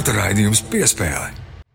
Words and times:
Sporta 0.00 0.16
raidījums 0.16 0.62
piespēle. 0.72 1.26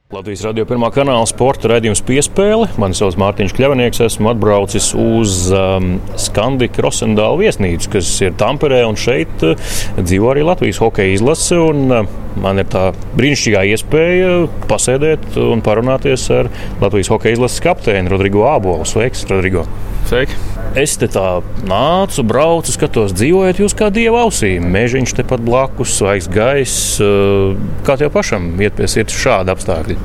Latvijas 0.10 0.42
radio 0.48 0.64
pirmā 0.66 0.88
kanāla 0.90 1.28
sporta 1.30 1.70
raidījums 1.70 2.00
piespēle. 2.08 2.72
Mani 2.82 2.98
sauc 2.98 3.14
Mārtiņš 3.22 3.52
Kļavnieks. 3.54 4.00
Esmu 4.02 4.32
atbraucis 4.32 4.88
uz 4.98 5.36
um, 5.54 5.92
Skandika 6.18 6.82
Rosendāla 6.82 7.38
viesnīcu, 7.44 7.92
kas 7.94 8.10
ir 8.26 8.34
Tamperē. 8.40 8.80
Šeit 8.98 9.46
uh, 9.46 9.78
dzīvo 10.00 10.32
arī 10.32 10.42
Latvijas 10.48 10.82
hokeja 10.82 11.20
izlase. 11.20 11.60
Un, 11.62 11.86
uh, 11.94 12.16
man 12.42 12.64
ir 12.64 12.72
tā 12.74 12.88
brīnišķīgā 13.14 13.62
iespēja 13.76 14.32
pasēdēt 14.74 15.38
un 15.46 15.62
parunāties 15.62 16.26
ar 16.34 16.50
Latvijas 16.82 17.14
hokeja 17.14 17.38
izlases 17.38 17.62
kapteini 17.68 18.10
Rodrigo 18.10 18.50
Ābolu. 18.50 18.90
Sveiks, 18.90 19.22
Rodrigo! 19.30 19.68
Sveiki! 20.06 20.36
Es 20.78 20.92
te 21.02 21.08
tā 21.10 21.40
nācu, 21.66 22.22
braucu, 22.30 22.70
skatos, 22.76 23.14
dzīvojat 23.18 23.58
jūs 23.64 23.74
kā 23.78 23.88
dieva 23.94 24.22
ausī. 24.22 24.52
Mežiņš 24.62 25.16
tepat 25.18 25.42
blakus, 25.42 25.96
svaigs 25.98 26.28
gaiss. 26.30 27.00
Uh, 27.02 27.56
kā 27.88 27.96
tev 27.98 28.12
pašam 28.14 28.52
iet 28.62 28.78
pie 28.78 28.86
sirds 28.92 29.18
šādi 29.18 29.50
apstākļi? 29.56 29.98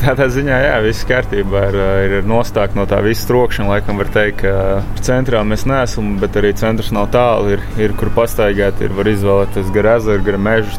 Tādā 0.00 0.26
ziņā, 0.34 0.58
jā, 0.64 0.74
viss 0.82 1.06
kārtībā 1.06 1.62
ir, 1.70 1.78
ir 2.18 2.26
nostākt 2.26 2.74
no 2.78 2.88
tā 2.90 2.98
visa 3.06 3.30
trokšņa. 3.30 3.68
Laikam 3.70 4.02
var 4.02 4.10
teikt, 4.14 4.42
ka 4.42 5.06
centrā 5.06 5.44
mēs 5.46 5.68
neesam, 5.70 6.16
bet 6.18 6.38
arī 6.38 6.52
centrs 6.58 6.90
nav 6.94 7.10
tālu. 7.14 7.54
Ir, 7.54 7.66
ir 7.78 7.94
kur 7.98 8.10
pastaigāt, 8.18 8.82
ir 8.82 8.94
var 8.98 9.10
izvēlēties 9.10 9.74
gar 9.74 9.94
ezeru, 9.94 10.26
gar 10.26 10.42
mežu. 10.50 10.74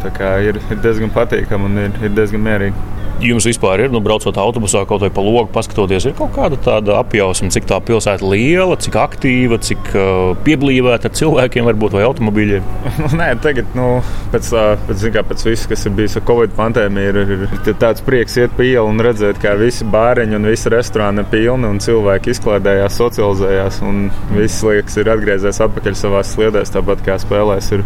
Ir, 0.49 0.60
ir 0.60 0.84
diezgan 0.84 1.15
patīkami 1.15 1.71
un 1.71 1.84
ir, 1.87 1.99
ir 2.04 2.15
diezgan 2.15 2.43
mierīgi 2.43 2.99
jums 3.23 3.48
vispār 3.48 3.84
ir, 3.84 3.91
nu, 3.93 4.01
braucot 4.03 4.37
autobusā, 4.39 4.85
kaut 4.87 5.03
vai 5.03 5.09
pa 5.13 5.23
logu 5.23 5.49
paskatoties, 5.53 6.07
ir 6.09 6.15
kaut 6.17 6.31
kāda 6.35 6.59
tāda 6.63 6.98
apjausma, 7.01 7.51
cik 7.53 7.67
tā 7.70 7.79
pilsēta 7.84 8.27
liela, 8.27 8.77
cik 8.79 8.95
aktīva, 8.99 9.59
cik 9.63 9.91
uh, 9.93 10.31
pieblīvēta 10.45 11.09
ar 11.09 11.15
cilvēkiem, 11.20 11.67
varbūt 11.70 11.97
vai 11.97 12.05
automobīļiem? 12.07 12.70
Nē, 13.20 13.29
tagad, 13.43 13.70
nu, 13.77 13.90
pēc, 14.34 14.51
pēc, 14.90 15.05
kā, 15.15 15.25
pēc 15.31 15.45
viss, 15.49 15.70
kas 15.70 15.85
ir 15.87 15.95
bijis 15.99 16.17
ar 16.20 16.25
Covid 16.29 16.55
pandēmiju, 16.57 17.13
ir, 17.13 17.35
ir, 17.37 17.45
ir 17.59 17.79
tāds 17.81 18.03
prieks 18.05 18.40
iet 18.40 18.55
pa 18.57 18.65
ielu 18.67 18.87
un 18.90 19.03
redzēt, 19.03 19.41
kā 19.43 19.55
visi 19.59 19.87
bāriņi 19.90 20.40
un 20.40 20.49
visi 20.49 20.73
restorāni 20.73 21.23
ir 21.23 21.31
pilni 21.34 21.70
un 21.70 21.81
cilvēki 21.84 22.35
izklaidējās, 22.35 22.99
socializējās 23.03 23.81
un 23.85 24.07
viss 24.35 24.63
liekas 24.65 24.99
ir 25.01 25.12
atgriezies 25.15 25.63
atpakaļ 25.65 25.97
savās 25.99 26.35
sliedēs, 26.35 26.75
tāpat 26.75 27.03
kā 27.05 27.20
spēlēs. 27.21 27.73
Ir, 27.75 27.85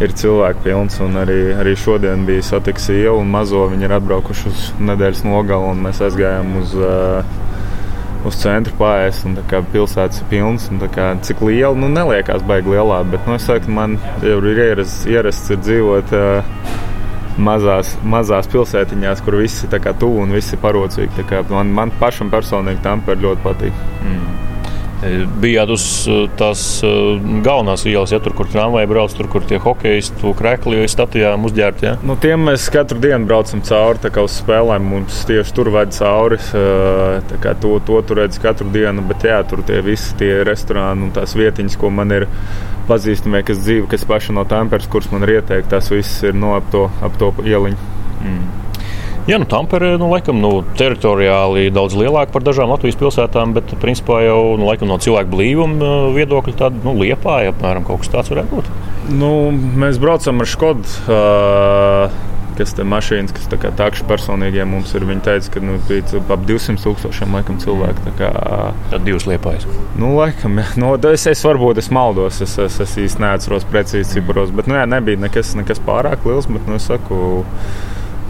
ir 0.00 0.14
cilvēku 0.16 0.64
pilns. 0.64 0.98
Arī, 1.00 1.38
arī 1.60 1.76
šodien 1.78 2.26
bija 2.28 2.44
satiks 2.46 2.90
iela 2.94 3.18
un 3.20 3.30
mazo. 3.32 3.66
Viņi 3.70 3.88
ir 3.88 3.96
atbraukuši 3.98 4.48
uz 4.50 4.66
nedēļas 4.80 5.24
nogalu 5.28 5.72
un 5.74 5.86
mēs 5.88 6.02
aizgājām 6.08 6.58
uz. 6.62 6.76
Uh, 6.80 7.38
Uz 8.20 8.36
centra 8.36 8.74
pārējais, 8.76 9.22
un 9.24 9.38
pilsētas 9.72 10.18
ir 10.20 10.26
pilnas. 10.28 10.66
Kā, 10.92 11.06
cik 11.24 11.38
liela, 11.40 11.72
nu, 11.72 11.88
neliekās 11.88 12.42
baigi 12.44 12.74
lielā, 12.74 12.98
bet, 13.08 13.24
nu, 13.24 13.38
es 13.40 13.46
saku, 13.48 13.72
man 13.72 13.94
jau 14.20 14.34
ir 14.42 14.60
ierasts, 14.66 15.06
ierasts 15.08 15.48
ir 15.54 15.62
dzīvot 15.64 16.12
uh, 16.18 16.60
mazās, 17.40 17.94
mazās 18.04 18.50
pilsētiņās, 18.52 19.24
kur 19.24 19.38
viss 19.40 19.64
ir 19.64 19.80
tuvu 20.02 20.20
un 20.26 20.36
viss 20.36 20.52
ir 20.52 20.60
parocīgi. 20.60 21.26
Man, 21.48 21.72
man 21.72 21.96
pašam 21.96 22.28
personīgi 22.28 22.84
tam 22.84 23.00
ļoti 23.08 23.44
patīk. 23.46 23.84
Mm. 24.04 24.49
Bijāt 25.40 25.70
uz 25.72 25.84
uh, 26.12 26.26
tās 26.36 26.62
uh, 26.84 27.16
galvenās 27.44 27.86
ielas, 27.88 28.12
ja 28.12 28.18
tur, 28.20 28.34
kur 28.36 28.48
tramvaji 28.52 28.90
brauc, 28.90 29.14
tur, 29.16 29.30
kur 29.32 29.46
tie 29.48 29.56
hokeisti, 29.62 30.32
krekli 30.36 30.82
statujām 30.92 31.46
uzģērbti. 31.48 31.86
Ja? 31.88 31.94
Nu, 32.04 32.18
tiem 32.20 32.44
mēs 32.50 32.68
katru 32.72 33.00
dienu 33.00 33.28
braucam 33.30 33.62
cauri, 33.64 34.02
tā 34.02 34.12
kā 34.12 34.24
uz 34.26 34.36
spēlēm 34.42 34.90
mums 34.92 35.22
tieši 35.28 35.56
tur 35.56 35.72
ved 35.72 35.96
cauri. 35.96 36.40
Uh, 36.52 37.56
to, 37.62 37.78
to 37.86 38.02
tur 38.04 38.20
redz 38.20 38.40
katru 38.42 38.68
dienu, 38.74 39.04
bet 39.08 39.24
jā, 39.24 39.40
tur 39.48 39.64
tie 39.66 39.80
visi 39.84 40.12
tie 40.20 40.42
restorāni 40.46 41.08
un 41.08 41.14
tās 41.16 41.32
vietiņas, 41.38 41.80
ko 41.80 41.92
man 41.96 42.12
ir 42.20 42.28
pazīstamie, 42.90 43.44
kas 43.46 43.62
dzīvo, 43.64 43.88
kas 43.90 44.04
paši 44.08 44.36
no 44.36 44.44
Tampers, 44.48 44.88
kuras 44.90 45.08
man 45.14 45.24
ir 45.24 45.38
ieteikti, 45.38 45.70
tās 45.72 45.88
visas 45.92 46.18
ir 46.28 46.36
no 46.36 46.56
ap 46.58 46.68
to, 46.74 46.88
ap 47.00 47.16
to 47.20 47.32
ieliņu. 47.40 47.88
Mm. 48.20 48.69
Jā, 49.28 49.36
nu, 49.36 49.46
Tampere 49.48 49.92
nu, 50.00 50.08
laikam, 50.10 50.40
nu, 50.40 50.50
teritoriāli 50.78 51.68
daudz 51.74 51.96
lielāka 51.98 52.32
par 52.32 52.44
dažām 52.46 52.72
Latvijas 52.72 52.96
pilsētām, 53.00 53.52
bet 53.56 53.74
principā 53.82 54.22
jau 54.24 54.40
nu, 54.56 54.64
laikam, 54.70 54.88
no 54.90 54.96
cilvēku 55.02 55.34
blīvuma 55.34 55.76
uh, 55.84 56.08
viedokļa 56.16 56.56
tāda 56.64 56.80
nu, 56.86 56.96
liepāja 57.02 57.52
apmēram 57.52 57.84
kaut 57.86 58.04
kas 58.04 58.14
tāds 58.14 58.32
varētu 58.32 58.56
būt. 58.56 58.72
Nu, 59.20 59.30
mēs 59.52 60.00
braucam 60.00 60.40
ar 60.40 60.50
Škodu. 60.50 60.98
Uh, 61.04 62.28
kas 62.60 62.74
ir 62.76 62.88
mašīnas, 62.88 63.32
kas 63.32 63.46
tā 63.48 63.70
tākšu 63.78 64.04
personīgiem 64.08 64.68
mums 64.68 64.92
ir. 64.96 65.06
Viņi 65.08 65.24
teica, 65.24 65.52
ka 65.54 65.62
nu, 65.64 65.78
bija 65.88 66.20
ap 66.20 66.42
200 66.48 66.82
tūkstošiem 66.84 67.36
laikam, 67.36 67.60
cilvēku. 67.62 68.04
Tā 68.08 68.12
kā, 68.18 68.30
Tad 68.92 69.06
divas 69.06 69.26
liepājas. 69.28 69.64
Nu, 70.00 70.12
laikam, 70.18 70.60
nu, 70.80 70.92
es, 71.12 71.26
es 71.30 71.44
varbūt 71.46 71.80
es 71.80 71.90
maldos, 71.94 72.42
es, 72.44 72.56
es, 72.60 72.80
es 72.84 72.96
īsti 73.06 73.24
neatceros 73.24 73.68
precīzi 73.70 74.18
ciparos, 74.18 74.52
bet 74.56 74.68
nu, 74.70 74.76
jā, 74.76 74.84
nebija 74.90 75.22
nekas, 75.22 75.54
nekas 75.58 75.80
pārāk 75.86 76.26
liels. 76.28 76.50
Bet, 76.50 76.66
nu, 76.68 76.76
es 76.80 76.88
saku, 76.90 77.40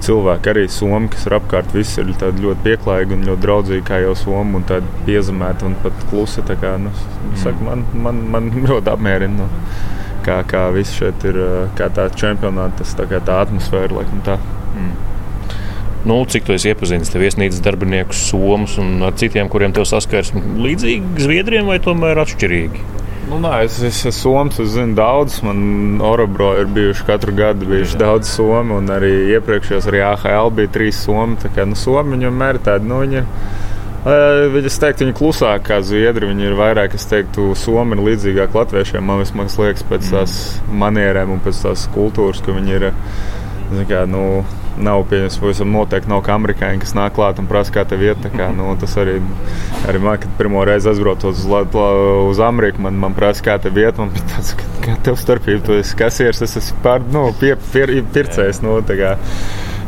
cilvēki, 0.07 0.53
arī 0.53 0.67
Somija, 0.73 1.13
kas 1.15 1.27
ir 1.29 1.37
apkārt, 1.39 1.75
visi 1.77 2.03
ir 2.03 2.11
ļoti 2.15 2.65
pieklājīgi 2.67 3.17
un 3.17 3.27
ļoti 3.29 3.45
draudzīgi, 3.45 3.87
kā 3.89 4.01
jau 4.05 4.17
Somija, 4.19 4.61
un 4.61 4.67
tādi 4.69 5.05
piezemēti 5.07 5.69
un 5.69 5.77
pat 5.85 6.05
klusi. 6.11 6.45
Kā, 6.51 6.77
nu, 6.81 6.93
mm. 6.93 7.37
saku, 7.43 7.67
man, 7.69 7.87
man, 8.07 8.23
man 8.35 8.51
ļoti 8.71 8.93
apmierina. 8.95 9.45
Nu, 9.45 9.51
kā, 10.27 10.41
kā 10.49 10.67
viss 10.75 10.97
šeit 10.97 11.25
ir, 11.29 11.39
kā 11.79 11.89
tā 11.95 12.09
čempionāta, 12.13 12.83
tas 12.83 12.97
tā, 12.99 13.07
tā 13.09 13.41
atmosfēra, 13.45 14.01
laikam 14.01 14.25
tā. 14.27 14.37
Mm. 14.75 14.93
Nu, 16.09 16.23
cik 16.25 16.47
tu 16.49 16.55
esi 16.57 16.71
iepazinis 16.71 17.13
ar 17.13 17.21
viesnīcas 17.21 17.61
darbiniekus, 17.65 18.23
somus 18.31 18.79
un 18.81 19.03
ar 19.05 19.13
citiem, 19.21 19.51
kuriem 19.53 19.75
tev 19.77 19.85
saskarsme 19.89 20.41
līdzīgi 20.65 21.27
Zviedriem 21.27 21.69
vai 21.69 21.77
tomēr 21.85 22.23
atšķirīgi? 22.23 23.00
Nu, 23.31 23.37
nā, 23.39 23.61
es 23.63 23.77
esmu 23.87 24.11
Soms, 24.11 24.57
es 24.59 24.73
zinu 24.75 24.97
daudz. 24.99 25.37
Man 25.47 26.01
Orobro 26.03 26.49
ir 26.59 26.67
bijuši 26.75 27.05
katru 27.07 27.35
gadu 27.39 27.69
bijuši 27.69 27.95
Jā. 27.95 28.01
daudz 28.03 28.33
somu, 28.33 28.81
un 28.81 28.91
arī 28.91 29.13
iepriekšējos 29.37 29.87
arī 29.87 30.01
AHL 30.03 30.51
bija 30.57 30.73
trīs 30.75 30.99
somi. 31.05 31.39
Tā 31.39 31.53
kā 31.55 31.67
nu, 31.69 31.79
somi 31.79 32.17
viņam 32.17 32.43
ir 32.49 32.59
tādi, 32.67 32.91
nu, 32.91 32.99
viņi 33.05 33.21
ir. 33.21 33.29
Es 34.67 34.81
teiktu, 34.83 35.05
viņi 35.05 35.15
ir 35.15 35.19
klusāki 35.21 35.69
kā 35.69 35.79
zviedri. 35.87 36.33
Viņi 36.33 36.49
ir 36.49 36.59
vairāk, 36.59 36.97
es 36.99 37.07
teiktu, 37.07 37.53
somi 37.55 37.95
ir 37.95 38.03
līdzīgāk 38.09 38.57
latviešiem. 38.59 39.07
Man 39.07 39.23
liekas, 39.23 39.87
pēc 39.93 40.11
tās 40.11 40.37
manierēm 40.83 41.37
un 41.37 41.45
pēc 41.45 41.63
tās 41.69 41.87
kultūras, 41.95 42.43
ka 42.43 42.57
viņi 42.57 42.79
ir. 42.81 42.91
Kā, 43.71 44.03
nu, 44.11 44.43
nav 44.83 45.05
pieņemts. 45.11 45.39
Pavisam 45.41 45.71
noteikti 45.75 46.11
nav 46.11 46.23
kā 46.27 46.35
amerikāņi, 46.35 46.81
kas 46.83 46.95
nāk 46.99 47.15
klāt 47.17 47.41
un 47.43 47.49
prasa, 47.51 47.73
kā 47.75 47.85
tev 47.89 48.03
iet. 48.05 48.27
Kā, 48.35 48.51
nu, 48.57 48.73
tas 48.81 48.97
arī, 49.01 49.19
arī 49.91 50.03
man, 50.03 50.19
kad 50.23 50.35
pirmo 50.39 50.65
reizi 50.67 50.91
aizbraucot 50.91 51.31
uz, 51.31 51.47
uz 52.31 52.43
Ameriku, 52.45 52.83
man, 52.87 52.99
man 53.01 53.17
prasa, 53.17 53.45
kā 53.47 53.59
tev 53.63 53.79
iet. 53.81 54.01
Man 54.01 54.13
bija 54.15 54.27
tāds, 54.35 54.55
ka, 54.59 54.69
kā 54.87 54.97
tev 55.07 55.19
starpība, 55.21 55.65
tu 55.67 55.79
esi 55.79 55.99
kasieris, 55.99 56.43
es 56.47 56.59
esmu 56.63 56.83
pār, 56.85 57.05
nu, 57.15 57.29
pie, 57.41 57.55
pie, 57.73 58.05
pircējs. 58.15 58.65
Nu, 58.67 58.81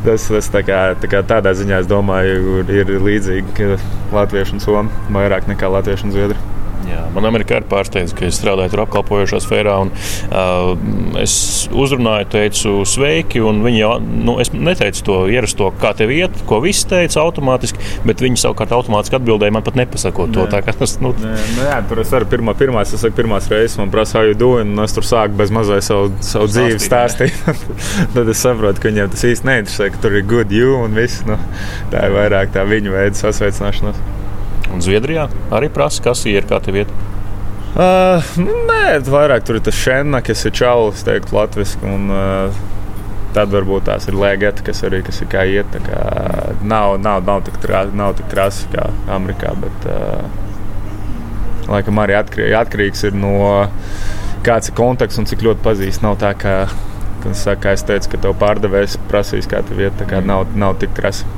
Tas, 0.02 0.24
tas 0.26 0.48
tā 0.50 0.64
kā, 0.66 0.78
tā 0.98 1.06
kā 1.06 1.20
tādā 1.22 1.52
ziņā, 1.54 1.76
es 1.84 1.86
domāju, 1.86 2.64
ir, 2.66 2.88
līdzīgi, 3.06 3.76
Latviešu 4.10 4.56
un 4.56 4.64
Somija 4.64 5.14
vairāk 5.14 5.46
nekā 5.46 5.70
Latviešu 5.70 6.08
un 6.08 6.16
Zviedriju. 6.16 6.61
Jā, 6.88 7.02
man 7.14 7.26
Amerikā 7.28 7.60
ir 7.60 7.66
pārsteigts, 7.70 8.14
ka 8.16 8.26
es 8.26 8.38
strādāju 8.40 8.72
tur 8.72 8.82
apkalpojošā 8.84 9.40
sfērā. 9.44 9.74
Un, 9.84 9.92
uh, 10.34 10.72
es 11.20 11.34
uzrunāju, 11.70 12.28
teicu, 12.32 12.74
sveiki. 12.88 13.42
Viņi 13.42 13.80
jau, 13.80 13.92
nu, 14.00 14.36
es 14.42 14.52
neteicu 14.54 15.04
to 15.06 15.18
ierasto, 15.32 15.70
kā 15.82 15.92
tev 15.98 16.12
iet, 16.14 16.42
ko 16.48 16.60
viss 16.64 16.86
teica 16.88 17.22
automātiski, 17.22 17.82
bet 18.08 18.22
viņi 18.24 18.40
savukārt 18.42 18.74
automātiski 18.76 19.18
atbildēja 19.18 19.54
man 19.54 19.66
pat 19.66 19.78
nepasakot 19.78 20.34
to. 20.34 20.46
Tā, 20.52 20.62
tas, 20.68 20.96
nu... 21.02 21.12
Nē, 21.22 21.34
nu, 21.56 21.66
jā, 21.68 21.78
tur 21.90 22.02
es 22.02 22.14
arī 22.16 22.30
pirmā, 22.34 22.56
pirmā, 22.58 22.86
es 22.86 22.94
saku, 22.96 23.14
pirmās 23.20 23.50
reizes 23.52 23.78
man 23.80 23.92
prasa, 23.94 24.18
how 24.18 24.28
you 24.28 24.38
doing, 24.38 24.74
un 24.74 24.86
es 24.86 24.96
tur 24.96 25.06
sāku 25.06 25.38
bez 25.38 25.52
mazai 25.54 25.80
savu, 25.84 26.10
savu 26.24 26.50
dzīvi 26.50 26.80
stāstīt. 26.82 27.36
Tad 28.16 28.32
es 28.32 28.42
saprotu, 28.42 28.82
ka 28.82 28.90
viņiem 28.90 29.12
tas 29.12 29.26
īsti 29.28 29.48
neinteresē, 29.48 29.92
ka 29.94 30.02
tur 30.04 30.18
ir 30.18 30.26
good 30.28 30.52
you 30.54 30.76
un 30.80 30.98
viss. 30.98 31.22
Nu, 31.28 31.38
tā 31.92 32.08
ir 32.08 32.18
vairāk 32.18 32.52
tā 32.56 32.66
viņu 32.68 32.94
veida 32.94 33.18
sasveicināšanās. 33.18 34.21
Un 34.72 34.84
Zviedrijā 34.84 35.28
arī 35.52 35.68
prasa, 35.72 36.02
kas 36.04 36.24
ir 36.30 36.46
kā 36.48 36.60
tev 36.64 36.82
iet. 36.82 36.92
Uh, 37.72 38.20
nē, 38.36 38.98
vairāk 39.08 39.46
tur 39.48 39.56
ir 39.56 39.64
tas 39.64 39.76
šēna, 39.78 40.20
kas 40.24 40.44
ir 40.44 40.52
čalis, 40.56 41.04
teikt, 41.06 41.32
latviešu. 41.32 41.80
Uh, 41.88 42.62
tad 43.32 43.52
varbūt 43.52 43.86
tās 43.88 44.04
ir 44.10 44.16
lēgeta, 44.20 44.64
kas 44.66 44.82
arī 44.84 45.00
kas 45.06 45.22
ir 45.24 45.30
kā 45.32 45.46
iet. 45.48 45.76
Kā, 45.86 46.02
nav, 46.60 46.98
nav, 47.00 47.24
nav 47.24 47.44
tik, 47.48 47.56
tik 47.62 48.28
krasi 48.32 48.68
kā 48.74 48.90
Amerikā. 49.12 49.54
Bet, 49.62 49.88
uh, 49.88 51.68
laikam 51.72 52.00
arī 52.02 52.18
atkarīgs, 52.18 52.58
atkarīgs 52.60 53.06
ir 53.08 53.16
no 53.16 53.36
kāds 54.44 54.68
ir 54.68 54.76
konteksts 54.76 55.22
un 55.22 55.28
cik 55.30 55.44
ļoti 55.46 55.64
pazīst. 55.64 56.04
Nav 56.04 56.18
tā, 56.20 56.34
ka, 56.36 56.56
kā 57.22 57.72
es 57.72 57.86
teicu, 57.88 58.12
ka 58.12 58.24
tev 58.26 58.36
pārdevējs 58.42 58.98
prasīs, 59.08 59.48
kā 59.48 59.62
tev 59.64 59.80
iet. 59.80 59.96
Tā 60.00 60.08
kā 60.10 60.20
nav, 60.24 60.50
nav 60.58 60.76
tik 60.82 60.92
krasi. 60.98 61.28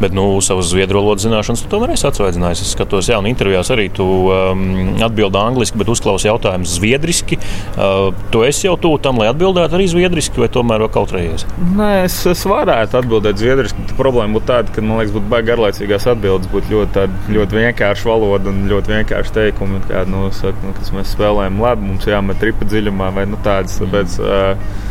Bet 0.00 0.14
nu, 0.16 0.24
savas 0.44 0.70
zviedru 0.70 1.02
valodas 1.02 1.26
zināšanas 1.26 1.64
tu 1.64 1.70
tomēr 1.72 1.94
esi 1.94 2.06
atsvaicinājis. 2.08 2.62
Es 2.64 2.72
skatos, 2.74 3.10
jā, 3.10 3.18
un 3.20 3.28
intervijās 3.28 3.70
arī 3.74 3.88
tu 3.92 4.06
um, 4.32 4.62
atbildi 5.04 5.40
angliski, 5.40 5.78
bet 5.80 5.90
uzklausi 5.92 6.30
jautājumus 6.30 6.76
zviedriski. 6.78 7.36
Uh, 7.74 8.08
tu 8.32 8.44
esi 8.46 8.66
jau 8.66 8.76
tuvu 8.80 9.00
tam, 9.04 9.20
lai 9.20 9.28
atbildētu 9.32 9.76
arī 9.76 9.88
zviedriski, 9.92 10.40
vai 10.40 10.48
tomēr 10.52 10.86
vēl 10.86 10.92
kautrējies? 10.94 11.46
Nē, 11.76 11.90
es, 12.06 12.16
es 12.30 12.44
varētu 12.48 13.00
atbildēt 13.02 13.40
zviedriski. 13.40 13.88
Problēma 14.00 14.38
būtu 14.38 14.50
tāda, 14.52 14.72
ka 14.74 14.84
man 14.84 15.02
liekas, 15.02 15.14
būtu 15.18 15.32
baigi 15.32 15.50
garlaicīgās 15.52 16.08
atbildes, 16.14 16.50
būtu 16.52 16.74
ļoti, 16.74 16.94
tāda, 16.96 17.24
ļoti 17.36 17.60
vienkārša 17.60 18.08
valoda 18.08 18.52
un 18.52 18.62
ļoti 18.70 18.96
vienkārši 18.96 19.36
teikumi. 19.36 19.82
Kā, 19.90 20.06
nu, 20.08 20.28
saka, 20.36 20.64
nu, 20.64 20.76
mēs 20.96 21.12
spēlējam 21.16 21.60
labi, 21.60 21.90
mums 21.92 22.08
jāmet 22.08 22.40
tripa 22.40 22.68
dziļumā 22.68 23.12
vai 23.16 23.28
nu, 23.28 23.40
tādas. 23.44 23.76
Tāpēc, 23.80 24.16
uh, 24.24 24.88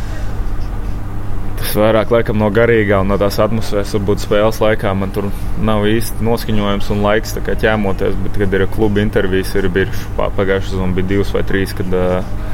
Tas 1.60 1.74
vairāk 1.76 2.12
laikam, 2.14 2.38
no 2.40 2.48
garīgā 2.54 3.02
un 3.04 3.12
no 3.12 3.18
tās 3.20 3.36
atmosfēras, 3.44 3.92
varbūt 3.98 4.24
spēles 4.24 4.60
laikā 4.62 4.94
man 4.96 5.12
tur 5.14 5.28
nav 5.60 5.84
īsti 5.86 6.24
noskaņojums 6.24 6.88
un 6.94 7.04
laiks 7.04 7.36
ķēmoties. 7.36 8.16
Bet, 8.24 8.38
kad 8.40 8.56
ir 8.56 8.64
kluba 8.72 9.04
intervijas, 9.04 9.52
ir 9.60 9.68
bijušas 9.74 10.06
pagājušas 10.16 10.72
sezonā, 10.72 10.96
bija 10.96 11.12
divas 11.14 11.34
vai 11.36 11.44
trīs. 11.46 11.76
Kad, 11.76 11.92
uh, 11.94 12.48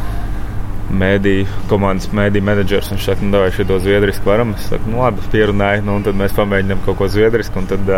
mēdīju, 0.92 1.46
komandas 1.70 2.08
mēdīju 2.14 2.46
menedžers. 2.46 2.90
Viņš 2.92 3.06
saka, 3.08 3.26
nu, 3.26 3.40
vai 3.42 3.50
šito 3.54 3.78
zviedrisku 3.82 4.30
varam. 4.30 4.54
Es 4.56 4.68
saku, 4.70 4.90
nu, 4.92 5.00
labi, 5.02 5.24
pierunāju, 5.32 5.84
nu, 5.86 5.98
un 5.98 6.06
tad 6.06 6.18
mēs 6.18 6.34
pamēģinām 6.36 6.82
kaut 6.86 6.98
ko 7.00 7.08
zviedrisku. 7.10 7.62
Tad, 7.70 7.90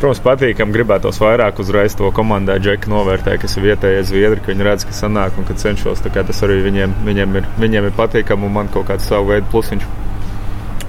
protams, 0.00 0.22
patīkam, 0.24 0.74
gribētos 0.74 1.20
vairāk 1.22 1.60
uzreiz 1.62 1.96
to 1.98 2.10
komandā 2.16 2.56
džeku 2.62 2.92
novērtēt, 2.92 3.40
kas 3.44 3.56
ir 3.58 3.68
vietējais 3.70 4.12
zviedri, 4.12 4.44
ka 4.44 4.52
viņi 4.52 4.68
redz, 4.68 4.86
ka 4.88 4.96
sanāk 4.96 5.40
un 5.40 5.48
ka 5.48 5.58
cenšos. 5.60 6.04
Tas 6.10 6.44
arī 6.46 6.60
viņiem, 6.68 7.00
viņiem, 7.08 7.40
ir, 7.40 7.50
viņiem 7.60 7.90
ir 7.90 7.98
patīkami 7.98 8.48
un 8.48 8.56
man 8.60 8.72
kaut 8.72 8.88
kāds 8.90 9.10
savu 9.10 9.34
veidu 9.34 9.50
plusiņš 9.52 9.90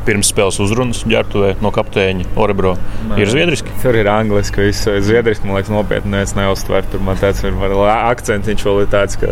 pirmsspēles 0.07 0.59
uzrunas 0.63 1.03
ģērbtuvē 1.09 1.53
no 1.61 1.71
kapteiņa 1.75 2.31
Orebro. 2.41 2.73
Nē. 3.09 3.19
Ir 3.21 3.31
zviedriski? 3.31 3.73
Tur 3.83 3.97
ir 3.99 4.09
angliski, 4.11 4.67
viss 4.67 4.87
zviedriski, 4.87 5.47
man 5.47 5.59
liekas, 5.59 5.73
nopietni 5.73 6.13
neviens 6.15 6.33
neuztver. 6.37 6.87
Tur 6.91 7.03
man 7.05 7.19
tāds 7.21 7.43
ir 7.45 7.57
akcents, 7.91 8.49
viņš 8.49 8.65
vēl 8.67 8.81
ir 8.85 8.89
tāds, 8.93 9.19
ka 9.21 9.29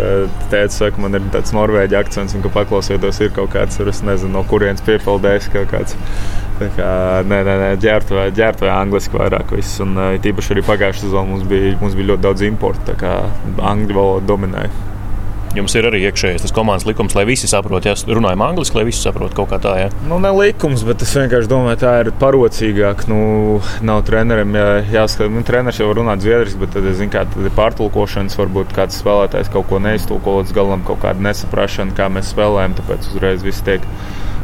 teica, 0.52 0.74
saka, 0.76 1.02
man 1.04 1.18
ir 1.20 1.26
tāds 1.34 1.56
norvēģi 1.56 2.00
akcents, 2.00 2.36
un 2.38 2.46
ka 2.46 2.54
paklausieties, 2.60 3.22
ir 3.26 3.34
kaut 3.36 3.54
kāds, 3.56 3.80
es 3.80 4.04
nezinu, 4.06 4.36
no 4.38 4.46
kurienes 4.50 4.86
piepildējis 4.86 5.50
kaut 5.56 5.74
kāds. 5.74 5.98
Tā 6.60 6.68
kā, 6.76 6.90
nē, 7.24 7.40
nē, 7.48 7.56
nē 7.62 7.72
ģērbtuvē, 7.80 8.28
ģērbtuvē 8.36 8.72
angliski 8.76 9.16
vairāk 9.16 9.56
viss, 9.56 9.80
un 9.86 9.96
tīpaši 10.26 10.58
arī 10.58 10.66
pagājušajā 10.68 11.08
sezonā 11.08 11.32
mums 11.32 11.48
bija, 11.48 11.78
mums 11.80 11.96
bija 11.96 12.12
ļoti 12.12 12.26
daudz 12.28 12.46
importu, 12.50 12.86
tā 12.92 13.00
kā 13.00 13.16
angļu 13.72 13.96
valoda 13.96 14.28
dominēja. 14.34 14.89
Jums 15.60 15.76
ir 15.76 15.88
arī 15.90 16.00
iekšējais 16.08 16.46
tas 16.46 16.54
komandas 16.56 16.86
likums, 16.88 17.16
lai 17.18 17.26
visi 17.28 17.50
saprot, 17.52 17.84
ja 17.84 17.96
runājam 18.08 18.44
angliski, 18.46 18.78
lai 18.80 18.86
visi 18.88 19.02
saprot 19.04 19.34
kaut 19.36 19.50
kā 19.52 19.60
tā. 19.62 19.76
Ja? 19.82 19.90
Nu, 20.08 20.20
ne 20.24 20.32
likums, 20.36 20.86
bet 20.88 21.04
es 21.04 21.12
vienkārši 21.18 21.52
domāju, 21.52 21.82
tā 21.84 21.96
ir 22.04 22.12
parocīgāk. 22.22 23.06
Nu, 23.12 23.20
nav 23.86 24.06
trenerim 24.08 24.56
jā, 24.56 24.68
jāskatās. 24.94 25.34
Nu, 25.36 25.44
treneris 25.48 25.82
jau 25.82 25.90
runā 25.98 26.16
zviedriski, 26.22 26.62
bet 26.64 26.74
tad, 26.78 26.88
zin, 26.96 27.12
kā, 27.12 27.26
tad 27.28 27.50
ir 27.50 27.56
pārtulkošanas. 27.58 28.40
Varbūt 28.40 28.74
kāds 28.78 29.02
spēlētājs 29.04 29.52
kaut 29.54 29.68
ko 29.72 29.82
neiztulko 29.84 30.40
līdz 30.40 30.56
galam, 30.56 30.86
kaut 30.88 31.04
kāda 31.04 31.28
nesaprašana, 31.28 31.96
kā 31.98 32.08
mēs 32.14 32.32
spēlējam. 32.34 32.78
Tāpēc 32.80 33.12
uzreiz 33.12 33.44
viss 33.44 33.66
tiek 33.68 33.84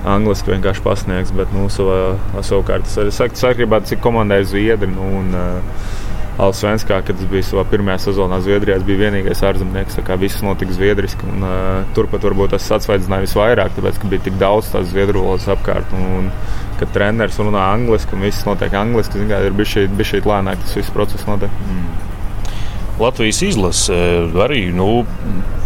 angliski 0.06 0.52
vienkārši 0.52 0.84
pasniegts. 0.86 1.36
Bet, 1.36 1.54
nu, 1.56 1.70
savā, 1.72 2.18
savukārt, 2.42 2.90
tas 2.90 3.00
arī 3.06 3.16
sakrībā, 3.40 3.86
cik 3.88 4.04
komandai 4.04 4.44
ir 4.44 4.50
zviedri. 4.52 4.92
Nu, 4.92 5.08
un, 5.22 5.32
uh, 5.32 6.02
Alsvenskā, 6.42 6.98
kad 7.08 7.16
es 7.16 7.28
biju 7.32 7.46
savā 7.48 7.64
pirmajā 7.72 8.10
sezonā 8.10 8.42
Zviedrijā, 8.44 8.76
bija 8.84 9.06
vienīgais 9.06 9.44
ārzemnieks. 9.48 10.02
Viss 10.20 10.44
notika 10.44 10.76
zviedriski. 10.76 11.28
Un, 11.32 11.46
uh, 11.48 11.94
turpat 11.96 12.26
varbūt 12.28 12.52
tas 12.58 12.68
atsvaidzināja 12.76 13.24
visvairāk, 13.24 13.72
tāpēc, 13.78 14.02
ka 14.02 14.10
bija 14.12 14.26
tik 14.26 14.36
daudz 14.42 14.74
tās 14.74 14.90
zviedru 14.92 15.24
valodas 15.24 15.48
apkārt. 15.56 15.96
Un, 15.96 16.10
un, 16.20 16.28
kad 16.80 16.92
treneris 16.92 17.40
runā 17.40 17.70
angliski 17.72 18.18
un 18.18 18.26
viss 18.28 18.44
notiek 18.48 18.76
angliski, 18.76 19.22
zin, 19.22 19.32
ir 19.32 19.56
bijis 19.56 20.12
šī 20.12 20.26
lēnāk 20.28 20.60
tas 20.66 20.76
viss 20.76 20.92
process 20.96 21.24
notiek. 21.30 21.56
Mm. 21.70 21.88
Latvijas 23.00 23.42
izlase 23.44 23.96
arī 24.40 24.70
nu, 24.76 25.04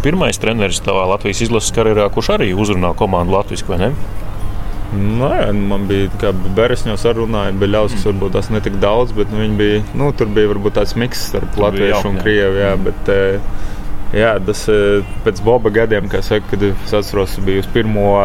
pirmais 0.02 0.38
treneris 0.42 0.82
tavā 0.82 1.04
Latvijas 1.12 1.44
izlases 1.46 1.74
karjerā, 1.74 2.08
kurš 2.14 2.32
arī 2.38 2.50
uzrunā 2.54 2.90
komandu 2.98 3.36
latviešu, 3.36 3.68
vai 3.70 3.78
ne? 3.84 3.90
Nē, 4.90 5.52
man 5.54 5.84
bija 5.86 6.10
kā 6.18 6.32
Beresņos 6.34 7.04
arī 7.06 7.22
runāja, 7.22 7.54
bija 7.58 7.76
ļaus, 7.76 7.94
kas 7.94 8.08
varbūt 8.08 8.34
tas 8.34 8.48
netik 8.50 8.78
daudz, 8.82 9.14
bet 9.14 9.30
nu, 9.30 9.44
bija, 9.58 9.84
nu, 9.94 10.10
tur 10.18 10.30
bija 10.34 10.50
varbūt 10.50 10.80
tāds 10.80 10.96
miks 10.98 11.28
starp 11.30 11.58
latviešu 11.62 12.10
un 12.10 12.18
krievu. 12.18 12.58
Jā, 12.58 12.72
bet, 12.88 13.10
jā, 14.16 14.32
tas 14.48 14.64
pēc 15.26 15.42
Boba 15.46 15.70
gadiem, 15.78 16.10
saka, 16.10 16.42
kad 16.50 16.66
es 16.72 16.94
atceros, 17.02 17.38
bija 17.46 17.62
uz 17.62 17.70
pirmo. 17.70 18.16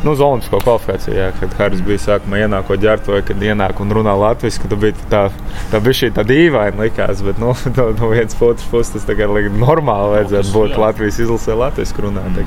Nu, 0.00 0.14
uz 0.16 0.20
Olimpisko 0.24 0.56
kvalifikāciju, 0.64 1.12
jā, 1.12 1.26
kad 1.36 1.54
Haris 1.58 1.82
bija 1.84 2.00
sākumā 2.00 2.38
ienākot 2.46 2.80
ģērbtu, 2.80 3.12
vai 3.12 3.20
kad 3.28 3.42
ienāk 3.44 3.82
un 3.84 3.92
runā 3.92 4.14
latviešu, 4.16 4.62
tad 4.64 4.80
bija 4.80 5.08
tā, 5.12 5.20
tā 5.68 5.80
bija 5.84 5.98
šī 5.98 6.08
tā 6.16 6.24
dīvaina 6.24 6.86
likās, 6.86 7.20
bet 7.26 7.38
nu, 7.38 7.52
no, 7.76 7.90
no 7.98 8.08
vienas 8.08 8.38
puses 8.40 8.94
tas 8.96 9.04
tagad 9.06 9.36
normāli 9.60 10.14
vajadzētu 10.16 10.54
būt 10.56 10.78
Latvijas 10.80 11.20
izlasē 11.20 11.58
latviešu 11.66 12.06
runāt. 12.08 12.40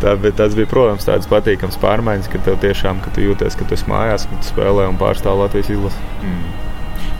Tā, 0.00 0.14
tas 0.36 0.56
bija, 0.56 0.68
protams, 0.70 1.04
tāds 1.04 1.28
patīkams 1.28 1.76
pārmaiņas, 1.82 2.30
ka 2.32 2.40
tev 2.46 2.56
tiešām 2.62 3.02
ka 3.04 3.12
tu 3.12 3.26
jūties, 3.26 3.58
ka 3.58 3.68
tu 3.68 3.76
esi 3.76 3.88
mājās, 3.90 4.24
ka 4.30 4.40
tu 4.40 4.48
spēlē 4.48 4.88
un 4.88 4.98
pārstāv 5.00 5.42
Latvijas 5.42 5.72
izlasi. 5.74 6.10
Mm. 6.24 6.60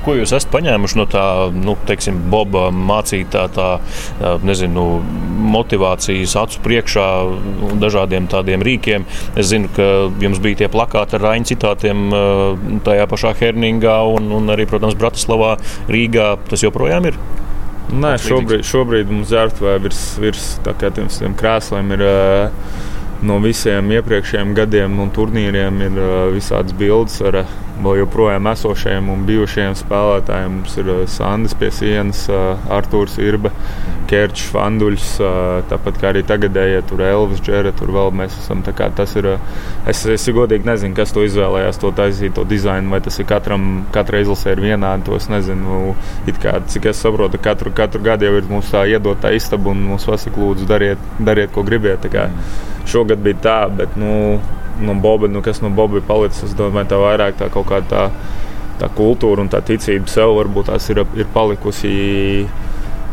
Ko 0.01 0.15
jūs 0.17 0.33
esat 0.33 0.49
paņēmuši 0.49 0.97
no 0.97 1.05
tā, 1.13 1.25
nu, 1.53 1.75
teiksim, 1.89 2.23
Boba 2.33 2.71
mācītā, 2.73 3.43
tā, 3.53 3.69
nezinu, 4.49 4.85
motivācijas 5.53 6.39
acu 6.41 6.63
priekšā 6.65 7.05
un 7.69 7.83
dažādiem 7.83 8.31
tādiem 8.33 8.65
rīkiem? 8.65 9.05
Es 9.37 9.51
zinu, 9.53 9.69
ka 9.77 9.91
jums 10.25 10.41
bija 10.41 10.63
tie 10.63 10.71
plakāti 10.73 11.19
ar 11.19 11.27
Raņa 11.29 11.53
citātiem 11.53 12.09
tajā 12.87 13.07
pašā 13.13 13.35
Herningā 13.43 14.01
un, 14.17 14.33
un 14.41 14.57
arī, 14.57 14.65
protams, 14.71 14.97
Bratislavā, 15.01 15.59
Rīgā. 15.93 16.33
Tas 16.49 16.65
joprojām 16.65 17.13
ir? 17.13 17.21
Nē, 17.91 18.15
šobrīd, 18.23 18.63
šobrīd 18.67 19.11
mums 19.11 19.33
ģērbtuvē 19.33 19.75
virs, 19.83 20.03
virs 20.23 20.45
tiem, 20.63 21.35
krēsliem 21.39 21.91
ir 21.97 22.05
uh, 22.07 22.77
no 23.27 23.41
visiem 23.43 23.91
iepriekšējiem 23.97 24.53
gadiem 24.55 25.01
un 25.03 25.11
turnīriem 25.15 25.83
ir 25.89 25.99
uh, 25.99 26.13
visādas 26.35 26.77
bildes 26.79 27.19
ar 27.27 27.43
uh, 27.43 27.57
vēl 27.85 28.01
joprojām 28.03 28.49
esošajiem 28.51 29.09
un 29.13 29.25
bijušajiem 29.29 29.77
spēlētājiem. 29.79 30.59
Mums 30.59 30.77
ir 30.81 30.91
uh, 30.93 31.03
Sandis 31.11 31.57
pie 31.59 31.71
sienas, 31.75 32.23
uh, 32.31 32.61
Arthurs 32.73 33.17
Irbe, 33.23 33.53
Kerčs, 34.11 34.47
Fanduļs, 34.53 35.09
uh, 35.23 35.61
tāpat 35.71 36.01
kā 36.01 36.11
arī 36.13 36.23
tagadējie 36.27 36.83
tur 36.91 37.05
Elvis, 37.07 37.43
Džere, 37.45 37.73
tur 37.77 37.93
vēl 37.95 38.13
mēs 38.23 38.37
esam. 38.43 38.63
Tas 38.65 39.15
ir, 39.19 39.31
es, 39.89 40.05
es 40.11 40.29
godīgi 40.35 40.69
nezinu, 40.69 40.95
kas 40.97 41.15
to 41.17 41.25
izvēlējās, 41.27 41.81
to 41.81 41.93
taisīt, 41.97 42.35
to 42.37 42.45
dizainu, 42.49 42.93
vai 42.93 43.01
tas 43.05 43.19
ir 43.21 43.29
katram, 43.31 43.87
katra 43.95 44.21
izlasē 44.23 44.55
ir 44.55 44.65
vienādi, 44.65 45.07
to 45.09 45.17
es 45.19 45.31
nezinu. 45.33 45.95
Kā, 46.41 46.57
cik 46.71 46.91
es 46.93 47.01
saprotu, 47.03 47.41
katru, 47.43 47.73
katru 47.77 48.03
gadu 48.05 48.29
jau 48.29 48.37
ir 48.39 48.49
mums 48.49 48.71
tā 48.73 48.85
iedotā 48.89 49.33
istaba 49.37 49.73
un 49.75 49.83
mums 49.91 50.07
pasaka, 50.09 50.41
lūdzu, 50.41 50.69
dariet, 50.71 51.11
dariet 51.21 51.53
ko 51.55 51.65
gribiet. 51.67 52.07
Šogad 52.91 53.21
bija 53.25 53.43
tā, 53.45 53.59
bet, 53.77 53.97
nu, 54.01 54.39
no 54.85 54.97
Boba, 55.01 55.29
nu, 55.31 55.43
kas 55.45 55.63
no 55.65 55.71
Boba 55.75 56.01
ir 56.01 56.07
palicis. 56.09 56.51
Es 56.51 56.57
domāju, 56.59 56.91
tā 56.93 57.01
vairāk 57.01 57.39
tā 57.41 57.51
kaut 57.53 57.69
kāda 57.71 57.89
tā, 57.91 58.05
tā 58.83 58.91
kultūra 58.97 59.45
un 59.45 59.51
tā 59.53 59.63
ticība 59.65 60.11
sev 60.11 60.35
varbūt 60.39 60.71
tās 60.73 60.91
ir, 60.93 61.05
ir 61.19 61.31
palikusi. 61.35 61.95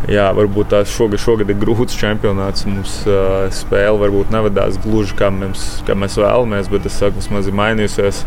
Jā, 0.08 0.28
varbūt 0.38 0.70
tās 0.76 0.92
šogad, 0.94 1.20
šogad 1.20 1.50
ir 1.50 1.58
grūts 1.58 1.98
čempionāts. 1.98 2.68
Mums 2.70 3.00
uh, 3.10 3.48
spēle 3.54 3.98
varbūt 4.04 4.30
nevadās 4.36 4.78
gluži 4.84 5.18
kā 5.18 5.32
mēs, 5.34 5.66
kā 5.88 5.98
mēs 5.98 6.20
vēlamies, 6.22 6.70
bet 6.72 6.86
es 6.86 7.00
saku, 7.02 7.18
vismaz 7.18 7.50
ir 7.50 7.58
mainījusies 7.58 8.22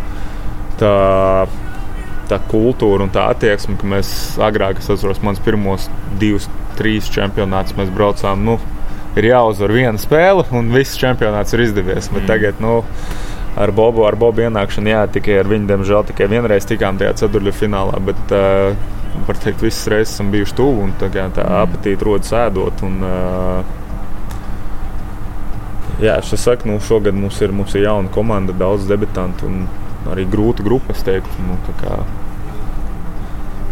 tā, 0.81 1.47
tā 2.31 2.41
kultūra 2.51 3.07
un 3.07 3.15
tā 3.15 3.29
attieksme, 3.33 3.79
ka 3.79 3.89
mēs 3.95 4.11
agrāk, 4.43 4.83
es 4.83 4.91
atceros, 4.93 5.23
mans 5.25 5.41
pirmos 5.45 5.87
divus, 6.21 6.49
trīs 6.79 7.11
čempionātus 7.13 7.77
mēs 7.79 7.93
braucām. 7.95 8.45
Nu, 8.47 8.59
ir 9.19 9.31
jāuzvar 9.31 9.75
viena 9.75 10.01
spēle, 10.01 10.47
un 10.57 10.71
viss 10.75 10.99
čempionāts 11.01 11.55
ir 11.57 11.65
izdevies. 11.67 12.11
Bet 12.13 12.25
mm. 12.25 12.29
tagad, 12.31 12.63
nu, 12.63 12.81
ar 13.59 13.73
Bobu, 13.75 14.05
ar 14.07 14.17
Bobu 14.21 14.45
ienākšanu, 14.47 14.93
jā, 14.93 15.03
tikai 15.17 15.41
ar 15.41 15.51
viņu, 15.51 15.67
diemžēl, 15.71 16.07
tikai 16.13 16.31
vienreiz 16.31 16.69
tikām 16.69 17.01
tajā 17.01 17.17
ceturtajā 17.25 17.57
finālā. 17.57 17.99
Bet, 18.07 18.35
uh, 18.37 18.75
var 19.27 19.43
teikt, 19.43 19.65
visas 19.67 19.89
reizes 19.91 20.15
esam 20.15 20.31
bijuši 20.31 20.57
tuvu 20.59 20.87
un 20.87 20.95
tā, 21.01 21.11
tā 21.11 21.27
mm. 21.27 21.59
apetīte 21.65 22.07
rodas 22.07 22.33
ēdot. 22.47 22.87
Un, 22.87 23.05
uh, 23.05 23.77
Jā, 26.01 26.15
es 26.17 26.33
saku, 26.41 26.65
nu, 26.65 26.79
šogad 26.81 27.13
mums 27.13 27.37
ir, 27.45 27.53
mums 27.53 27.75
ir 27.77 27.83
jauna 27.85 28.09
komanda, 28.09 28.55
daudz 28.57 28.87
debitantu 28.89 29.45
un 29.51 29.67
arī 30.09 30.25
grūta 30.33 30.65
grupa. 30.65 30.95
Es 30.97 31.05
teiktu, 31.05 31.43
nu, 31.45 31.59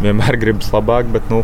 vienmēr 0.03 0.37
gribas 0.37 0.69
labāk, 0.69 1.09
bet 1.09 1.25
nu, 1.33 1.41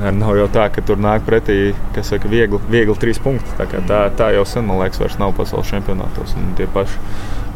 nav 0.00 0.36
jau 0.38 0.46
tā, 0.52 0.68
ka 0.72 0.84
tur 0.86 1.00
nāk 1.00 1.26
pretī, 1.26 1.74
kas 1.96 2.12
saka, 2.12 2.30
viegli, 2.30 2.60
viegli 2.72 2.96
trīs 3.00 3.20
punkti. 3.22 3.52
Tā, 3.58 3.68
tā, 3.88 4.00
tā 4.16 4.30
jau 4.36 4.46
sen, 4.48 4.66
man 4.68 4.80
liekas, 4.82 5.02
vairs 5.02 5.18
nav 5.20 5.34
pasaules 5.36 5.70
čempionātos. 5.70 6.36
Un 6.40 6.54
tie 6.58 6.68
paši 6.70 6.98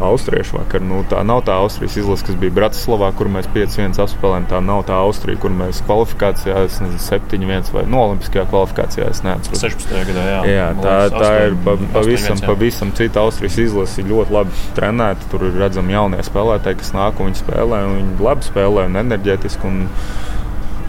austriešu 0.03 0.59
vakar. 0.59 0.83
Nu, 0.83 1.03
tā 1.09 1.23
nav 1.27 1.45
tā 1.47 1.57
Austrijas 1.63 1.97
izlase, 2.01 2.27
kas 2.27 2.39
bija 2.41 2.55
Bratislavā, 2.55 3.11
kur 3.17 3.31
mēs 3.33 3.47
5-1 3.55 4.01
apspēlējām. 4.03 4.49
Tā 4.51 4.61
nav 4.65 4.83
tā 4.89 4.99
Austrija, 4.99 5.39
kur 5.43 5.55
mēs 5.55 5.83
kvalifikācijā 5.87 6.65
7-1 6.75 7.71
vai 7.75 7.85
no 7.91 8.03
Olimpiskajā 8.09 8.47
kvalifikācijā. 8.51 9.09
Es 9.15 9.23
neatceros. 9.27 9.63
16. 9.63 9.95
gadā, 10.11 10.27
jā. 10.31 10.43
jā 10.51 10.69
tā, 10.83 10.97
tā 11.15 11.33
ir 11.47 11.59
pa, 11.65 11.77
pavisam, 11.95 12.43
pavisam 12.45 12.93
cita 12.99 13.25
Austrijas 13.25 13.61
izlase. 13.69 14.03
Ir 14.03 14.11
ļoti 14.11 14.35
labi 14.35 14.63
trenēta. 14.79 15.31
Tur 15.33 15.49
ir 15.49 15.59
redzami 15.63 15.97
jaunie 15.97 16.23
spēlētāji, 16.27 16.83
kas 16.83 16.95
nāk 16.97 17.21
un 17.21 17.31
viņi 17.31 17.43
spēlē. 17.45 17.83
Un 17.89 17.99
viņi 18.01 18.29
labi 18.29 18.51
spēlē 18.51 18.89
un 18.91 19.03
enerģētiski. 19.05 19.71
Un 19.71 19.85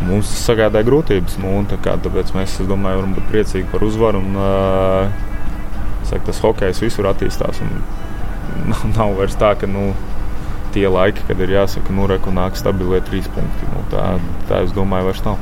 mums 0.03 0.31
tas 0.31 0.43
sagādāja 0.49 0.87
grūtības. 0.87 1.37
Nu, 1.43 1.53
kā, 1.83 1.95
tāpēc 2.01 2.33
mēs, 2.35 2.57
domāju, 2.67 3.01
varam 3.01 3.15
būt 3.17 3.29
priecīgi 3.31 3.69
par 3.71 3.85
uzvaru. 3.87 4.21
Un, 4.23 4.39
uh, 4.39 5.31
saka, 6.05 6.25
tas 6.29 6.41
hokejs 6.43 6.83
visur 6.83 7.09
attīstās. 7.11 7.61
Un, 7.65 7.77
nav, 8.71 8.85
nav 8.95 9.15
vairs 9.19 9.37
tā, 9.39 9.53
ka 9.59 9.69
nu, 9.69 9.91
tie 10.75 10.87
laiki, 10.91 11.23
kad 11.29 11.39
ir 11.43 11.55
jāsaka, 11.55 11.93
nu, 11.95 12.07
reku 12.11 12.33
nāk 12.35 12.57
stabilie 12.59 13.01
trīs 13.07 13.29
punkti. 13.31 13.69
Nu, 13.71 13.85
tā, 13.93 14.15
tā 14.49 14.65
es 14.65 14.75
domāju, 14.75 15.11
vairs 15.11 15.23
nav. 15.27 15.39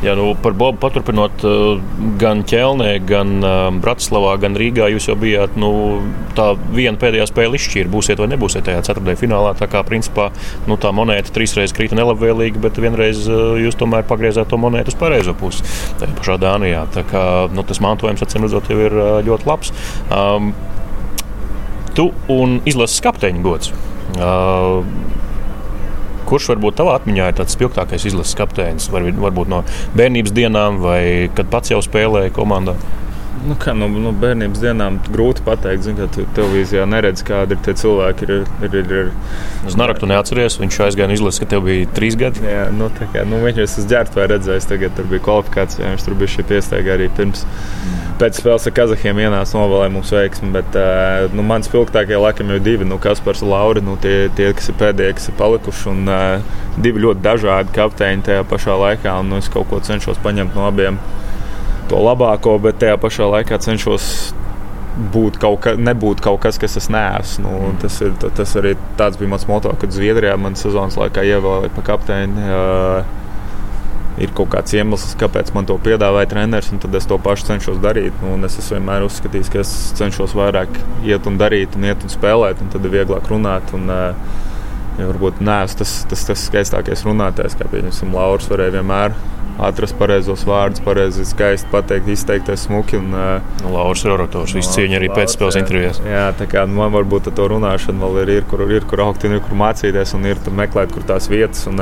Jā, 0.00 0.14
nu, 0.16 0.30
par 0.40 0.54
Bobu 0.56 0.78
paturpinot, 0.80 1.42
eh, 1.44 1.80
gan 2.20 2.40
Ķelnē, 2.48 2.94
gan 3.04 3.34
eh, 3.44 3.58
Bratislavā, 3.84 4.32
gan 4.40 4.56
Rīgā 4.56 4.88
jūs 4.94 5.10
jau 5.10 5.16
bijāt. 5.20 5.58
Nu, 5.60 6.00
tā 6.38 6.54
viena 6.72 6.96
pēdējā 6.96 7.26
spēle 7.28 7.60
izšķīra, 7.60 7.92
būsiet 7.92 8.22
vai 8.22 8.30
nebūsiet 8.32 8.64
tajā 8.64 8.80
ceturtajā 8.88 9.20
finālā. 9.20 9.52
Tā 9.60 9.68
kā 9.68 9.84
principā 9.84 10.30
nu, 10.70 10.78
tā 10.80 10.94
monēta 10.96 11.34
trīsreiz 11.36 11.76
krita 11.76 11.98
nelabvēlīgi, 12.00 12.62
bet 12.64 12.80
vienreiz 12.80 13.26
eh, 13.28 13.60
jūs 13.66 13.76
tomēr 13.76 14.08
pagriezāt 14.08 14.48
to 14.48 14.56
monētu 14.60 14.94
uz 14.94 14.98
pareizo 15.02 15.36
pusi. 15.36 15.68
Tajā 16.00 16.16
pašā 16.16 16.40
Dānijā. 16.40 16.86
Tā 16.96 17.04
kā, 17.04 17.24
nu, 17.52 17.66
tas 17.68 17.84
mantojums, 17.84 18.24
acīm 18.24 18.48
redzot, 18.48 18.72
jau 18.72 18.80
ir 18.80 19.00
ļoti 19.28 19.52
labs. 19.52 19.74
Um, 20.08 20.54
tu 21.92 22.08
un 22.32 22.62
izlases 22.64 23.04
kapteiņa 23.04 23.44
gods. 23.44 23.74
Uh, 24.16 24.80
Kurš 26.30 26.52
varbūt 26.52 26.78
tavā 26.78 26.94
atmiņā 27.00 27.30
ir 27.30 27.38
tāds 27.40 27.56
spilgtākais 27.56 28.06
izlases 28.06 28.38
kapteinis? 28.38 28.86
Var, 28.94 29.08
varbūt 29.26 29.50
no 29.50 29.64
bērnības 29.98 30.34
dienām, 30.36 30.78
vai 30.84 31.02
kad 31.34 31.50
pats 31.50 31.74
jau 31.74 31.80
spēlēja 31.82 32.30
komandā? 32.36 32.76
Nu, 33.40 33.54
kā 33.56 33.72
no 33.72 33.86
nu, 33.88 34.10
bērnības 34.20 34.60
dienām 34.60 34.98
grūti 35.08 35.40
pateikt, 35.46 35.86
zin, 35.86 35.96
ka 35.96 36.08
tu 36.12 36.26
televīzijā 36.36 36.82
neredzi, 36.88 37.24
kādi 37.24 37.56
ir 37.56 37.62
tie 37.64 37.72
cilvēki. 37.80 38.26
Ir, 38.26 38.42
ir, 38.66 38.74
ir, 38.82 38.92
ir. 38.98 39.08
Es 39.68 39.78
naraktu 39.80 40.08
neatceros, 40.10 40.58
viņš 40.60 40.80
aizgāja 40.86 41.16
izlases, 41.16 41.40
ka 41.40 41.48
tev 41.54 41.64
bija 41.64 41.88
trīs 41.96 42.18
gadi. 42.20 42.44
Jā, 42.44 42.66
nu, 42.76 42.90
tā 42.98 43.08
kā 43.14 43.24
nu, 43.28 43.40
viņš 43.40 43.62
ir 43.64 43.88
ģērbts 43.94 44.20
vai 44.20 44.26
redzējis, 44.34 44.68
tagad 44.68 44.92
tur 44.98 45.08
bija 45.08 45.24
kvalifikācija, 45.24 45.94
viņš 45.94 46.04
tur 46.04 46.18
bija 46.20 46.34
šī 46.34 46.44
iestaiga 46.58 46.96
arī 46.98 47.08
pirms. 47.16 47.46
Pēc 48.20 48.42
spēles 48.42 48.68
ar 48.68 48.74
Kazahiem 48.76 49.22
ienāca 49.24 49.56
novēlēja 49.56 49.94
mums 49.94 50.12
veiksmi, 50.12 50.50
bet 50.58 50.76
nu, 51.32 51.44
man 51.48 51.64
spilgtākie 51.64 52.20
laikam 52.20 52.52
jau 52.52 52.60
divi, 52.60 52.84
nu, 52.84 53.00
Kaspars 53.00 53.40
un 53.46 53.54
Lauri, 53.54 53.80
nu, 53.84 53.96
tie, 54.04 54.26
tie, 54.36 54.50
kas 54.56 54.68
ir 54.68 54.76
pēdējie, 54.82 55.16
kas 55.16 55.30
ir 55.32 55.38
palikuši. 55.40 55.88
Un, 55.94 56.12
divi 56.80 57.02
ļoti 57.02 57.24
dažādi 57.24 57.72
kapteiņi 57.76 58.28
tajā 58.28 58.44
pašā 58.48 58.76
laikā, 58.78 59.16
un 59.22 59.32
nu, 59.32 59.40
es 59.40 59.48
kaut 59.52 59.68
ko 59.72 59.80
cenšos 59.84 60.20
paņemt 60.22 60.54
no 60.56 60.68
abiem 60.68 61.00
to 61.90 62.00
labāko, 62.00 62.56
bet 62.62 62.80
tajā 62.82 62.96
pašā 63.02 63.28
laikā 63.34 63.58
cenšos 63.62 64.06
būt 65.14 65.38
kaut, 65.40 65.60
ka, 65.64 65.74
nebūt 65.78 66.20
kaut 66.24 66.40
kas, 66.42 66.58
kas 66.60 66.76
es 66.80 66.90
neesmu. 66.92 67.46
Nu, 67.46 67.70
mm. 67.70 67.78
tas, 67.82 68.00
ir, 68.04 68.12
tas 68.36 68.52
arī 68.58 68.74
tāds 68.98 69.20
bija 69.20 69.32
mans 69.32 69.46
moto, 69.48 69.72
kad 69.80 69.94
Zviedrijā 69.94 70.36
man 70.40 70.58
sezonas 70.58 70.98
laikā 71.00 71.24
ievēlēja 71.30 71.72
par 71.76 71.86
kapteini. 71.92 72.44
Uh, 72.50 73.16
ir 74.20 74.34
kaut 74.36 74.50
kāds 74.52 74.74
iemesls, 74.76 75.14
kāpēc 75.20 75.52
man 75.56 75.68
to 75.68 75.78
piedāvāja 75.80 76.28
treneris, 76.34 76.68
un 76.74 76.82
tad 76.82 76.94
es 76.98 77.06
to 77.08 77.16
pašu 77.22 77.48
cenšos 77.48 77.80
darīt. 77.80 78.16
Nu, 78.20 78.34
es 78.44 78.58
esmu 78.60 78.76
vienmēr 78.76 79.06
uzskatījis, 79.06 79.50
ka 79.52 79.62
es 79.62 79.74
cenšos 79.96 80.36
vairāk 80.36 80.76
iet 81.08 81.28
un 81.30 81.40
darīt, 81.40 81.78
un 81.78 81.88
iet 81.88 82.04
un 82.04 82.12
spēlēt, 82.12 82.60
un 82.60 82.72
tad 82.74 82.84
ir 82.84 82.96
vieglāk 82.98 83.30
runāt. 83.32 83.72
Un, 83.76 83.88
uh, 83.88 84.38
ja 84.98 85.08
varbūt 85.08 85.40
neesmu 85.40 85.80
tas, 85.80 85.94
tas, 86.10 86.26
tas 86.28 86.46
skaistākais 86.50 87.06
runātājs, 87.06 87.56
kā 87.56 87.70
piemēram 87.70 88.16
Lauris 88.18 88.50
varēja 88.50 88.80
vienmēr 88.80 89.14
atrast 89.60 89.96
pareizos 89.98 90.42
vārdus, 90.48 90.80
pareizi 90.84 91.24
skaisti 91.28 91.68
pateikt, 91.72 92.08
izteikties 92.08 92.64
smuki. 92.66 92.98
Un, 93.00 93.12
nu, 93.12 93.72
Lauris 93.74 94.04
ir 94.06 94.14
orators, 94.14 94.54
viss 94.56 94.72
cieņa 94.76 94.98
arī 95.00 95.10
pēcspēles 95.12 95.60
intervijās. 95.60 96.00
Jā, 96.06 96.30
tā 96.38 96.48
kā 96.50 96.64
nu, 96.68 96.80
man 96.80 96.94
varbūt 96.94 97.30
to 97.36 97.48
runāšana 97.52 98.00
vēl 98.00 98.22
ir, 98.24 98.34
ir 98.38 98.48
kur, 98.50 98.64
ir, 98.70 98.86
kur 98.88 99.04
augt, 99.04 99.26
ir 99.28 99.40
kur 99.44 99.58
mācīties 99.60 100.16
un 100.16 100.26
ir 100.30 100.40
meklēt, 100.62 100.94
kur 100.96 101.06
tās 101.08 101.28
vietas. 101.32 101.66
Un, 101.70 101.80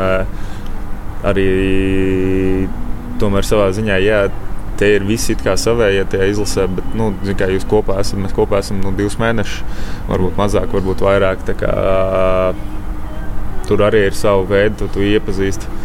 arī 1.27 1.49
tomēr 3.19 3.47
savā 3.47 3.71
ziņā, 3.75 3.99
jā, 4.03 4.21
tie 4.79 4.93
ir 4.97 5.07
visi 5.07 5.35
kā 5.39 5.57
savējie 5.59 6.05
tie 6.13 6.29
izlasē, 6.31 6.69
bet, 6.71 6.91
nu, 6.99 7.11
kā 7.39 7.49
jūs 7.51 7.67
kopā 7.69 7.99
esat, 8.03 8.21
mēs 8.23 8.35
kopā 8.37 8.63
esam 8.63 8.79
nu, 8.83 8.95
divus 8.99 9.19
mēnešus, 9.19 9.63
varbūt 10.11 10.39
mazāk, 10.39 10.71
varbūt 10.75 11.03
vairāk. 11.07 11.47
Kā, 11.59 11.73
tur 13.69 13.83
arī 13.85 14.07
ir 14.09 14.17
savu 14.17 14.47
veidu, 14.49 14.87
tu, 14.87 14.93
tu 14.95 15.05
iepazīsti 15.05 15.79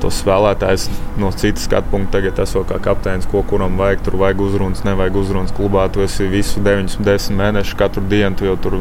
tos 0.00 0.18
spēlētājus 0.22 0.88
no 1.20 1.30
citas 1.36 1.66
skatu 1.68 1.92
punkta. 1.92 2.18
Tagad 2.18 2.40
esmu 2.44 2.64
kā 2.68 2.80
kapteinis, 2.82 3.28
ko 3.30 3.44
kuram 3.46 3.78
vajag. 3.80 4.02
Tur 4.06 4.18
vajag 4.20 4.42
uzrunas, 4.46 4.82
nevajag 4.86 5.20
uzrunas 5.20 5.54
klubā. 5.56 5.86
Tu 5.92 6.04
esi 6.06 6.28
visu 6.30 6.62
9, 6.64 6.98
10 7.06 7.38
mēnešus, 7.38 7.76
katru 7.78 8.04
dienu. 8.10 8.36
Tu 8.38 8.48
jau 8.48 8.56
tur 8.60 8.76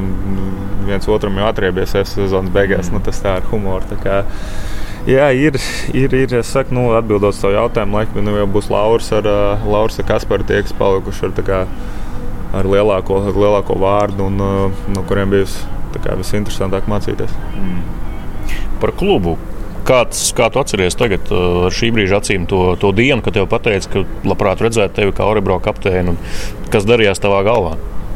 viens 0.87 1.09
otram 1.11 1.37
jau 1.39 1.47
atriebies 1.49 1.95
sezonas 2.13 2.51
beigās. 2.55 2.91
Nu, 2.93 3.03
tas 3.03 3.21
tā 3.23 3.39
ir 3.39 3.49
humors. 3.51 3.91
Jā, 5.09 5.29
ir, 5.31 5.55
ir, 5.95 6.13
ir 6.13 6.33
es 6.41 6.49
saku, 6.51 6.75
nu, 6.75 6.89
atbildot 6.93 7.37
to 7.39 7.49
jautājumu, 7.53 7.95
laikam, 7.97 8.19
nu, 8.25 8.33
jau 8.35 8.47
būs 8.51 8.67
Lauris 8.69 9.07
ar, 9.15 9.25
uh, 9.25 9.63
Lauris 9.65 9.95
ar 10.01 10.05
Kasparu, 10.09 10.43
tie, 10.45 10.59
kas 10.65 10.75
palikuši 10.75 11.23
ar, 11.25 11.33
kā, 11.47 11.59
ar, 12.59 12.67
lielāko, 12.67 13.21
ar 13.31 13.39
lielāko 13.39 13.77
vārdu 13.79 14.27
un 14.27 14.43
uh, 14.43 14.83
no 14.91 15.05
kuriem 15.09 15.31
bija 15.31 15.47
visinteresantāk 16.19 16.91
mācīties. 16.91 17.31
Mm. 17.55 17.79
Par 18.83 18.93
klubu 18.99 19.37
Kāds, 19.89 20.19
kā 20.37 20.51
tu 20.53 20.59
atceries 20.61 20.93
tagad, 20.93 21.31
uh, 21.33 21.63
ar 21.65 21.73
šī 21.73 21.87
brīža 21.95 22.19
acīm, 22.21 22.43
to, 22.49 22.75
to 22.77 22.91
dienu, 22.93 23.23
kad 23.25 23.33
tev 23.33 23.47
pateica, 23.49 23.89
ka 23.89 24.27
labprāt 24.29 24.61
redzētu 24.61 24.99
tevi 24.99 25.13
kā 25.17 25.25
Orebro 25.25 25.55
kapteini? 25.65 26.13
Kas 26.69 26.85
darījās 26.85 27.21
tavā 27.23 27.39
galvā? 27.47 27.71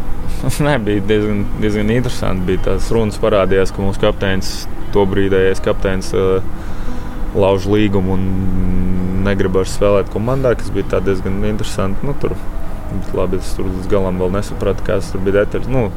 Nē, 0.67 0.75
bija 0.85 1.01
diezgan, 1.09 1.39
diezgan 1.63 1.89
interesanti. 1.95 2.45
Bija 2.51 2.67
tās 2.67 2.91
runas 2.93 3.17
parādījās, 3.23 3.73
ka 3.73 3.81
mūsu 3.81 4.03
kapteinis, 4.03 4.51
to 4.93 5.07
brīdējais 5.09 5.63
kapteinis, 5.65 6.11
uh, 6.13 6.45
lauž 7.33 7.65
līgumu 7.73 8.19
un 8.19 8.27
negrib 9.25 9.57
vairs 9.57 9.73
spēlēt 9.73 10.13
komandā, 10.13 10.53
kas 10.59 10.69
bija 10.75 11.01
diezgan 11.01 11.41
interesanti. 11.49 12.05
Nu, 12.05 12.13
tur, 12.21 12.37
labi, 13.17 13.41
es 13.41 13.49
tur 13.57 13.71
līdz 13.71 13.89
galam 13.89 14.21
vēl 14.21 14.35
nesapratu, 14.37 14.85
kādas 14.85 15.09
tur 15.09 15.25
bija 15.25 15.41
detaļas. 15.41 15.73
Nu, 15.73 15.87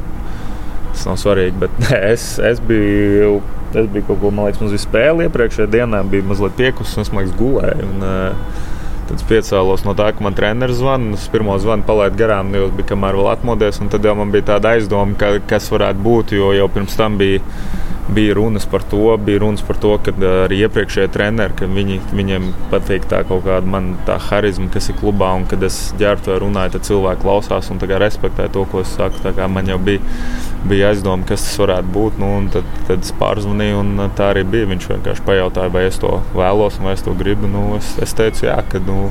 tas 0.89 1.05
nav 1.11 1.21
svarīgi, 1.21 1.53
bet 1.67 1.77
nē, 1.85 2.01
es, 2.15 2.31
es 2.41 2.65
biju 2.65 3.43
Es 3.75 3.89
biju 3.91 4.07
kaut 4.07 4.21
ko, 4.21 4.31
man 4.31 4.47
liekas, 4.47 4.61
mums 4.63 4.73
bija 4.75 4.85
spēle 4.85 5.27
iepriekšējā 5.27 5.67
dienā, 5.73 6.01
bija 6.07 6.25
mazliet 6.29 6.55
piekusis, 6.59 6.95
un 6.97 7.05
es 7.05 7.13
liekas, 7.13 7.37
gulēju. 7.39 7.91
Un, 7.91 8.03
uh, 8.07 8.65
Tad 9.07 9.21
piecēlos 9.23 9.85
no 9.87 9.93
tā, 9.95 10.09
ka 10.11 10.23
man 10.23 10.35
treneris 10.35 10.81
zvana. 10.81 11.13
Es 11.15 11.29
pirmo 11.31 11.53
zvanu 11.63 11.85
palaidu 11.87 12.19
garām, 12.19 12.49
jo 12.57 12.67
bija 12.75 12.89
kamēr 12.89 13.15
vēl 13.15 13.29
atmodies. 13.31 13.79
Tad 13.93 14.03
jau 14.03 14.15
man 14.19 14.33
bija 14.33 14.49
tāda 14.49 14.73
aizdomā, 14.75 15.15
ka, 15.19 15.29
kas 15.47 15.69
varētu 15.71 16.03
būt, 16.03 16.33
jo 16.35 16.49
jau 16.57 16.67
pirms 16.73 16.97
tam 16.99 17.15
bija 17.21 17.39
bija 18.13 18.33
runas 18.33 18.65
par 18.65 18.83
to, 18.91 19.17
bija 19.17 19.39
runas 19.43 19.61
par 19.67 19.77
to, 19.81 19.93
ka 20.03 20.13
arī 20.45 20.61
iepriekšējie 20.65 21.11
treneri, 21.11 21.55
ka 21.59 21.67
viņi, 21.71 21.99
viņiem 22.15 22.49
patīk 22.71 23.07
tā 23.11 23.23
kaut 23.27 23.43
kāda 23.47 23.67
man 23.67 23.93
tā 24.07 24.17
harizma, 24.29 24.69
kas 24.73 24.89
ir 24.91 24.97
klubā, 25.01 25.33
un 25.37 25.47
kad 25.49 25.63
es 25.67 25.79
ģērbtu 25.99 26.31
vai 26.31 26.39
runāju, 26.43 26.75
tad 26.77 26.87
cilvēki 26.87 27.23
klausās 27.25 27.71
un 27.73 27.81
respektē 27.87 28.47
to, 28.53 28.65
ko 28.71 28.81
es 28.85 28.95
saku. 28.95 29.33
Man 29.51 29.67
jau 29.67 29.77
bija, 29.81 29.99
bija 30.67 30.91
aizdoма, 30.91 31.25
kas 31.27 31.43
tas 31.43 31.59
varētu 31.59 31.93
būt, 31.93 32.19
nu, 32.21 32.31
un 32.39 32.49
tad, 32.53 32.67
tad 32.87 33.05
es 33.05 33.13
pārzvanīju, 33.19 33.83
un 33.83 34.09
tā 34.17 34.31
arī 34.33 34.43
bija. 34.47 34.71
Viņš 34.71 34.89
vienkārši 34.91 35.23
pajautāja, 35.27 35.73
vai 35.73 35.87
es 35.87 35.99
to 36.01 36.17
vēlos, 36.35 36.79
vai 36.83 36.95
es 36.97 37.05
to 37.05 37.15
gribu. 37.17 37.49
Nu, 37.51 37.69
es, 37.77 37.95
es 38.03 38.15
teicu, 38.17 38.47
jā, 38.49 38.59
ka. 38.71 38.83
Nu, 38.87 39.09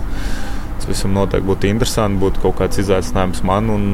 Tas 0.76 0.88
visam 0.90 1.14
noteikti 1.16 1.48
būtu 1.48 1.68
interesanti, 1.70 2.20
būtu 2.20 2.42
kaut 2.42 2.58
kāds 2.60 2.80
izaicinājums 2.82 3.42
man. 3.48 3.70
Un, 3.72 3.86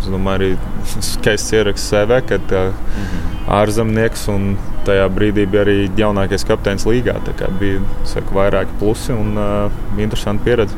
es 0.00 0.08
domāju, 0.12 0.36
arī 0.36 0.50
skaists 1.10 1.54
ieraksts 1.56 1.92
CV, 1.92 2.20
kad 2.28 2.52
mm 2.52 2.72
-hmm. 2.72 3.38
ārzemnieks 3.60 4.26
un 4.32 4.56
tajā 4.86 5.06
brīdī 5.12 5.46
bija 5.50 5.64
arī 5.64 5.78
jaunākais 5.96 6.46
kapteinis 6.46 6.86
līgā. 6.86 7.16
Tā 7.26 7.48
bija 7.60 7.80
saku, 8.04 8.34
vairāki 8.34 8.78
plusi 8.78 9.12
un 9.12 9.38
uh, 9.38 9.72
interesanti 9.98 10.44
pieredze. 10.44 10.74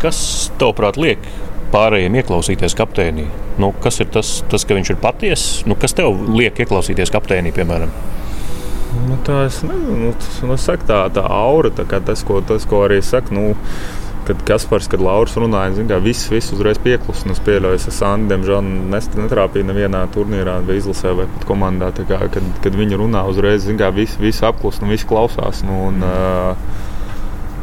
Kas 0.00 0.52
tavuprāt 0.58 0.96
liek 1.00 1.18
pārējiem 1.72 2.14
ieklausīties 2.20 2.76
kapteinī? 2.78 3.26
Nu, 3.58 3.72
kas 3.82 4.00
ir 4.00 4.10
tas, 4.12 4.44
tas, 4.50 4.64
ka 4.64 4.76
viņš 4.76 4.90
ir 4.92 4.96
patiess? 5.02 5.62
Nu, 5.66 5.74
kas 5.74 5.96
tev 5.96 6.18
liek 6.36 6.58
ieklausīties 6.60 7.10
kapteinī, 7.10 7.52
piemēram? 7.56 7.92
Nu, 9.06 9.18
tā 9.26 9.44
es 9.46 9.60
nezinu, 9.62 10.00
nu, 10.00 10.14
tas, 10.18 10.40
nu, 10.42 10.56
saku, 10.58 10.88
tā, 10.88 11.04
tā 11.14 11.22
aura, 11.30 11.70
tā 11.70 11.86
tas, 11.86 12.24
ko, 12.26 12.40
tas, 12.46 12.66
ko 12.68 12.82
arī 12.86 12.98
saka. 13.04 13.34
Nu, 13.34 13.54
kad 14.26 14.40
Kaspars, 14.42 14.88
kad 14.90 15.02
Lauris 15.02 15.36
runāja, 15.38 15.76
zin, 15.76 15.86
kā, 15.86 16.00
viss, 16.02 16.26
viss 16.32 16.50
uzreiz 16.54 16.80
pieklusa. 16.82 17.28
Es 17.30 17.42
pieļauju, 17.46 17.78
ka 17.84 17.94
Sandi, 17.94 18.32
diemžēl, 18.32 18.72
netrāpīja 18.90 19.68
nevienā 19.68 20.02
turnīrā, 20.14 20.58
vai 20.66 20.80
izlasē, 20.80 21.14
vai 21.14 21.28
pat 21.30 21.46
komandā. 21.46 21.92
Kā, 22.00 22.18
kad, 22.34 22.50
kad 22.64 22.78
viņi 22.78 22.98
runā, 22.98 23.22
uzreiz 23.30 23.68
zin, 23.68 23.78
kā, 23.78 23.92
viss, 23.94 24.18
viss 24.18 24.42
apklus 24.46 24.82
un 24.82 24.90
viss 24.90 25.06
klausās. 25.06 25.62
Nu, 25.66 25.86
un, 25.92 26.02
uh, 26.02 26.84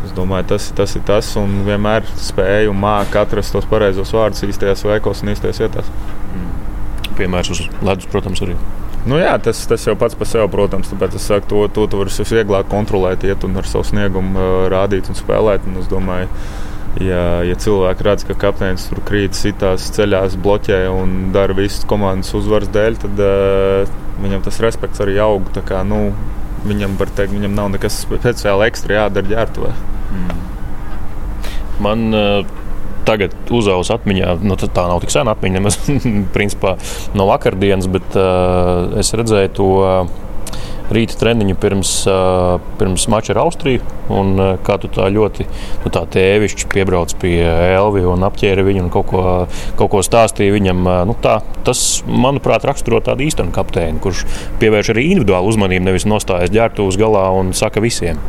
Es 0.04 0.12
domāju, 0.12 0.50
tas, 0.52 0.66
tas 0.76 0.94
ir 0.98 1.04
tas, 1.08 1.30
un 1.40 1.62
vienmēr 1.64 2.04
spēju 2.20 2.74
un 2.74 2.80
māku 2.82 3.16
atrast 3.22 3.56
tos 3.56 3.68
pareizos 3.72 4.12
vārdus 4.12 4.44
īstajās 4.44 4.84
veikos 4.84 5.24
un 5.24 5.32
īstajās 5.32 5.62
vietās. 5.64 5.92
Mm. 6.34 7.14
Piemērs 7.16 7.54
uz 7.56 7.62
ledus, 7.80 8.10
protams, 8.12 8.44
arī. 8.44 8.58
Nu, 9.04 9.18
jā, 9.20 9.34
tas, 9.44 9.60
tas 9.68 9.84
jau 9.84 9.98
pats 10.00 10.16
par 10.16 10.30
sevi, 10.30 10.48
protams, 10.52 10.88
tāpēc 10.88 11.18
es 11.20 11.26
saku, 11.28 11.48
to, 11.52 11.64
to 11.76 11.88
tu 11.92 12.00
vari 12.00 12.28
vieglāk 12.30 12.70
kontrolēt, 12.72 13.26
iet 13.28 13.44
un 13.44 13.60
ar 13.60 13.68
savu 13.68 13.84
sniegumu 13.90 14.70
rādīt 14.72 15.10
un 15.12 15.20
spēlēt. 15.20 15.66
Un 15.68 15.82
es 15.82 15.90
domāju, 15.92 16.30
ja, 17.04 17.26
ja 17.44 17.58
cilvēki 17.60 18.08
redz, 18.08 18.24
ka 18.30 18.38
kapteinis 18.46 18.88
tur 18.88 19.04
krīt, 19.04 19.36
sitās 19.36 19.90
ceļās, 19.98 20.40
bloķē 20.40 20.80
un 20.94 21.34
dara 21.36 21.58
visu 21.58 21.84
komandas 21.90 22.32
uzvaras 22.40 22.72
dēļ, 22.72 23.00
tad 23.04 23.22
uh, 23.28 23.94
viņam 24.24 24.48
tas 24.48 24.62
respekts 24.64 25.04
arī 25.04 25.20
aug. 25.26 25.52
Kā, 25.68 25.84
nu, 25.88 26.06
viņam, 26.64 26.96
teikt, 27.04 27.36
viņam 27.36 27.60
nav 27.60 27.74
nekas 27.76 28.00
speciāli 28.06 28.70
ekstra 28.72 29.02
jādara 29.02 29.34
ģērbtuvē. 29.36 29.76
Mm. 30.16 30.44
Man 31.84 32.08
uh, 32.16 32.63
tagad 33.08 33.36
uzaugs 33.54 33.92
atmiņā, 33.94 34.38
nu, 34.44 34.58
tā 34.60 34.88
nav 34.90 35.02
tik 35.04 35.14
sena 35.14 35.36
atmiņa, 35.36 35.60
nemaz 35.60 35.80
principā 36.36 36.78
no 37.18 37.28
vakardienas, 37.30 37.90
bet 37.92 38.20
uh, 38.20 39.00
es 39.02 39.16
redzēju 39.18 39.56
to. 39.60 39.72
rīta 40.94 41.16
treniņu 41.18 41.56
pirms, 41.58 41.92
pirms 42.78 43.06
mača 43.10 43.32
ar 43.34 43.40
Austriju. 43.46 43.82
Un, 44.14 44.36
kā 44.68 44.76
tu 44.82 44.90
tā 44.94 45.08
ļoti 45.10 45.46
nu, 45.48 45.92
tā 45.94 46.04
tēvišķi 46.14 46.68
piebrauc 46.70 47.16
pie 47.22 47.38
Elvija 47.48 48.12
un 48.12 48.26
apķēra 48.28 48.66
viņu 48.68 48.84
un 48.84 48.92
kaut 48.94 49.08
ko, 49.10 49.24
kaut 49.80 49.90
ko 49.94 50.04
stāstīja 50.06 50.54
viņam. 50.54 50.84
Nu, 51.10 51.16
tā, 51.24 51.40
tas, 51.66 52.04
manuprāt, 52.06 52.68
raksturo 52.68 53.00
tādu 53.02 53.26
īstenu 53.26 53.56
kapteini, 53.56 54.02
kurš 54.04 54.26
pievērš 54.62 54.92
arī 54.94 55.08
individuālu 55.16 55.54
uzmanību, 55.54 55.88
nevis 55.88 56.06
nostājas 56.10 56.54
ģērbtuves 56.54 57.00
galā 57.02 57.30
un 57.40 57.56
saka 57.58 57.82
visiem. 57.82 58.20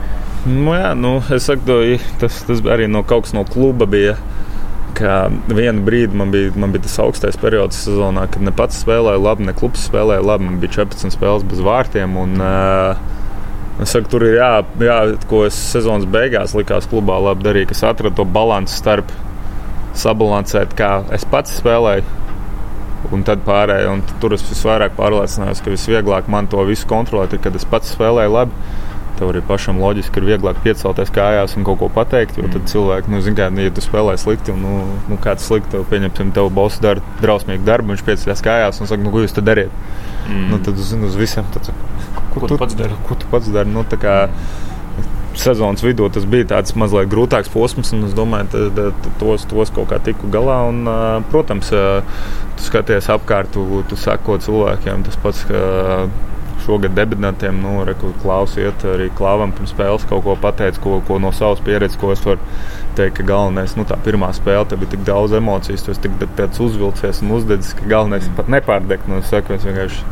Nu, 0.46 0.74
jā, 0.76 0.94
nu, 0.96 1.18
saku, 1.40 1.80
tas, 2.20 2.42
tas 2.44 2.64
arī 2.68 2.88
no 2.88 3.00
kaut 3.08 3.26
kas 3.26 3.36
no 3.36 3.46
kluba 3.48 3.88
bija 3.90 4.18
ka 4.98 5.16
vienu 5.50 5.84
brīdi 5.86 6.16
man 6.18 6.30
bija, 6.34 6.52
man 6.58 6.74
bija 6.74 6.86
tas 6.86 6.98
augstais 7.02 7.38
periods 7.40 7.82
sezonā, 7.86 8.28
kad 8.32 8.44
ne 8.46 8.52
pats 8.54 8.78
spēlēja 8.84 9.22
labi, 9.22 9.48
ne 9.48 9.56
klubs 9.56 9.88
spēlēja 9.88 10.24
labi. 10.24 10.48
Man 10.48 10.62
bija 10.62 10.80
14 10.80 11.14
spēles 11.16 11.46
bez 11.50 11.62
vārtiem. 11.64 12.16
Un, 12.20 12.40
uh, 12.40 13.12
Es 13.82 13.90
saku, 13.90 14.06
tur 14.06 14.22
ir 14.22 14.36
jā, 14.36 14.50
jā, 14.78 14.96
ko 15.26 15.40
es 15.48 15.56
sezonas 15.72 16.06
beigās 16.06 16.52
likās 16.54 16.86
klubā 16.86 17.16
labi 17.18 17.42
darīt, 17.42 17.72
kas 17.72 17.82
atrada 17.88 18.14
to 18.14 18.22
līdzsvaru 18.22 18.70
starp 18.70 19.10
sabalansēt, 19.98 20.76
kā 20.78 20.90
es 21.14 21.26
pats 21.26 21.56
spēlēju, 21.58 22.04
un 23.14 23.24
tad 23.26 23.42
pārējai. 23.46 23.90
Un 23.90 24.04
tur 24.22 24.36
es 24.36 24.46
visvairāk 24.46 24.94
pārliecinājos, 24.98 25.62
ka 25.64 25.74
visvieglāk 25.74 26.30
man 26.30 26.46
to 26.50 26.62
visu 26.68 26.86
kontrolēt, 26.90 27.34
kad 27.42 27.58
es 27.58 27.66
pats 27.66 27.90
spēlēju 27.96 28.34
labi. 28.36 28.64
Tev 29.24 29.30
arī 29.32 29.40
pašam 29.48 29.78
loģiski 29.80 30.20
ir 30.20 30.26
vieglāk 30.28 30.58
piecelties 30.60 31.08
kājās 31.14 31.54
un 31.56 31.64
kaut 31.64 31.78
ko 31.80 31.86
pateikt. 31.88 32.36
Jo 32.36 32.50
tad 32.52 32.66
cilvēki, 32.68 33.08
nu, 33.08 33.22
zina, 33.24 33.38
kā, 33.38 33.46
ja 33.64 33.72
tu 33.72 33.80
spēlē 33.80 34.18
slikti, 34.20 34.52
un 34.52 34.60
nu, 34.60 34.72
nu, 35.08 35.16
kāds 35.24 35.46
slikti, 35.48 35.80
pieņemsim, 35.88 36.34
tev 36.36 36.50
boss 36.52 36.82
dara 36.84 37.00
drausmīgu 37.22 37.64
darbu, 37.64 37.94
viņš 37.94 38.04
pieceļas 38.04 38.44
kājās 38.44 38.82
un 38.84 38.90
saka, 38.90 39.00
nu, 39.00 39.14
ko 39.14 39.24
jūs 39.24 39.32
te 39.32 39.40
dariet? 39.40 39.72
Mm. 40.28 40.44
Nu, 40.52 40.60
tad 40.66 40.76
zinu, 40.76 41.08
uz 41.08 41.16
visiem 41.16 41.48
tad, 41.56 41.72
ko, 42.34 42.42
ko 42.42 42.52
tu 42.52 42.60
pats 42.60 42.76
dari? 42.76 43.00
Ko 43.08 43.16
tu 43.16 43.32
pats 43.32 43.48
dari? 43.48 43.72
Nu, 43.72 43.86
sezonas 45.34 45.82
vidū 45.82 46.06
tas 46.12 46.26
bija 46.30 46.46
tāds 46.52 46.74
mazliet 46.78 47.08
grūtāks 47.12 47.50
posms, 47.52 47.92
un 47.96 48.06
es 48.08 48.12
domāju, 48.16 48.68
ka 48.76 48.90
tos, 49.22 49.46
tos 49.50 49.72
kaut 49.74 49.88
kā 49.90 49.98
tiku 50.04 50.28
galā. 50.32 50.60
Un, 50.70 50.84
protams, 51.32 51.72
tu 51.72 52.68
skaties 52.68 53.10
apkārt, 53.14 53.54
tu, 53.56 53.82
tu 53.88 53.98
sako 53.98 54.38
cilvēkiem 54.44 55.08
tas 55.08 55.18
pats. 55.24 55.42
Ka, 55.48 56.06
šogad 56.64 56.94
debitantiem, 56.96 57.60
nu, 57.62 57.76
klausiet, 58.22 58.84
arī 58.88 59.10
klāvam 59.18 59.52
pirms 59.54 59.74
spēles 59.74 60.06
kaut 60.08 60.24
ko 60.26 60.36
pateikt, 60.40 60.80
ko, 60.84 60.98
ko 61.06 61.18
no 61.22 61.32
savas 61.36 61.62
pieredzes, 61.64 61.98
ko 62.00 62.12
es 62.14 62.24
varu 62.24 62.40
teikt, 62.98 63.18
ka 63.18 63.26
galvenais, 63.28 63.76
nu, 63.78 63.84
tā 63.88 63.98
pirmā 64.04 64.30
spēle, 64.36 64.64
tev 64.70 64.82
bija 64.82 64.94
tik 64.94 65.04
daudz 65.06 65.36
emociju, 65.36 65.76
esi 65.76 66.06
tik 66.06 66.16
uzvilcies 66.64 67.22
un 67.24 67.36
uzdedzis, 67.36 67.76
ka 67.78 67.86
galvenais 67.90 68.26
ir 68.28 68.34
pat 68.38 68.50
nepārdegt. 68.52 69.10
Nu, 69.10 69.20
es 69.20 69.30
saku, 69.32 69.56
es 69.58 69.66
vienkārši 69.66 70.02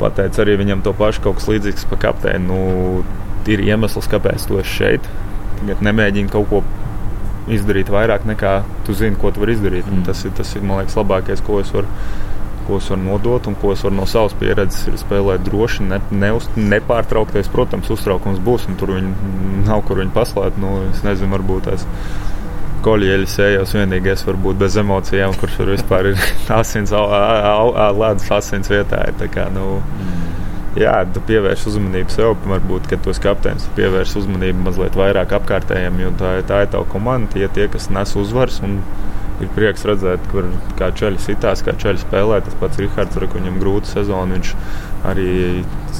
pateicu 0.00 0.42
arī 0.44 0.56
viņam 0.60 0.84
to 0.84 0.94
pašu, 0.96 1.22
kaut 1.24 1.40
kas 1.40 1.50
līdzīgs 1.50 1.86
pa 1.90 2.00
kapteini. 2.06 2.46
Nu, 2.48 3.04
ir 3.50 3.62
iemesls, 3.64 4.08
kāpēc 4.10 4.46
tu 4.48 4.58
esi 4.60 4.78
šeit. 4.78 5.08
Tagad 5.60 5.84
nemēģini 5.86 6.32
kaut 6.32 6.50
ko 6.50 6.62
izdarīt 7.52 7.90
vairāk 7.92 8.24
nekā 8.28 8.54
tu 8.86 8.96
zini, 8.96 9.18
ko 9.20 9.32
tu 9.32 9.42
vari 9.42 9.56
izdarīt. 9.56 9.88
Mm. 9.88 10.04
Tas, 10.06 10.24
ir, 10.24 10.32
tas 10.36 10.54
ir, 10.56 10.64
man 10.64 10.82
liekas, 10.82 10.96
labākais, 10.98 11.44
ko 11.44 11.60
es 11.62 11.72
varu 11.74 11.88
ko 12.66 12.78
es 12.80 12.90
varu 12.90 13.02
nodot 13.04 13.48
un 13.50 13.56
ko 13.60 13.72
es 13.74 13.82
varu 13.84 13.98
no 13.98 14.06
savas 14.10 14.34
pieredzes 14.40 14.88
ir 14.90 14.98
spēlēt 15.00 15.44
droši, 15.46 15.86
ne, 15.88 16.00
ne, 16.10 16.32
nepārtraukties. 16.74 17.50
Protams, 17.52 17.90
uztraukums 17.94 18.42
būs, 18.44 18.68
un 18.70 18.78
tur 18.80 18.94
viņi 18.96 19.64
nav 19.68 19.84
kur 19.88 20.02
viņi 20.02 20.14
paslēpt. 20.14 20.60
Nu, 20.62 20.76
es 20.90 21.04
nezinu, 21.06 21.32
varbūt 21.36 21.68
tas 21.70 21.86
kolieļs 22.84 23.38
ejos 23.46 23.72
vienīgais, 23.76 24.24
varbūt 24.26 24.58
bez 24.60 24.76
emocijām, 24.80 25.32
kurš 25.40 25.60
tur 25.60 25.72
vispār 25.72 26.10
ir 26.12 26.20
asins, 26.60 26.92
ledus 26.94 28.28
asins 28.38 28.70
vietā. 28.72 29.00
Ir, 29.08 29.32
kā, 29.32 29.48
nu, 29.54 29.78
jā, 30.78 30.96
tu 31.14 31.22
pievērsi 31.28 31.70
uzmanību 31.72 32.12
sev, 32.12 32.34
varbūt, 32.50 32.88
kad 32.90 33.02
tu 33.04 33.14
esi 33.14 33.24
kapteinis, 33.24 33.66
pievērsi 33.78 34.20
uzmanību 34.20 34.66
mazliet 34.68 34.98
vairāk 34.98 35.32
apkārtējiem, 35.38 36.00
jo 36.04 36.14
tā, 36.20 36.36
tā 36.48 36.64
ir 36.66 36.72
tava 36.74 36.88
komanda, 36.90 37.32
tie, 37.34 37.48
tie 37.54 37.68
kas 37.72 37.88
nes 37.94 38.16
uzvaras. 38.20 38.60
Un, 38.66 38.80
ir 39.42 39.50
prieks 39.54 39.84
redzēt, 39.88 40.26
kur 40.30 40.46
kā 40.78 40.90
ceļš 40.94 41.22
sitās, 41.26 41.62
kā 41.66 41.74
ceļš 41.80 42.04
spēlē. 42.04 42.40
Tas 42.44 42.58
pats 42.60 42.80
Rihards, 42.80 43.18
ar 43.18 43.26
viņam 43.32 43.58
grūta 43.62 43.90
sezona. 43.90 44.36
Viņš 44.36 44.52
arī 45.10 45.30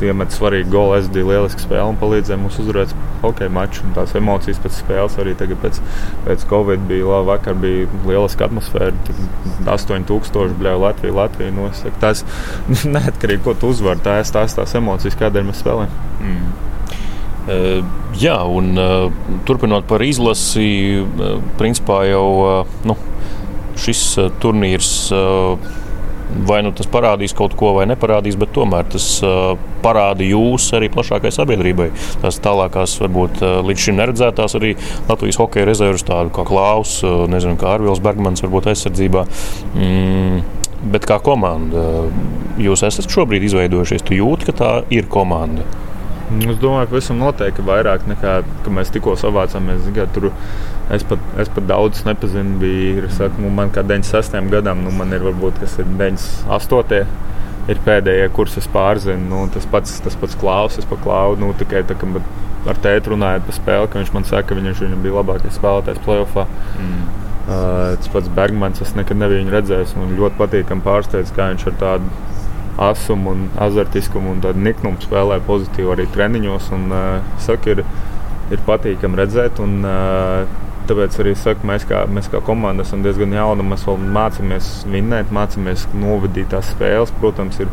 iemet 0.04 0.34
svarīgu 0.34 0.70
golu. 0.72 0.96
Es 0.98 1.08
biju 1.12 1.30
lieliski 1.30 1.64
spēle 1.64 1.86
un 1.92 1.98
palīdzēja 2.00 2.40
mums 2.40 2.58
uzvarēt 2.62 2.94
hokeja 3.22 3.52
maču. 3.54 3.84
Un 3.86 3.94
tās 3.96 4.14
emocijas 4.18 4.60
pēc 4.64 4.78
spēles 4.80 5.18
arī 5.22 5.34
tagad 5.38 5.60
pēc, 5.62 5.80
pēc 6.26 6.46
Covid 6.50 6.86
bija 6.90 7.08
labi. 7.10 7.30
Vakar 7.32 7.58
bija 7.58 7.88
lieliska 8.06 8.48
atmosfēra. 8.48 8.92
8000 9.64 10.58
bļauj 10.60 10.82
Latviju, 10.84 11.16
Latviju. 11.18 11.54
Nu, 11.56 11.70
saku, 11.76 11.96
tas 12.02 12.24
neatkarīgi, 12.96 13.44
ko 13.46 13.56
tu 13.58 13.72
uzvari. 13.74 14.02
Tā 14.04 14.20
ir 14.22 14.30
tās, 14.34 14.56
tās 14.58 14.78
emocijas, 14.78 15.18
kādēļ 15.20 15.50
mēs 15.50 15.64
spēlējam. 15.64 15.98
Mm. 16.24 16.54
Uh, 17.44 17.82
jā, 18.16 18.38
un 18.48 18.70
uh, 18.80 19.10
turpinot 19.44 19.84
par 19.84 20.00
izlasi, 20.00 21.02
uh, 21.02 21.34
principā 21.60 21.98
jau 22.08 22.64
nu, 22.88 22.96
šis 23.80 24.04
uh, 24.18 24.30
turnīrs. 24.42 24.92
Uh, 25.14 25.80
vai 26.48 26.62
nu 26.64 26.72
tas 26.74 26.88
parādīs 26.90 27.34
kaut 27.36 27.52
ko, 27.58 27.74
vai 27.76 27.84
neparādīs, 27.86 28.34
bet 28.40 28.50
tomēr 28.56 28.88
tas 28.90 29.06
uh, 29.22 29.52
parāda 29.84 30.24
jūs 30.26 30.70
arī 30.74 30.88
plašākai 30.90 31.30
sabiedrībai. 31.34 31.90
Tās 32.24 32.40
tālākās, 32.42 32.96
varbūt 33.02 33.44
līdz 33.68 33.86
šim 33.86 34.00
neredzētās 34.00 34.56
arī 34.58 34.72
Latvijas 35.10 35.38
hokeja 35.38 35.68
rezerves, 35.68 36.06
tādu 36.08 36.32
kā 36.34 36.46
Klaus, 36.48 36.96
nezinu, 37.30 37.58
kā 37.60 37.76
Arvils 37.76 38.02
Bergmans, 38.02 38.42
varbūt 38.42 38.72
aizsardzībā. 38.72 39.26
Mm, 39.76 40.42
bet 40.90 41.06
kā 41.08 41.20
komanda, 41.22 41.84
jūs 42.60 42.82
esat 42.88 43.08
šobrīd 43.12 43.44
izveidojušies, 43.46 44.04
tu 44.08 44.16
jūti, 44.18 44.50
ka 44.50 44.58
tā 44.58 44.72
ir 44.96 45.06
komanda. 45.12 45.68
Es 46.34 46.58
domāju, 46.58 46.88
ka 46.88 46.96
visam 46.96 47.20
noteikti 47.20 47.64
vairāk 47.64 48.06
nekā 48.10 48.38
mēs 48.74 48.90
tikko 48.94 49.14
savācāmies. 49.20 49.86
Tur 50.14 50.30
es 50.94 51.04
pat, 51.06 51.28
es 51.40 51.50
pat 51.52 51.68
daudz 51.68 52.02
nepazinu. 52.06 52.58
Bija, 52.62 53.08
saku, 53.14 53.44
nu, 53.44 53.52
man 53.54 53.70
kā 53.74 53.84
96. 53.86 54.40
gadam, 54.52 54.82
nu, 54.86 54.92
man 54.94 55.14
ir 55.14 55.24
varbūt 55.26 55.62
kas 55.62 55.78
ir 55.78 55.88
98. 55.90 57.04
Ir 57.72 57.78
pēdējie, 57.86 58.28
kurus 58.36 58.58
es 58.60 58.66
pārzinu. 58.68 59.24
Nu, 59.30 59.44
tas 59.52 59.68
pats, 59.70 59.96
tas 60.04 60.16
pats 60.20 60.36
klaus, 60.40 60.78
es 60.80 60.88
paklāvu. 60.88 61.38
Nu, 61.40 61.52
tikai 61.56 61.84
tā, 61.88 61.96
ka 62.00 62.10
ar 62.70 62.80
tēti 62.84 63.12
runājot 63.12 63.46
par 63.46 63.58
spēli, 63.58 63.90
ka 63.92 64.00
viņš 64.00 64.14
man 64.16 64.28
saka, 64.28 64.50
ka 64.50 64.58
viņš 64.58 64.82
viņam 64.84 65.04
bija 65.04 65.18
labākais 65.20 65.58
spēlētājs 65.58 66.02
playoffā. 66.04 66.48
Mm. 66.80 67.04
Uh, 67.44 67.92
tas 68.00 68.08
pats 68.08 68.30
Bergmans, 68.32 68.80
es 68.80 68.94
nekad 68.96 69.20
nebiju 69.20 69.50
redzējis. 69.52 69.96
Man 70.00 70.16
ļoti 70.16 70.40
patīkami 70.40 70.84
pārsteidz, 70.84 71.32
kā 71.36 71.50
viņš 71.52 71.66
ar 71.68 71.76
tādu 71.82 72.33
asumu 72.80 73.34
un 73.34 73.46
azartiskumu 73.60 74.34
un 74.34 74.42
tādu 74.44 74.62
niknumu 74.64 75.02
spēlē 75.02 75.40
pozitīvi 75.46 75.94
arī 75.94 76.06
treniņos. 76.14 76.70
Un, 76.76 76.86
uh, 76.90 77.34
saku, 77.44 77.74
ir, 77.76 77.84
ir 78.54 78.64
patīkami 78.68 79.20
redzēt. 79.22 79.62
Un, 79.64 79.80
uh, 79.86 80.60
Tāpēc 80.84 81.14
arī 81.22 81.30
saku, 81.40 81.64
mēs 81.64 81.86
kā, 81.88 82.02
mēs 82.12 82.26
kā 82.28 82.42
komanda 82.44 82.84
esam 82.84 83.00
diezgan 83.00 83.32
jauni. 83.32 83.64
Mēs 83.70 83.86
vēl 83.88 84.02
mācāmies 84.18 84.66
vinnēt, 84.92 85.30
mācāmies 85.32 85.86
novadīt 85.96 86.50
tās 86.52 86.68
spēles. 86.74 87.14
Protams, 87.22 87.62
ir, 87.64 87.70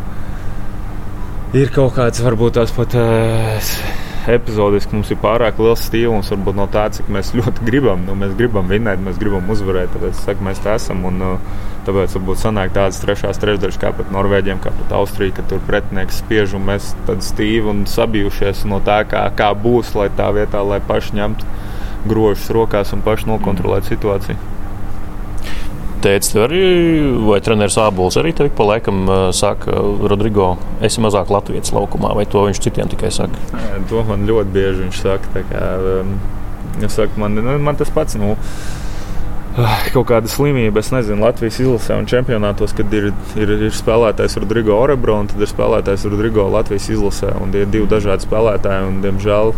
ir 1.60 1.74
kaut 1.76 1.98
kāds 1.98 2.24
varbūt 2.24 2.56
tās 2.62 2.72
pat. 2.78 2.96
Uh, 2.96 4.11
epizodiski 4.30 4.96
mums 4.96 5.10
ir 5.14 5.18
pārāk 5.22 5.60
liels 5.62 5.84
stīvums, 5.88 6.30
varbūt 6.34 6.58
no 6.58 6.68
tā, 6.72 6.86
cik 6.94 7.10
mēs 7.14 7.34
ļoti 7.38 7.66
gribam. 7.68 8.04
Nu, 8.06 8.16
mēs 8.20 8.36
gribam 8.38 8.70
vinnēt, 8.70 9.02
mēs 9.02 9.20
gribam 9.22 9.50
uzvarēt. 9.54 9.94
Tāpēc 9.96 10.22
saku, 10.22 10.46
mēs 10.46 10.62
tā 10.62 10.76
esam. 10.78 11.04
Un, 11.10 11.24
uh, 11.26 11.58
tāpēc 11.88 12.16
varbūt 12.18 12.42
sanāk 12.44 12.76
tādas 12.76 13.02
trešās 13.02 13.42
trešdaļas 13.42 13.80
kā 13.82 13.94
pret 13.98 14.14
Norvēģiem, 14.14 14.62
kā 14.62 14.74
pret 14.76 14.94
Austriju, 14.98 15.36
ka 15.38 15.48
tur 15.50 15.64
pretinieks 15.66 16.22
spiež 16.22 16.56
un 16.58 16.68
mēs 16.70 16.94
tad 17.08 17.26
stīvi 17.26 17.74
un 17.74 17.84
sabijušies 17.90 18.66
no 18.70 18.82
tā, 18.86 19.02
kā, 19.10 19.26
kā 19.38 19.52
būs, 19.58 19.96
lai 19.98 20.12
tā 20.18 20.30
vietā, 20.36 20.62
lai 20.66 20.82
paši 20.86 21.18
ņemtu 21.18 21.60
grožus 22.12 22.50
rokās 22.54 22.94
un 22.94 23.06
paši 23.06 23.30
nokontrolētu 23.34 23.96
situāciju. 23.96 24.51
Teicis, 26.02 26.34
arī, 26.42 26.62
vai 27.28 27.38
treneris 27.46 27.78
Ābols 27.78 28.18
arī 28.18 28.32
tev 28.34 28.50
pa 28.58 28.66
laikam 28.66 29.04
saka, 29.38 29.76
Rodrigo, 30.10 30.56
esi 30.82 31.04
mazāk 31.04 31.30
Latvijas 31.30 31.70
laukumā, 31.76 32.16
vai 32.18 32.26
to 32.26 32.42
viņš 32.48 32.62
citiem 32.66 32.90
tikai 32.90 33.12
saka? 33.14 33.62
To 33.92 34.02
man 34.08 34.26
ļoti 34.30 34.56
bieži 34.56 34.88
viņš 34.88 35.02
saka. 35.04 35.44
Kā, 35.52 35.66
es 36.82 36.98
saku, 36.98 37.22
man, 37.22 37.38
nu, 37.38 37.58
man 37.62 37.78
tas 37.78 37.94
pats. 37.94 38.18
Nu, 38.18 38.34
Kaut 39.92 40.06
kāda 40.08 40.30
slimība, 40.32 40.80
es 40.80 40.94
nezinu, 40.94 41.26
Latvijas 41.26 41.58
izlasē 41.60 41.98
un 42.00 42.06
čempionātos, 42.08 42.72
kad 42.72 42.94
ir, 42.96 43.10
ir, 43.36 43.50
ir 43.68 43.74
spēlētājs 43.76 44.38
Rodrigo 44.40 44.78
Orebro 44.80 45.18
un 45.20 45.28
tad 45.28 45.44
ir 45.44 45.50
spēlētājs 45.52 46.06
Rodrigo 46.08 46.46
Latvijas 46.54 46.88
izlasē. 46.94 47.34
Tie 47.52 47.66
ir 47.66 47.74
divi 47.74 47.90
dažādi 47.92 48.24
spēlētāji, 48.24 48.88
un, 48.88 49.02
diemžēl, 49.04 49.52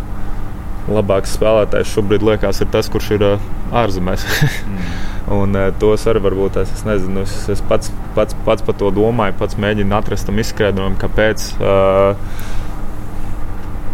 labāks 0.92 1.36
spēlētājs 1.38 1.94
šobrīd 1.96 2.26
liekas 2.28 2.62
ir 2.64 2.72
tas, 2.74 2.90
kurš 2.92 3.12
ir 3.18 3.28
ārzemēs. 3.72 4.26
mm. 4.68 4.90
Un, 5.34 5.56
tos 5.80 6.04
arī 6.12 6.20
varbūt 6.26 6.60
es, 6.64 6.74
es 6.76 6.84
nezinu, 6.88 7.24
es, 7.24 7.38
es 7.54 7.62
pats, 7.70 7.94
pats, 8.18 8.36
pats 8.44 8.66
par 8.66 8.76
to 8.80 8.92
domāju, 8.96 9.38
pats 9.40 9.56
mēģinu 9.62 9.96
atrast 9.96 10.28
tam 10.28 10.42
izskaidrojumu, 10.44 11.00
kāpēc. 11.00 11.48
Uh, 11.62 12.62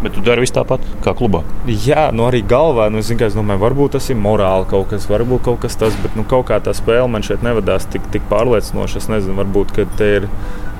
Bet 0.00 0.14
tu 0.16 0.22
dari 0.24 0.40
visu 0.40 0.54
tāpat 0.56 0.84
kā 1.04 1.12
klubā. 1.12 1.42
Jā, 1.68 2.06
nu 2.16 2.24
arī 2.24 2.40
galvā. 2.48 2.86
Nu, 2.88 3.02
zin, 3.04 3.18
es 3.20 3.34
domāju, 3.36 3.60
varbūt 3.60 3.98
tas 3.98 4.06
ir 4.08 4.16
morāli 4.16 4.64
kaut 4.70 4.88
kas, 4.94 5.04
varbūt 5.10 5.44
kaut 5.44 5.60
kas 5.60 5.76
tas, 5.76 5.96
bet 6.00 6.16
nu, 6.16 6.24
kaut 6.24 6.46
kā 6.48 6.56
tā 6.64 6.72
spēle 6.76 7.04
man 7.12 7.24
šeit 7.26 7.44
nevadās 7.44 7.84
tik, 7.92 8.06
tik 8.14 8.24
pārliecinoši. 8.32 8.96
Es 8.96 9.10
nezinu, 9.12 9.36
varbūt 9.42 9.76
te 10.00 10.08
ir. 10.16 10.28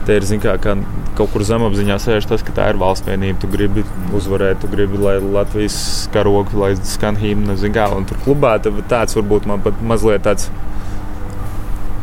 Te 0.09 0.17
ir 0.17 0.25
kā, 0.43 0.55
kā 0.63 0.75
kaut 1.19 1.33
kur 1.35 1.45
zemapziņā 1.45 1.99
sēž 2.01 2.29
tas, 2.31 2.45
ka 2.47 2.55
tā 2.57 2.71
ir 2.73 2.79
valsts 2.81 3.07
vienība. 3.07 3.39
Tu 3.43 3.51
gribi 3.53 3.85
uzvarēt, 4.17 4.63
tu 4.63 4.71
gribi, 4.73 4.99
lai 5.01 5.19
Latvijas 5.21 6.09
karogu, 6.15 6.57
lai 6.63 6.73
skan 6.89 7.19
himna, 7.21 7.59
zināmā, 7.61 8.01
un 8.01 8.09
tur 8.09 8.21
klubā 8.25 8.57
tāds 8.65 9.19
varbūt 9.19 9.49
man 9.51 9.65
pat 9.65 9.83
mazliet 9.85 10.25
tāds 10.25 10.49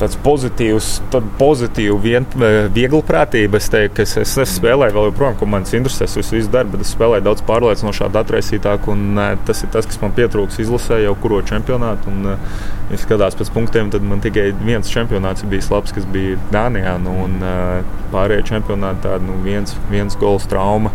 tāds 0.02 0.18
pozitīvs, 0.24 0.90
pozitīvs 1.40 2.02
vien, 2.04 2.26
viegli 2.74 3.02
prātība. 3.06 3.62
Es 3.62 3.70
teiktu, 3.74 3.96
ka 3.98 4.06
es, 4.06 4.16
es, 4.22 4.36
es 4.44 4.56
spēlēju 4.60 4.96
vēl 4.98 5.10
joprojām, 5.10 5.38
ko 5.40 5.50
manas 5.50 5.74
interesēs, 5.78 6.18
es 6.22 6.32
visu 6.34 6.52
daru, 6.54 6.74
bet 6.76 6.86
es 6.86 6.94
spēlēju 6.96 7.26
daudz 7.28 7.46
pārliecinošāk, 7.48 8.20
atraisītāk. 8.22 8.90
Un, 8.94 9.22
tas 9.48 9.64
ir 9.64 9.72
tas, 9.74 9.88
kas 9.90 10.02
man 10.04 10.14
pietrūks 10.18 10.62
izlasē 10.64 11.02
jau 11.04 11.16
kuro 11.22 11.42
čempionātu. 11.48 12.14
Un, 12.14 12.36
ja 12.92 13.02
skatās 13.02 13.38
pēc 13.40 13.54
punktiem, 13.56 13.92
tad 13.94 14.06
man 14.08 14.22
tikai 14.24 14.50
viens 14.62 14.92
čempionāts 14.92 15.48
bija 15.50 15.66
labs, 15.74 15.96
kas 15.96 16.06
bija 16.14 16.38
Dānijā. 16.54 16.98
Nu, 17.04 17.18
un, 17.26 17.40
pārējie 18.14 18.46
čempionāti 18.54 19.06
tādi 19.08 19.28
nu, 19.28 19.42
viens, 19.46 19.76
viens 19.92 20.16
gols 20.20 20.48
trauma 20.50 20.94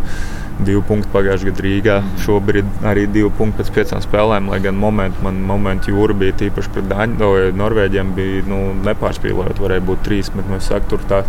divi 0.61 0.81
punkti 0.87 1.09
pagājušajā 1.13 1.49
gadā 1.49 1.65
Rīgā. 1.65 1.97
Šobrīd 2.23 2.85
arī 2.89 3.07
divi 3.11 3.31
punkti 3.37 3.61
pēc 3.61 3.71
piecām 3.77 4.03
spēlēm. 4.03 4.51
Lai 4.51 4.59
gan 4.63 4.77
momenti, 4.79 5.23
man 5.25 5.41
momenti 5.47 5.93
jūra 5.93 6.15
bija 6.17 6.37
tīpaši 6.43 6.73
pret 6.75 6.89
Daņu, 6.91 7.33
Norvēģiem 7.59 8.13
bija 8.17 8.45
nu, 8.49 8.61
nepārspīlējot, 8.85 9.61
varēja 9.63 9.85
būt 9.89 10.05
trīs. 10.07 10.31
Bet, 10.35 10.47
nu, 10.51 10.61
saku, 10.63 10.93
tur 10.93 11.05
tā, 11.09 11.23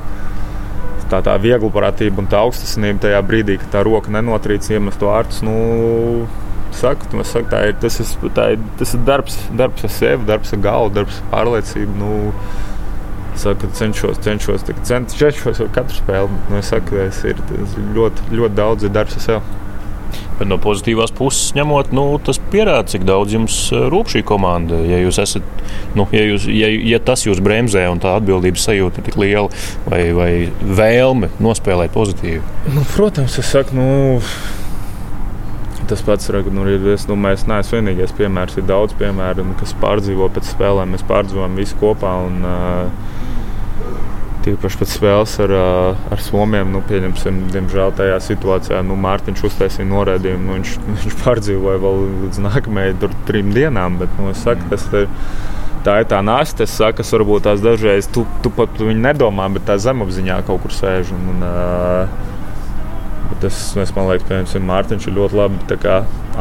tā, 1.10 1.22
tā 1.24 1.36
viegla 1.40 1.72
prātība 1.74 2.22
un 2.22 2.30
tā 2.30 2.44
augstasinība 2.44 3.06
tajā 3.06 3.24
brīdī, 3.26 3.58
kad 3.62 3.78
tā 3.78 3.84
roka 3.86 4.12
nenotrīc 4.14 4.68
iemest 4.74 5.00
to 5.02 5.12
ārtus. 5.14 5.44
Nu, 5.46 6.26
Saku, 6.74 7.06
saku, 7.22 7.46
tā 7.52 7.60
ir, 7.68 7.76
tas, 7.78 8.00
ir, 8.02 8.30
tā 8.34 8.48
ir, 8.56 8.62
tas 8.80 8.96
ir 8.96 9.02
darbs, 9.06 9.36
darbs 9.54 9.84
ar 9.86 9.92
sevi, 9.94 10.26
darbs 10.26 10.50
ar 10.56 10.58
galvu, 10.64 10.90
darbs 10.96 11.20
ar 11.20 11.28
pārliecību. 11.30 11.92
Nu, 12.00 12.32
saku, 13.40 13.70
cenšos, 13.74 14.22
cenšos, 14.24 14.64
cen, 14.86 15.08
cenšos 15.10 15.60
jau 15.62 15.68
katru 15.74 15.98
spēli. 15.98 16.40
Nu, 16.50 16.60
es 16.60 16.70
saku, 16.72 16.98
es 17.04 17.20
ir 17.28 17.40
ļoti, 17.96 18.30
ļoti 18.34 18.58
daudz 18.58 18.88
darbs 18.94 19.18
ar 19.20 19.24
sevi. 19.28 19.60
Bet 20.38 20.48
no 20.50 20.58
pozitīvās 20.62 21.12
puses 21.14 21.52
ņemot, 21.54 21.92
nu, 21.94 22.04
tas 22.22 22.40
pierāda, 22.50 22.88
cik 22.90 23.04
daudz 23.06 23.34
jums 23.36 23.58
eh, 23.74 23.86
rūp 23.92 24.10
šī 24.10 24.24
komanda. 24.26 24.80
Ja, 24.86 24.98
jūs 25.02 25.20
esat, 25.22 25.46
nu, 25.98 26.08
ja, 26.14 26.24
jūs, 26.26 26.48
ja, 26.50 26.70
ja 26.94 26.98
tas 27.02 27.22
jūs 27.26 27.42
bremzē 27.44 27.86
un 27.90 28.02
tā 28.02 28.16
atbildības 28.18 28.66
sajūta 28.66 29.00
ir 29.00 29.08
tik 29.08 29.18
liela, 29.20 29.46
vai, 29.86 30.02
vai 30.16 30.30
vēlme 30.62 31.30
nospēlēt 31.42 31.94
pozitīvi? 31.94 32.42
Nu, 32.74 32.82
protams, 32.96 33.38
es 33.42 33.54
saku, 33.54 33.78
nu, 33.78 33.88
Tas 35.84 36.00
pats 36.00 36.30
ir, 36.30 36.38
nu, 36.48 36.62
es 36.94 37.02
domāju, 37.04 37.36
es 37.36 37.42
neesmu 37.44 37.76
vienīgais 37.76 38.14
piemērs. 38.16 38.54
Ir 38.56 38.64
daudz 38.64 38.94
piemēru, 38.96 39.44
kas 39.60 39.74
pārdzīvo 39.82 40.30
pēc 40.32 40.48
spēlēm. 40.54 40.94
Mēs 40.94 41.04
pārdzīvojam 41.04 41.58
visu 41.60 41.76
kopā. 41.76 42.14
Un, 42.24 42.38
uh, 42.48 43.13
Tīpaši 44.44 44.78
pēc 44.80 44.90
spēles 44.92 45.34
ar, 45.40 45.52
ar 46.12 46.20
Somiju, 46.20 46.66
nu, 46.68 46.82
pieņemsim, 46.84 47.38
diemžēl 47.54 47.94
tajā 47.96 48.18
situācijā 48.26 48.82
nu, 48.84 48.96
Mārtiņš 49.00 49.44
uztaisīja 49.48 49.88
norādījumu. 49.88 50.44
Nu, 50.44 50.58
viņš, 50.58 50.74
viņš 50.90 51.16
pārdzīvoja 51.22 51.80
vēl 51.80 52.02
līdz 52.26 52.42
nākamajai 52.44 53.10
trim 53.28 53.54
dienām. 53.56 53.96
Bet, 54.02 54.12
nu, 54.20 54.34
saku, 54.36 54.68
tas 54.68 54.84
ir, 54.92 55.08
tā 55.86 55.96
ir 56.02 56.10
tā 56.12 56.20
nasta, 56.24 56.66
kas 56.66 56.76
sakas, 56.76 57.14
varbūt 57.16 57.48
tās 57.48 57.64
dažreiz 57.64 58.10
tu, 58.12 58.26
tu 58.44 58.52
pat 58.52 58.76
viņu 58.80 59.00
nedomā, 59.06 59.48
bet 59.56 59.64
tā 59.70 59.78
zemapziņā 59.80 60.42
kaut 60.48 60.66
kur 60.66 60.76
sēž. 60.76 61.14
Un, 61.16 61.26
un, 61.32 61.48
uh, 61.48 62.33
Tas, 63.44 63.58
es, 63.76 63.90
man 63.92 64.06
liekas, 64.08 64.24
piemēram, 64.30 64.68
Mārtiņš 64.70 65.08
ir 65.10 65.16
ļoti 65.18 65.36
labi 65.36 65.58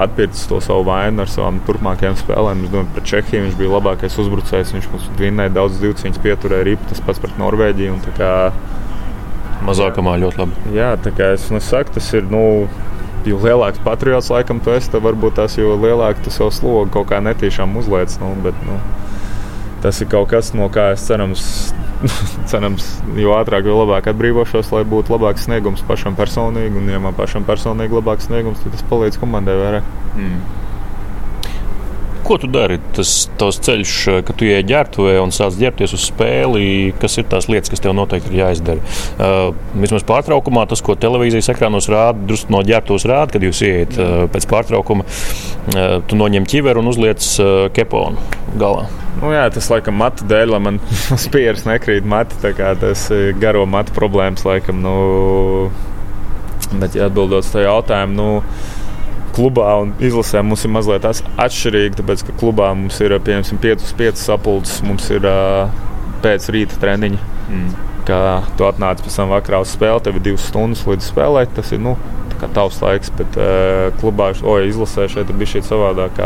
atpircis 0.04 0.48
to 0.48 0.62
savu 0.64 0.86
vainu 0.88 1.26
ar 1.26 1.30
savām 1.30 1.60
turpmākajām 1.68 2.16
spēlēm. 2.22 2.64
Es 2.64 2.72
domāju, 2.72 2.94
pret 2.96 3.10
Čehiju 3.12 3.42
viņš 3.44 3.58
bija 3.60 3.74
labākais 3.74 4.16
uzbrucējs. 4.24 4.72
Viņš 4.78 4.88
mums 4.94 5.10
vinnēja 5.20 5.52
daudz 5.58 5.82
divcīņas, 5.84 6.22
pieturēja 6.24 6.68
ripu, 6.70 6.88
tas 6.90 7.04
pats 7.04 7.20
pret 7.22 7.36
Norvēģiju. 7.42 8.00
Kā, 8.16 8.32
Mazākumā 9.68 10.16
ļoti 10.24 10.42
labi. 10.42 10.74
Jā, 10.78 10.94
tā 11.04 11.12
kā 11.16 11.34
es 11.36 11.50
nu, 11.52 11.62
saku, 11.64 11.98
tas 12.00 12.10
ir. 12.16 12.26
Nu, 12.32 12.46
Jo 13.24 13.38
lielāks 13.40 13.80
patriots 13.80 14.28
laikam 14.34 14.58
tu 14.60 14.74
esi, 14.76 14.90
tad 14.92 15.06
varbūt 15.06 15.38
tas 15.38 15.54
jo 15.56 15.78
lielāk 15.80 16.18
tu 16.26 16.32
savu 16.34 16.52
slogu 16.52 16.90
kaut 16.92 17.08
kā 17.08 17.22
netīšām 17.24 17.78
uzliec. 17.80 18.12
Nu, 18.20 18.34
bet, 18.44 18.58
nu, 18.68 18.76
tas 19.86 20.02
ir 20.04 20.10
kaut 20.12 20.28
kas, 20.34 20.50
no 20.52 20.68
kā 20.68 20.90
es 20.98 21.06
cerams 21.08 21.46
cerams, 22.52 22.88
jo 23.20 23.36
ātrāk, 23.38 23.68
jo 23.70 23.78
labāk 23.80 24.10
atbrīvošos, 24.12 24.74
lai 24.76 24.84
būtu 24.88 25.16
labāks 25.16 25.48
sniegums 25.48 25.86
pašam 25.88 26.18
personīgi. 26.20 26.82
Un, 26.82 26.92
ja 26.92 27.00
man 27.04 27.16
pašam 27.18 27.48
personīgi 27.48 28.00
labāks 28.00 28.30
sniegums, 28.30 28.62
tad 28.64 28.76
tas 28.76 28.86
palīdz 28.92 29.22
komandai 29.22 29.58
vairāk. 29.60 29.96
Mm. 30.18 30.44
Ko 32.24 32.38
tu 32.40 32.48
dari? 32.48 32.78
Tas 32.96 33.10
tavs 33.36 33.58
ceļš, 33.66 33.94
kad 34.24 34.38
tu 34.40 34.48
ienāc 34.48 34.70
ģērbtuvē 34.70 35.18
un 35.20 35.34
sāc 35.36 35.58
ģērbties 35.60 35.96
uz 35.98 36.06
spēli, 36.08 36.94
kas 37.02 37.20
ir 37.20 37.28
tās 37.28 37.50
lietas, 37.52 37.74
kas 37.74 37.84
tev 37.84 37.98
noteikti 37.98 38.32
ir 38.32 38.40
jāizdara. 38.46 38.96
Uh, 39.18 39.52
vismaz 39.76 40.08
pārtraukumā 40.08 40.64
tas, 40.72 40.80
ko 40.80 40.96
televīzijas 40.96 41.52
ekrānos 41.52 41.92
rāda, 41.92 42.24
drusku 42.32 42.56
no 42.56 42.64
ģērbtuves 42.64 43.10
rāda, 43.12 43.36
kad 43.36 43.44
jūs 43.44 43.64
ienākat 43.68 44.00
uh, 44.00 44.18
pēc 44.32 44.48
pārtraukuma. 44.56 45.04
Uh, 45.04 45.98
tu 46.08 46.20
noņem 46.20 46.48
ķiveru 46.48 46.80
un 46.80 46.94
uzliec 46.96 47.34
uh, 47.44 47.66
keponu 47.76 48.24
galā. 48.56 48.88
Nu, 49.20 49.30
jā, 49.34 49.44
tas 49.54 49.70
laikam 49.72 49.98
matu 50.02 50.26
dēļ, 50.28 50.54
lai 50.56 50.62
man 50.68 50.80
spieras 51.26 51.68
nekrīt 51.70 52.08
mati. 52.08 52.40
Tas 52.44 53.08
ir 53.14 53.34
garo 53.40 53.66
matu 53.70 53.96
problēmas 53.96 54.46
laikam. 54.48 54.82
Nu, 54.84 54.96
bet, 56.74 56.98
ja 56.98 57.10
atbildot 57.10 57.46
uz 57.46 57.52
to 57.54 57.62
jautājumu, 57.64 58.18
nu, 58.18 58.30
klubā 59.34 59.70
un 59.82 59.94
izlasē 60.04 60.44
mums 60.46 60.66
ir 60.66 60.74
mazliet 60.74 61.06
atšķirīgi, 61.08 61.98
tāpēc 62.00 62.26
ka 62.28 62.36
klubā 62.42 62.70
mums 62.78 63.00
ir 63.02 63.16
piemēram 63.18 63.62
5 63.64 63.88
uz 63.88 63.96
5 64.02 64.22
sapulces, 64.22 64.84
mums 64.86 65.10
ir 65.14 65.26
uh, 65.30 65.74
pēc 66.24 66.50
rīta 66.54 66.80
treniņa. 66.82 67.32
Mm. 67.50 67.74
Kā 68.08 68.20
tu 68.60 68.68
atnāc 68.68 69.02
pēc 69.04 69.16
tam 69.16 69.32
vakarā 69.32 69.62
uz 69.64 69.72
spēli, 69.74 70.04
tev 70.04 70.20
ir 70.20 70.26
divas 70.28 70.48
stundas 70.50 70.84
līdz 70.90 71.10
spēlē. 71.14 71.46
Tas 71.56 71.72
ir 71.76 71.82
nu, 71.84 71.96
tavs 72.44 72.82
laiks, 72.84 73.12
bet 73.18 73.38
uh, 73.40 73.90
klubā, 74.02 74.34
o, 74.44 74.58
izlasē 74.68 75.08
šeit 75.12 75.32
bija 75.32 75.56
šī 75.56 75.64
savādāk. 75.70 76.20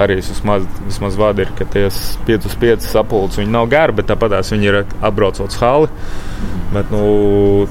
Arī 0.00 0.18
vismaz, 0.18 0.64
vismaz 0.88 1.16
vada 1.18 1.44
ir, 1.44 1.52
ka 1.54 1.66
tie 1.70 1.86
5 2.26 2.48
uz 2.48 2.56
5 2.58 2.88
sapulces 2.90 3.38
viņi 3.38 3.54
nav 3.54 3.68
gari, 3.70 3.94
bet 3.94 4.08
tāpatās 4.10 4.50
viņi 4.50 4.70
ir 4.70 4.80
atbraucot 4.82 5.52
uz 5.52 5.60
hali. 5.60 5.90
Bet, 6.74 6.90
nu, 6.90 7.68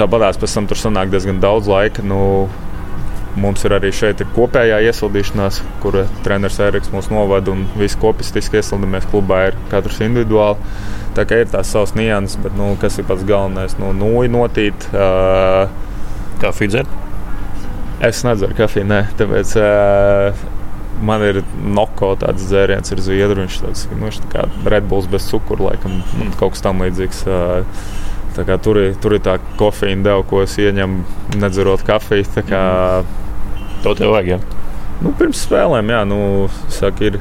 tāpatās 0.00 0.40
pēc 0.42 0.58
tam 0.58 0.66
tur 0.70 0.80
sanāk 0.80 1.12
diezgan 1.12 1.38
daudz 1.42 1.70
laika. 1.70 2.02
Nu, 2.02 2.48
Mums 3.32 3.62
ir 3.64 3.72
arī 3.72 3.88
šeit 3.96 4.20
ir 4.20 4.28
kopējā 4.36 4.82
iesildīšanās, 4.90 5.62
kur 5.80 5.94
treneris 6.24 6.58
Eriks 6.60 6.90
mūs 6.92 7.06
novada 7.08 7.54
un 7.54 7.62
visi 7.80 7.96
kopistiski 8.00 8.58
iesildamies 8.60 9.06
klubā 9.08 9.38
ir 9.48 9.56
katrs 9.70 10.02
individuāli. 10.04 10.60
Tā 11.16 11.24
kā 11.28 11.38
ir 11.40 11.48
tās 11.48 11.70
savas 11.72 11.94
nianses, 11.96 12.36
bet 12.44 12.52
nu, 12.58 12.74
kas 12.80 13.00
ir 13.00 13.06
pats 13.08 13.24
galvenais? 13.24 13.78
Nu, 13.80 13.94
nūji 13.96 14.32
notīt. 14.34 14.84
Uh, 14.92 15.64
kafiju 16.44 16.74
dzert? 16.74 16.92
Es 18.04 18.20
nedzeru 18.26 18.58
kafiju, 18.58 18.84
nē. 18.90 19.00
Tāpēc, 19.16 19.54
uh, 19.62 20.44
Man 21.02 21.24
ir 21.26 21.40
noko 21.58 22.12
tāds 22.20 22.46
dzēriens, 22.46 22.92
ir 22.94 23.02
zviedru. 23.02 23.42
Viņš 23.42 23.58
tāds, 23.64 23.88
nu, 23.90 24.06
viņš 24.06 24.22
tā 24.24 24.30
kā 24.36 24.70
Redbulls 24.70 25.10
bez 25.10 25.26
cukura, 25.30 25.72
laikam, 25.72 25.98
mm. 26.00 26.36
kaut 26.40 26.56
kas 26.56 26.64
tam 26.64 26.84
līdzīgs. 26.84 27.26
Uh, 27.26 28.00
Tur 28.32 28.78
ir, 28.80 28.94
tur 28.96 29.12
ir 29.12 29.20
tā 29.20 29.34
kofeīna 29.60 30.06
deva, 30.06 30.22
ko 30.24 30.38
es 30.40 30.54
ieņemu, 30.56 31.02
nedzerot 31.36 31.82
kafiju. 31.84 32.24
Kā, 32.48 32.62
To 33.82 33.94
tev 33.98 34.14
vajag. 34.14 34.28
Ja? 34.30 34.38
Nu, 35.02 35.10
pirms 35.18 35.42
spēlēm, 35.42 35.90
jā, 35.90 36.04
nu, 36.06 36.20
saka, 36.70 37.10
ir. 37.10 37.18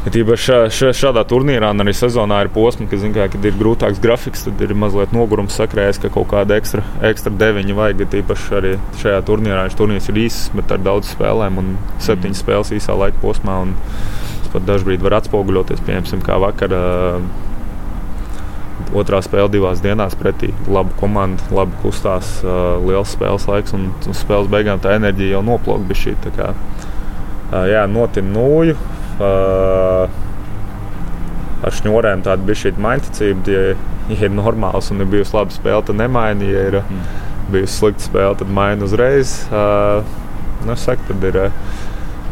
Ja 0.00 0.08
Tīpaši 0.14 0.44
šā, 0.46 0.58
šā, 0.72 0.90
šādā 0.96 1.26
turnīrā, 1.28 1.74
arī 1.82 1.92
sezonā 1.92 2.38
ir 2.46 2.48
posmi, 2.54 2.86
ka, 2.88 2.96
zin, 2.96 3.12
kā, 3.12 3.26
kad 3.28 3.44
ir 3.44 3.56
grūtāks 3.60 3.98
grafiks, 4.00 4.46
tad 4.46 4.62
ir 4.64 4.70
mazliet 4.72 5.10
nogurums 5.12 5.58
sakrājies, 5.58 5.98
ka 6.00 6.08
kaut 6.14 6.30
kāda 6.30 6.56
ekstra, 6.56 6.80
ekstra 7.04 7.32
deviņa 7.36 7.76
vajag. 7.76 8.06
Tīpaši 8.14 8.54
arī 8.56 8.70
šajā 9.02 9.18
turnīrā 9.28 9.66
viņš 9.66 9.76
turnīrs 9.76 10.08
ir 10.08 10.20
īss, 10.22 10.46
bet 10.56 10.72
ar 10.72 10.80
daudz 10.80 11.10
spēlēm 11.12 11.60
un 11.60 11.68
septiņas 12.00 12.32
mm. 12.32 12.40
spēles 12.40 12.72
īsā 12.78 12.96
laika 12.96 13.20
posmā. 13.20 13.58
Tas 14.40 14.54
pat 14.54 14.64
dažkārt 14.70 15.04
var 15.04 15.18
atspoguļoties, 15.18 15.82
piemēram, 15.84 16.24
kā 16.24 16.40
vakar. 16.46 16.76
Uh, 16.80 17.46
Otrā 18.96 19.20
spēle 19.22 19.52
divās 19.52 19.82
dienās 19.84 20.16
pretī. 20.18 20.48
Labu 20.72 20.96
komandu, 20.98 21.44
labi 21.54 21.76
kustās, 21.82 22.38
uh, 22.40 22.80
liels 22.88 23.12
spēles 23.12 23.44
laiks 23.46 23.76
un 23.76 23.90
uz 24.00 24.16
spēles 24.24 24.48
beigām 24.50 24.80
tā 24.80 24.96
enerģija 24.96 25.36
jau 25.36 25.44
noplūka. 25.46 26.48
Uh, 27.52 27.68
jā, 27.68 27.84
notina 27.92 28.32
nūju. 28.32 28.78
Ar 31.60 31.76
šņurēm 31.76 32.24
tāda 32.24 32.46
bija 32.46 32.62
šī 32.62 32.74
mainticība. 32.80 33.52
Ja, 33.52 33.74
ja 34.10 34.20
ir 34.26 34.32
normāls 34.32 34.88
un 34.94 35.04
ir 35.04 35.10
bijusi 35.12 35.36
laba 35.36 35.54
spēle, 35.54 35.82
tad 35.86 36.00
nemaina. 36.00 36.48
Ja 36.48 36.64
ir 36.70 36.80
mm. 36.80 37.04
bijusi 37.52 37.76
slikta 37.76 38.06
spēle, 38.08 38.38
tad 38.40 38.52
maina 38.56 38.86
uzreiz. 38.88 39.36
Uh, 39.52 40.00
nu, 40.66 40.76
saku, 40.80 41.04
tad 41.10 41.28
ir, 41.28 41.40
uh, 41.46 41.88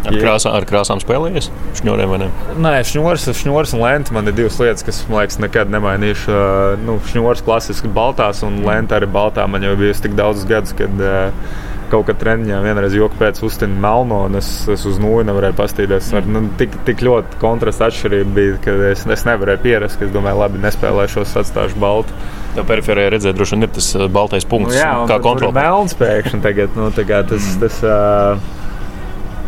Ar, 0.07 0.15
krāsā, 0.15 0.53
ar 0.55 0.65
krāsām 0.69 1.01
spēlējies? 1.03 1.49
Šņurēm 1.81 2.13
vai 2.13 2.19
ne? 2.23 2.29
Nē, 2.63 2.75
šņūrs, 2.87 3.27
šņūrs 3.41 3.75
un 3.77 3.83
lenta 3.83 4.15
man 4.15 4.31
ir 4.31 4.37
divas 4.37 4.59
lietas, 4.63 4.85
kas 4.87 5.01
man 5.11 5.25
liekas, 5.25 5.41
nekad 5.43 5.73
nemainīšu. 5.75 6.31
Uh, 6.33 6.85
nu, 6.87 6.99
šņūrs 7.11 7.43
klasiski 7.47 7.91
baltās 7.93 8.45
un 8.47 8.63
lenta 8.67 8.99
arī 8.99 9.11
baltā. 9.13 9.47
Man 9.51 9.67
jau 9.67 9.75
bija 9.79 9.97
tik 9.99 10.15
daudz 10.19 10.47
gadus, 10.49 10.75
kad 10.79 11.03
uh, 11.03 11.51
kaut 11.93 12.09
kā 12.09 12.15
treniņā 12.19 12.59
vienreiz 12.65 12.95
joku 12.97 13.19
pēc 13.21 13.41
uztina 13.47 13.81
melno, 13.83 14.25
un 14.29 14.39
es, 14.41 14.49
es 14.71 14.85
uz 14.89 14.99
nūju 15.03 15.27
nevarēju 15.29 15.57
pastīties. 15.59 16.11
Ar, 16.19 16.29
nu, 16.29 16.45
tik, 16.61 16.77
tik 16.87 17.03
ļoti 17.07 17.41
kontrasta 17.43 17.89
atšķirība 17.89 18.35
bija, 18.37 18.59
ka 18.65 18.77
es, 18.91 19.07
es 19.07 19.25
nevarēju 19.29 19.65
pierast, 19.65 19.99
ka 20.01 20.09
es 20.09 20.13
domāju, 20.15 20.43
labi, 20.43 20.63
nespēlēšos, 20.65 21.35
atstāšu 21.43 21.81
baltu. 21.83 22.15
Tā 22.57 22.65
periferijā 22.69 23.13
redzēt, 23.15 23.37
droši 23.39 23.57
vien 23.57 23.69
ir 23.69 23.75
tas 23.77 23.91
baltais 24.13 24.47
punkts, 24.49 24.75
nu, 24.75 24.81
jā, 24.81 24.93
kā 25.11 25.19
kontrolēt. 25.25 25.59
Melns 25.59 25.99
pēkšņi 25.99 26.45
tagad, 26.45 26.79
nu, 26.79 26.89
tagad 26.97 27.35
tas. 27.35 27.51
Mm. 27.55 27.61
tas 27.67 27.83
uh, 27.87 28.55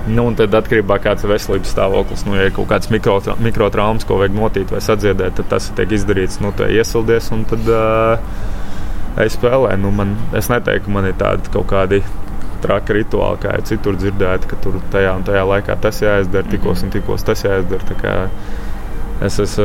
Nu, 0.08 0.24
un 0.30 0.34
tad 0.34 0.54
atkarībā 0.56 0.96
no 0.96 1.02
kāds 1.04 1.26
ir 1.26 1.30
veselības 1.34 1.74
stāvoklis, 1.74 2.22
nu, 2.24 2.32
ja 2.38 2.46
ir 2.48 2.54
kaut 2.56 2.70
kāds 2.70 2.88
mikrotraumas, 2.90 3.44
mikro 3.44 3.68
ko 4.08 4.16
vajag 4.22 4.32
notīt 4.32 4.72
vai 4.72 4.80
sadziedēt, 4.80 5.36
tad 5.36 5.50
tas 5.52 5.68
tiek 5.76 5.92
izdarīts, 5.92 6.40
nu, 6.40 6.54
tā 6.56 6.70
iesildies 6.72 7.28
un 7.36 7.44
tad 7.50 7.68
uh, 7.68 8.40
es 9.20 9.36
spēlēju. 9.36 9.80
Nu, 9.82 9.92
man, 9.94 10.14
es 10.36 10.48
neteiktu, 10.52 10.86
ka 10.88 10.94
man 10.94 11.10
ir 11.10 11.18
tādi 11.20 11.52
kaut 11.52 11.68
kādi 11.70 12.00
traki 12.62 13.00
rituāli, 13.00 13.40
kā 13.42 13.56
jau 13.58 13.66
citur 13.72 13.98
dzirdēti, 14.00 14.50
ka 14.50 14.58
tur 14.64 14.78
tajā 14.92 15.16
un 15.18 15.26
tajā 15.26 15.46
laikā 15.54 15.76
tas 15.82 16.00
jāizdara, 16.02 16.48
tikos 16.50 16.84
un 16.86 16.94
tikos 16.94 17.26
tas 17.26 17.44
jāizdara. 17.46 18.28
Es 19.20 19.36
esmu, 19.42 19.64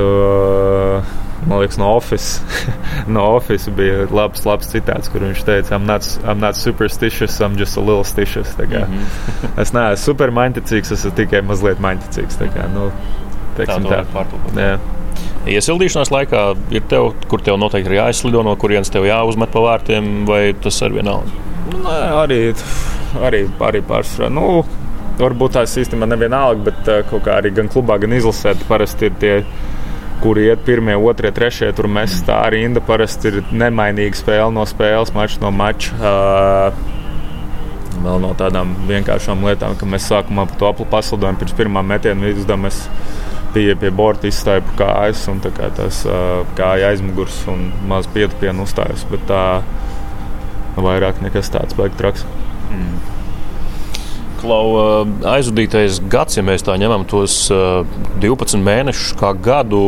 man 1.47 1.62
liekas, 1.62 1.77
no 1.79 1.93
Office. 1.95 2.41
no 3.15 3.23
Office 3.38 3.71
bija 3.71 4.08
labs, 4.12 4.43
labs 4.47 4.67
citāts, 4.73 5.12
kur 5.12 5.23
viņš 5.23 5.45
teica, 5.47 5.77
I'm 5.77 5.88
not, 5.88 6.08
I'm 6.25 6.43
not 6.43 6.60
superstitious, 6.60 7.39
I'm 7.39 7.55
just 7.55 7.77
a 7.77 7.81
little 7.81 8.03
stitious. 8.03 8.55
-hmm. 8.58 9.05
es 9.62 9.73
neesmu 9.73 10.03
super 10.03 10.31
maņķicīgs, 10.31 10.91
es 10.91 10.99
esmu 10.99 11.15
tikai 11.15 11.41
mazliet 11.41 11.79
maņķicīgs. 11.79 12.38
Tā 12.41 12.51
kā, 12.51 12.67
nu, 12.73 12.91
teiksim, 13.55 13.88
tā, 13.88 14.03
tā. 14.55 14.77
Iesildīšanās 15.45 16.10
laikā 16.12 16.55
ir 16.73 16.86
tev, 16.89 17.13
kur 17.29 17.41
tev 17.41 17.58
noteikti 17.62 17.93
ir 17.93 17.99
jāizslido, 18.01 18.43
no 18.43 18.55
kurienes 18.55 18.89
tev 18.89 19.05
jāuzmet 19.05 19.51
pa 19.53 19.60
vārtiem, 19.60 20.25
vai 20.25 20.53
tas 20.53 20.81
ar 20.81 20.91
vienalga? 20.91 21.44
Nē, 21.65 21.99
arī, 22.21 22.39
arī, 23.25 23.45
arī 23.67 23.82
pārsvarā. 23.86 24.30
Nu, 24.30 24.62
varbūt 25.17 25.56
tās 25.58 25.73
īstenībā 25.82 26.08
nevienalga, 26.12 26.62
bet 26.67 26.91
uh, 26.91 26.99
kaut 27.10 27.25
kā 27.25 27.39
arī 27.39 27.54
gan 27.56 27.71
klubā, 27.71 27.97
gan 28.01 28.13
izlasē 28.13 28.54
parasti 28.69 29.10
ir 29.10 29.17
tie. 29.21 29.38
Kuri 30.15 30.45
iet 30.47 30.62
pirmie, 30.63 30.93
otrie, 30.95 31.28
trešie, 31.36 31.67
tur 31.75 31.89
mēs 31.91 32.21
tā 32.25 32.38
rinda 32.54 32.80
parasti 32.82 33.28
ir 33.30 33.41
nemainīga 33.51 34.15
spēle 34.15 34.54
no 34.56 34.63
spēles, 34.65 35.12
mačs 35.13 35.41
no 35.41 35.51
mača. 35.51 35.97
Uh, 35.99 37.97
vēl 38.06 38.21
no 38.23 38.32
tādām 38.38 38.71
vienkāršām 38.88 39.43
lietām, 39.43 39.75
ka 39.75 39.89
mēs 39.89 40.08
sākumā 40.08 40.47
par 40.47 40.62
to 40.62 40.69
apli 40.69 40.88
paslidojumu 40.93 41.41
pirms 41.41 41.58
pirmā 41.58 41.84
metiena 41.86 42.32
izdevumu. 42.32 42.71
Bija 43.56 43.75
pie 43.80 43.91
borta 43.95 44.28
izstāja 44.28 44.63
kājas, 44.80 45.25
un 45.32 45.43
tā 45.43 45.51
kā 45.56 45.67
tas 45.75 46.01
uh, 46.08 46.45
kāja 46.58 46.93
aizmugurs 46.93 47.41
un 47.51 47.69
maz 47.91 48.08
pietupienu 48.15 48.63
uzstājas. 48.67 49.06
Bet 49.12 49.28
tā 49.30 49.43
uh, 49.60 49.84
vairāk 50.75 51.21
nekas 51.23 51.51
tāds 51.53 51.77
baigs 51.77 51.97
traks. 51.99 52.25
Mm. 52.71 53.04
Klau, 54.45 55.05
aizvadītais 55.25 55.97
gads, 56.12 56.36
ja 56.38 56.43
mēs 56.45 56.62
tā 56.65 56.75
ņemam 56.77 57.01
tos 57.10 57.47
12 57.49 58.62
mēnešus 58.62 59.15
kā 59.17 59.31
gadu, 59.34 59.79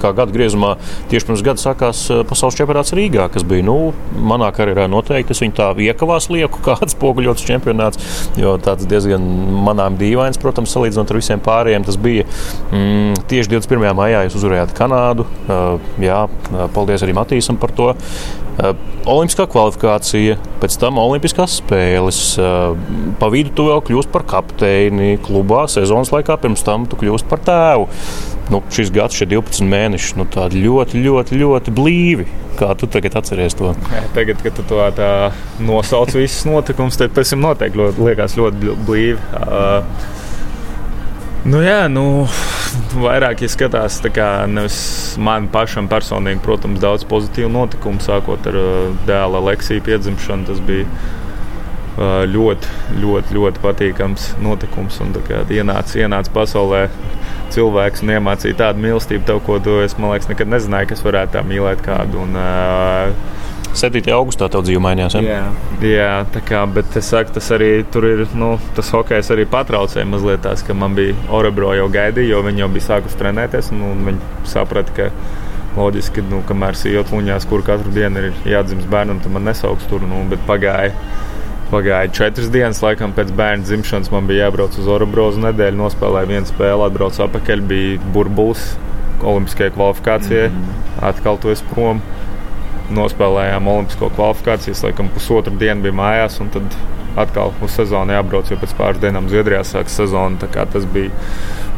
kā 0.00 0.14
gadu 0.16 0.32
griezumā, 0.32 0.70
tieši 1.10 1.28
pirms 1.28 1.42
gada 1.44 1.60
sākās 1.60 2.00
pasaules 2.30 2.56
čempionāts 2.56 2.94
Rīgā, 2.96 3.26
kas 3.34 3.44
bija, 3.44 3.66
nu, 3.68 3.92
manā 4.16 4.48
karjerā 4.56 4.86
noteikti. 4.88 5.36
Es 5.36 5.42
viņu 5.44 5.56
tā 5.58 5.68
iekavās 5.88 6.30
lieku, 6.32 6.62
kāds 6.64 6.96
poguļots 7.02 7.44
čempionāts, 7.44 8.00
jo 8.40 8.56
tāds 8.64 8.88
diezgan 8.88 9.26
manām 9.66 10.00
dīvains, 10.00 10.40
protams, 10.40 10.72
salīdzinot 10.72 11.12
ar 11.12 11.20
visiem 11.20 11.44
pārējiem. 11.44 11.84
Tas 11.84 12.00
bija 12.00 12.24
mm, 12.24 13.20
tieši 13.28 13.52
21. 13.52 13.92
maijā, 14.00 14.24
jūs 14.24 14.40
uzvarējāt 14.40 14.72
Kanādu. 14.80 15.28
Jā, 16.00 16.24
paldies 16.72 17.04
arī 17.04 17.20
Matīsam 17.20 17.60
par 17.60 17.76
to. 17.76 17.92
Olimpiskā 19.06 19.44
kvalifikācija, 19.52 20.38
pēc 20.62 20.76
tam 20.80 20.96
Olimpiskās 20.98 21.58
spēles. 21.60 22.20
Pa 23.20 23.28
vidu 23.32 23.52
tu 23.54 23.66
vēl 23.68 23.82
kļūsi 23.84 24.05
par 24.12 24.24
kapteini 24.28 25.16
klubā 25.22 25.66
sezonas 25.70 26.12
laikā, 26.14 26.38
pirms 26.42 26.64
tam 26.66 26.88
tu 26.90 26.98
kļūsi 27.00 27.28
par 27.30 27.42
tēvu. 27.46 27.86
Nu, 28.52 28.60
šis 28.70 28.92
gads, 28.94 29.16
šie 29.18 29.26
12 29.32 29.66
mēneši, 29.66 30.12
nu, 30.20 30.26
tādi 30.30 30.60
ļoti, 30.62 31.00
ļoti, 31.02 31.38
ļoti 31.40 31.74
blīvi. 31.74 32.26
Kā 32.56 32.70
tu 32.78 32.86
tagad 32.90 33.18
atceries 33.18 33.56
to? 33.58 33.72
Tagad, 34.14 34.38
kad 34.44 34.54
tu 34.56 34.64
to 34.70 34.84
nosauc 35.66 36.14
visus 36.14 36.46
notikumus, 36.46 36.98
tad 37.00 37.16
pēc 37.16 37.34
tam 37.34 37.42
noteikti 37.48 37.82
ļoti, 37.82 38.06
liekas 38.06 38.38
ļoti 38.38 38.76
blīvi. 38.86 39.18
Uh, 39.34 40.14
Nu, 41.46 41.60
jā, 41.62 41.84
nu, 41.86 42.24
vairāk 42.98 43.44
ja 43.44 43.48
skatās 43.52 44.00
nevis 44.50 44.78
man 45.22 45.46
pašam 45.52 45.86
personīgi, 45.86 46.42
protams, 46.42 46.80
daudz 46.82 47.04
pozitīvu 47.06 47.52
notikumu, 47.54 48.02
sākot 48.02 48.48
ar 48.50 48.58
uh, 48.58 48.96
dēla 49.06 49.44
Leksiju 49.52 49.84
piedzimšanu. 49.86 50.48
Tas 50.48 50.58
bija 50.66 50.88
ļoti, 51.96 52.72
ļoti, 53.02 53.36
ļoti 53.36 53.62
patīkams 53.62 54.28
notikums. 54.44 55.00
Un, 55.04 55.14
kā, 55.26 55.42
ienāca, 55.52 55.98
ienāca 56.02 56.34
pasaulē 56.34 56.86
cilvēks 57.54 58.04
un 58.04 58.14
iemācīja 58.16 58.60
tādu 58.60 58.84
mīlestību, 58.84 59.24
tev, 59.28 59.40
ko 59.46 59.58
tu, 59.62 59.78
es 59.84 59.96
liekas, 60.00 60.28
nekad 60.32 60.50
nezināju, 60.52 60.92
kas 60.92 61.04
varētu 61.06 61.36
tā 61.38 61.44
mīlēt 61.46 61.84
kādu. 61.86 62.24
Un, 62.26 62.36
uh, 62.40 63.36
7. 63.76 64.08
augustā 64.16 64.48
tev 64.48 64.62
dzīve 64.64 64.80
mainījās. 64.80 65.18
Ja? 65.18 65.22
Jā, 65.22 65.40
jā 65.84 66.12
tā 66.32 66.40
kā, 66.44 66.62
bet 66.72 66.96
es 66.96 67.10
saku, 67.12 67.34
tas 67.36 67.50
arī 67.52 67.70
tur 67.92 68.06
ir, 68.08 68.22
nu, 68.38 68.54
tas 68.76 68.88
hokejs 68.94 69.28
arī 69.34 69.44
patraucēja 69.52 70.06
mazliet 70.08 70.44
tās, 70.46 70.64
ka 70.64 70.76
man 70.76 70.96
bija 70.96 71.16
Orebro 71.36 71.74
jau 71.76 71.90
gaidīja, 71.92 72.32
jo 72.32 72.40
viņi 72.46 72.64
jau 72.64 72.70
bija 72.72 72.86
sākuši 72.86 73.20
trenēties, 73.20 73.70
un, 73.76 73.84
un 73.90 74.02
viņi 74.08 74.48
saprata, 74.48 74.96
ka 74.96 75.10
loģiski, 75.76 76.24
nu, 76.30 76.40
kamēr 76.48 76.78
sījot 76.78 77.12
luņās, 77.12 77.44
kur 77.50 77.64
katru 77.66 77.92
dienu 77.92 78.24
ir 78.24 78.46
jādzimst 78.48 78.88
bērnam, 78.92 79.20
tad 79.20 79.34
man 79.36 79.44
nesauks 79.50 79.84
tur, 79.90 80.06
nu, 80.08 80.24
bet 80.30 80.40
pagāja. 80.48 80.94
Pagāja 81.66 82.12
četras 82.14 82.50
dienas, 82.54 82.78
laikam, 82.84 83.10
pēc 83.14 83.32
bērna 83.34 83.66
dzimšanas 83.66 84.12
man 84.12 84.28
bija 84.28 84.44
jābrauc 84.46 84.76
uz 84.78 84.86
Orebro 84.86 85.24
uz 85.32 85.38
nedēļu, 85.42 85.80
nospēlēju 85.80 86.30
vienu 86.30 86.46
spēli, 86.46 86.84
atbraucu 86.86 87.24
atpakaļ, 87.24 87.64
bija 87.72 88.10
burbulis 88.14 88.68
Olimpiskajai 89.26 89.72
kvalifikācijai, 89.74 90.50
mm 90.52 90.60
-hmm. 90.60 91.08
atkal 91.08 91.40
to 91.42 91.50
es 91.50 91.64
prom 91.72 92.02
nospēlējām 92.94 93.66
Olimpisko 93.72 94.12
kvalifikācijas, 94.14 94.84
laikam 94.86 95.08
pusotru 95.14 95.56
dienu 95.58 95.82
bija 95.88 95.98
mājās, 96.02 96.38
un 96.40 96.54
tad 96.54 96.78
atkal 97.16 97.52
uz 97.64 97.74
sezonu 97.74 98.14
jābrauc, 98.14 98.50
jo 98.50 98.58
pēc 98.60 98.74
pāris 98.78 99.02
dienām 99.02 99.28
Zviedrijā 99.32 99.64
sākas 99.64 99.96
sezona. 99.98 100.36
Tas 100.52 100.84
bija 100.92 101.10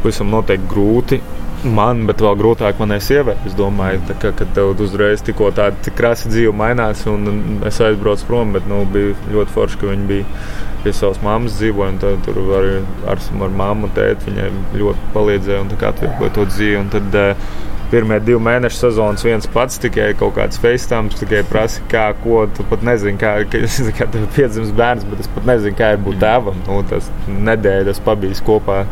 pavisam 0.03 0.29
noteikti 0.29 0.69
grūti. 0.73 1.21
Man, 1.59 2.05
bet 2.07 2.21
vēl 2.23 2.37
grūtāk 2.39 2.77
manai 2.79 3.01
sievai. 3.03 3.33
Es 3.47 3.55
domāju, 3.57 3.99
ka, 4.21 4.31
kad 4.31 4.53
tev 4.55 4.79
uzreiz 4.79 5.19
tikko 5.27 5.49
tāda 5.55 5.91
krāsa 5.91 6.31
dzīve 6.31 6.53
mainās, 6.55 7.01
un 7.11 7.59
es 7.67 7.81
aizbraucu 7.83 8.29
prom, 8.29 8.53
bet 8.55 8.67
nu, 8.69 8.85
bija 8.93 9.17
ļoti 9.33 9.55
forši, 9.57 9.79
ka 9.81 9.89
viņi 9.89 10.07
bija 10.07 10.43
pie 10.85 10.93
savas 10.95 11.19
mammas 11.25 11.57
dzīvoja. 11.59 11.97
Tad, 11.99 12.21
tur 12.23 12.39
arī 12.61 12.77
ar, 13.11 13.19
ar 13.19 13.57
mammu 13.63 13.89
un 13.89 13.95
tēti 13.97 14.29
viņai 14.29 14.47
ļoti 14.79 15.11
palīdzēja 15.17 15.65
un 15.65 15.73
atviegloja 15.75 16.35
to 16.37 16.47
dzīvi. 16.53 16.79
Un 16.79 16.93
tad, 16.95 17.19
uh, 17.19 17.59
pirmie 17.91 18.19
divi 18.23 18.39
mēneši 18.43 18.79
sezonas 18.83 19.23
viens 19.25 19.47
pats, 19.53 19.79
tikai 19.81 20.11
kaut 20.19 20.35
kāds 20.37 20.59
FaceTime, 20.61 21.11
tikai 21.19 21.41
prasa, 21.49 21.81
kā, 21.91 22.09
ko 22.23 22.43
tu 22.55 22.65
pat 22.69 22.83
nezini, 22.85 23.17
kā, 23.21 23.35
kā 23.99 24.07
tev 24.13 24.27
piedzimst 24.35 24.75
bērns, 24.77 25.07
bet 25.09 25.23
es 25.25 25.31
pat 25.35 25.47
nezinu, 25.49 25.77
kā 25.79 25.93
ir 25.95 26.03
būt 26.05 26.17
mm. 26.17 26.23
tēvam. 26.23 26.61
Nu, 26.67 26.79
tas 26.89 27.09
nedēļa, 27.29 27.87
tas 27.89 28.01
pabijis 28.05 28.43
kopā. 28.45 28.83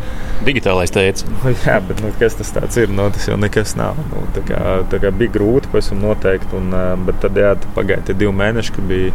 Digitālais 0.47 0.93
teica. 0.93 1.27
Nu, 1.47 1.53
jā, 1.53 1.77
bet 1.85 2.01
nu, 2.03 2.09
kas 2.19 2.35
tas 2.35 2.77
ir? 2.81 2.89
Nu, 2.91 3.05
tas 3.13 3.27
jau 3.29 3.37
nekas 3.39 3.75
nav. 3.79 3.99
Nu, 4.11 4.25
tā 4.35 4.41
kā, 4.47 4.61
tā 4.91 4.99
kā 5.03 5.11
bija 5.15 5.35
grūti, 5.37 5.69
pēc 5.71 5.91
tam 5.91 6.01
noteikti. 6.03 6.49
Un, 6.57 6.73
bet 7.07 7.21
tad, 7.23 7.37
jā, 7.39 7.53
pagāja 7.77 8.09
tie 8.09 8.17
divi 8.17 8.33
mēneši, 8.35 8.73
kad 8.75 8.89
bija 8.89 9.13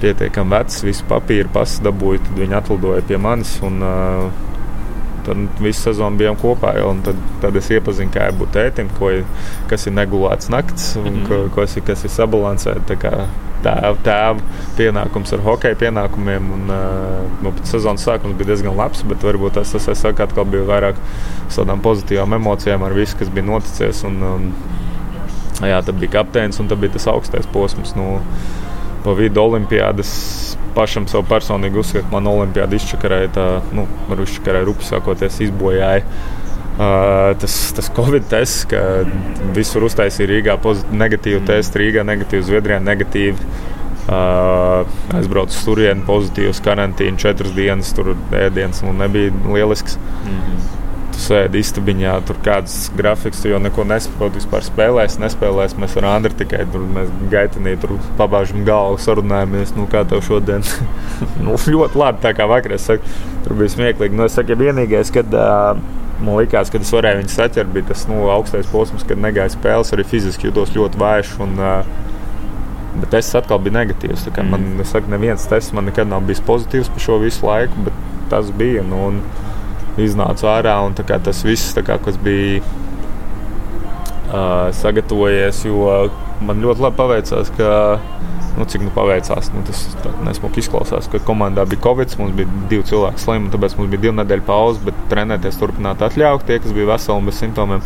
pietiekami 0.00 0.54
vecs, 0.54 0.82
visu 0.86 1.06
papīru 1.10 1.50
pasadabūju, 1.52 2.22
tad 2.28 2.40
viņi 2.40 2.58
atlidoja 2.60 3.04
pie 3.08 3.20
manis. 3.20 3.56
Un, 3.66 3.82
uh, 3.84 4.45
Tad 5.26 5.60
visu 5.62 5.88
sezonu 5.88 6.20
bijām 6.20 6.38
kopā. 6.40 6.76
Ja, 6.78 6.88
tad, 7.06 7.18
tad 7.42 7.56
es 7.58 7.70
iepazinu, 7.74 8.12
kā 8.14 8.28
ir 8.30 8.36
būt 8.38 8.52
tētim, 8.54 8.90
ko, 8.98 9.10
kas 9.70 9.88
ir 9.88 9.96
negulēts 9.96 10.50
naktis 10.52 10.92
un 11.00 11.08
mm 11.08 11.16
-hmm. 11.16 11.26
ko, 11.50 11.60
kas, 11.60 11.76
ir, 11.76 11.84
kas 11.86 12.04
ir 12.04 12.14
sabalansēts. 12.14 12.96
Tēva 13.66 13.96
tēv 14.04 14.40
pienākums 14.76 15.32
ar 15.32 15.40
hokeja 15.42 15.74
pienākumiem. 15.80 16.50
Un, 16.54 16.72
nu, 17.42 17.52
sezonas 17.64 18.04
sākums 18.06 18.36
bija 18.36 18.52
diezgan 18.52 18.76
labs, 18.76 19.02
bet 19.02 19.24
varbūt 19.24 19.58
tas, 19.58 19.72
tas 19.72 19.88
es 19.88 19.98
saku, 20.04 20.22
atkal 20.22 20.44
bija 20.44 20.62
vairāk 20.68 21.00
tādām 21.56 21.80
pozitīvām 21.82 22.36
emocijām 22.36 22.82
ar 22.82 22.94
visu, 22.94 23.16
kas 23.18 23.28
bija 23.28 23.46
noticis. 23.46 24.04
Un, 24.04 24.22
un, 24.22 24.52
jā, 25.64 25.82
tad 25.82 25.98
bija 25.98 26.10
kapteinis 26.20 26.60
un 26.60 26.68
tad 26.68 26.78
bija 26.78 26.92
tas 26.92 27.06
augstais 27.06 27.46
posms. 27.46 27.96
Nu, 27.96 28.20
pa 29.06 29.14
vidu 29.14 29.42
olimpiādas 29.44 30.10
pašam 30.76 31.06
sev 31.08 31.24
personīgi 31.30 31.80
uzskatu, 31.80 32.08
ka 32.08 32.16
man 32.18 32.26
olimpiāda 32.30 32.76
izčakarēja, 32.76 33.30
tā, 33.36 33.46
nu, 33.76 33.86
var 34.10 34.20
izčakarēja 34.24 34.68
rupi 34.68 34.88
sākoties, 34.88 35.38
izbojāja. 35.46 36.02
Uh, 36.76 37.30
tas, 37.40 37.54
tas 37.72 37.88
Covid 37.96 38.26
tests, 38.28 38.66
ka 38.68 38.82
visur 39.56 39.86
uztaisīja 39.86 40.28
Rīgā 40.28 40.58
negatīvu 40.92 41.40
testu, 41.48 41.80
Rīgā 41.80 42.04
negatīvu, 42.04 42.44
Zviedrijā 42.50 42.82
negatīvu. 42.84 43.48
Uh, 44.06 44.84
aizbraucu 45.16 45.56
uz 45.56 45.64
turieni, 45.66 46.04
pozitīvs 46.06 46.60
karantīna, 46.62 47.18
četras 47.18 47.56
dienas, 47.56 47.88
tur 47.96 48.12
ēdienas 48.38 48.84
un 48.86 49.00
nebija 49.02 49.32
lielisks. 49.48 49.96
Mm 49.96 50.36
-hmm. 50.36 50.75
Tu 51.16 51.22
sēdi 51.24 51.60
istabiņā, 51.64 52.12
tur 52.28 52.38
kāds 52.44 52.74
grafiks, 52.96 53.40
tu 53.42 53.50
jau 53.50 53.60
neko 53.62 53.86
nesaproti. 53.88 54.40
Vispār 54.42 54.64
spēlēs, 54.66 55.16
nespēlēs. 55.22 55.76
Mēs 55.80 55.96
ar 56.00 56.08
Andru 56.12 56.36
tikai 56.36 56.64
tur 56.72 56.84
gaitenī 57.32 57.76
tur 57.80 57.96
pabāžam 58.20 58.66
galvu, 58.68 59.00
sarunājamies, 59.02 59.74
nu 59.78 59.88
kā 59.92 60.04
tev 60.08 60.22
šodien. 60.26 60.64
nu, 61.44 61.56
ļoti 61.56 62.02
labi, 62.02 62.22
tā 62.24 62.34
kā 62.36 62.48
vakarā 62.50 62.78
saku, 62.80 63.16
tur 63.46 63.56
bija 63.60 63.72
smieklīgi. 63.76 64.18
Nu, 64.18 64.28
es 64.28 64.36
saku, 64.36 64.52
ja 64.52 64.60
vienīgais, 64.66 65.12
kad 65.14 65.32
uh, 65.32 65.80
man 66.20 66.40
likās, 66.40 66.72
ka 66.72 66.82
es 66.82 66.92
varēju 66.92 67.22
viņu 67.22 67.32
saķert, 67.32 67.72
bija 67.72 67.90
tas 67.92 68.04
nu, 68.10 68.26
augstais 68.32 68.68
posms, 68.72 69.06
kad 69.08 69.20
negāja 69.22 69.56
spēles, 69.56 69.94
arī 69.96 70.04
fiziski 70.08 70.50
jutos 70.50 70.74
ļoti 70.76 71.00
vājš. 71.00 71.38
Un, 71.46 71.56
uh, 71.62 72.04
Bet 72.96 73.10
tests 73.12 73.36
atkal 73.36 73.58
bija 73.60 73.74
negatīvs. 73.74 74.22
Mm. 74.30 74.46
Man, 74.48 74.62
es 74.80 74.94
saku, 74.94 75.10
neviens 75.12 75.42
tests 75.50 75.74
man 75.76 75.84
nekad 75.90 76.08
nav 76.08 76.22
bijis 76.24 76.40
pozitīvs 76.46 76.88
par 76.94 77.02
šo 77.04 77.18
visu 77.20 77.44
laiku, 77.44 77.82
bet 77.84 77.98
tas 78.32 78.48
bija. 78.56 78.84
Nu, 78.88 79.02
un, 79.10 79.18
iznāca 80.02 80.50
ārā. 80.56 80.76
Kā, 81.06 81.18
tas 81.22 81.42
viss, 81.46 81.74
kā, 81.86 81.98
kas 82.02 82.16
bija 82.22 82.60
uh, 84.30 84.68
sagatavojies, 84.76 85.64
jo 85.68 86.10
man 86.46 86.62
ļoti 86.64 86.84
labi 86.84 87.00
paveicās. 87.00 87.52
Ka, 87.56 87.70
nu, 88.56 88.64
cik 88.64 88.86
nu 88.86 88.92
paveicās, 88.94 89.50
nu, 89.52 89.62
tas 89.68 89.82
nesmuki 90.24 90.62
izklausās, 90.64 91.10
ka 91.12 91.20
komandā 91.24 91.66
bija 91.68 91.82
covid, 91.84 92.14
mums 92.20 92.36
bija 92.38 92.48
divi 92.70 92.86
cilvēki 92.88 93.20
slimi, 93.22 93.50
tāpēc 93.52 93.76
mums 93.78 93.90
bija 93.92 94.06
divu 94.06 94.16
nedēļu 94.20 94.46
pauze, 94.48 94.80
bet 94.86 95.02
trenēties 95.12 95.60
turpināt 95.60 96.04
atļaut 96.04 96.46
tie, 96.48 96.56
kas 96.64 96.72
bija 96.76 96.94
veseli 96.94 97.20
un 97.20 97.28
bez 97.28 97.42
simptomiem. 97.42 97.84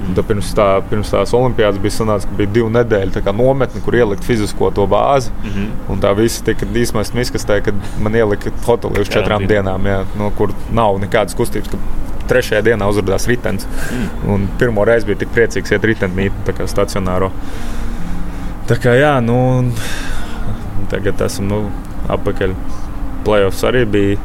Tad 0.00 0.26
pirms, 0.26 0.50
tā, 0.56 0.66
pirms 0.90 1.10
tās 1.12 1.32
olimpiādas 1.36 1.80
bija 1.82 1.94
sanāca, 1.98 2.28
ka 2.28 2.38
bija 2.38 2.50
divi 2.54 2.72
nedēļi 2.74 3.22
nometne, 3.36 3.82
kur 3.84 3.94
ielikt 3.94 4.24
fizisko 4.24 4.70
to 4.74 4.86
bāzi. 4.90 5.30
Mm 5.30 5.50
-hmm. 5.50 5.92
Un 5.92 6.00
tā 6.00 6.14
viss 6.16 6.42
tika 6.42 6.66
izmesta 6.74 7.18
miskastē, 7.18 7.60
kad 7.62 7.74
man 8.00 8.14
ielika 8.14 8.50
hotelī 8.66 9.00
uz 9.00 9.08
četrām 9.08 9.46
dienām, 9.46 9.86
jā, 9.86 10.04
no, 10.18 10.30
kur 10.30 10.52
nav 10.72 10.98
nekādas 10.98 11.34
kustības. 11.34 11.68
Trešajā 12.28 12.62
dienā 12.62 12.88
uzrādījās 12.88 13.26
ritenis. 13.26 13.66
Mm. 14.26 14.48
Pirmo 14.58 14.84
reizi 14.84 15.06
bija 15.06 15.18
tik 15.18 15.28
priecīgs 15.34 15.72
iet 15.72 15.84
riteņmītni, 15.84 16.44
tā 16.46 16.52
kā 16.52 16.66
stacionāro. 16.66 17.30
Tā 18.68 18.76
kā 18.76 18.94
jā, 18.94 19.20
nu, 19.20 19.72
tagad 20.90 21.20
esam 21.20 21.48
nu, 21.48 21.70
apakaļ. 22.08 22.54
Playoffs 23.24 23.64
arī 23.64 23.84
bija 23.84 24.16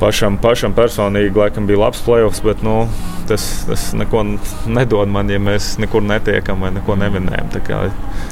pašam, 0.00 0.38
pašam 0.38 0.74
personīgi, 0.74 1.36
laikam 1.36 1.66
bija 1.66 1.78
labs 1.78 2.02
playoffs, 2.04 2.40
bet 2.44 2.62
nu, 2.62 2.88
tas, 3.28 3.44
tas 3.68 3.86
neko 3.96 4.22
nedod 4.70 5.10
man, 5.12 5.30
ja 5.32 5.40
mēs 5.42 5.74
nekur 5.82 6.04
netiekam 6.04 6.64
vai 6.64 6.72
neko 6.74 6.96
nevinējam. 7.00 7.50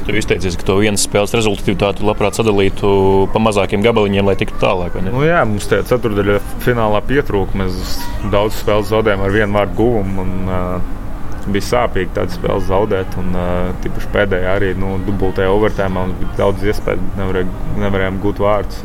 Tu 0.03 0.15
izteicies, 0.19 0.57
ka 0.59 0.67
to 0.67 0.77
vienas 0.81 1.05
spēles 1.07 1.35
rezultātu 1.37 2.07
labprāt 2.07 2.39
sadalītu 2.39 2.93
pa 3.33 3.41
mazākiem 3.43 3.83
gabaliņiem, 3.85 4.27
lai 4.27 4.37
tiktu 4.39 4.59
tālāk. 4.61 4.97
Nu, 5.05 5.23
jā, 5.25 5.43
mums 5.47 5.69
tajā 5.71 5.85
ceturdaļā 5.93 6.39
finālā 6.65 7.03
pietrūka. 7.07 7.59
Mēs 7.63 7.95
daudz 8.33 8.59
spēles 8.61 8.91
zaudējām 8.91 9.23
ar 9.23 9.33
vienu 9.33 9.59
vārdu 9.59 9.79
guvumu. 9.79 10.25
Un, 10.27 10.35
uh, 10.49 10.99
Bija 11.43 11.65
sāpīgi 11.67 12.13
tādu 12.15 12.31
spēli 12.31 12.63
zaudēt, 12.69 13.17
un 13.19 13.33
uh, 13.35 13.87
pēdējā 14.13 14.53
arī 14.55 14.69
nu, 14.79 14.93
dubultajā 15.03 15.49
overtēmā 15.51 16.05
mums 16.05 16.21
bija 16.21 16.37
daudz 16.37 16.63
iespēju, 16.71 17.03
nevarēja, 17.17 17.63
nevarējām 17.83 18.21
gūt 18.23 18.39
vārdus. 18.39 18.79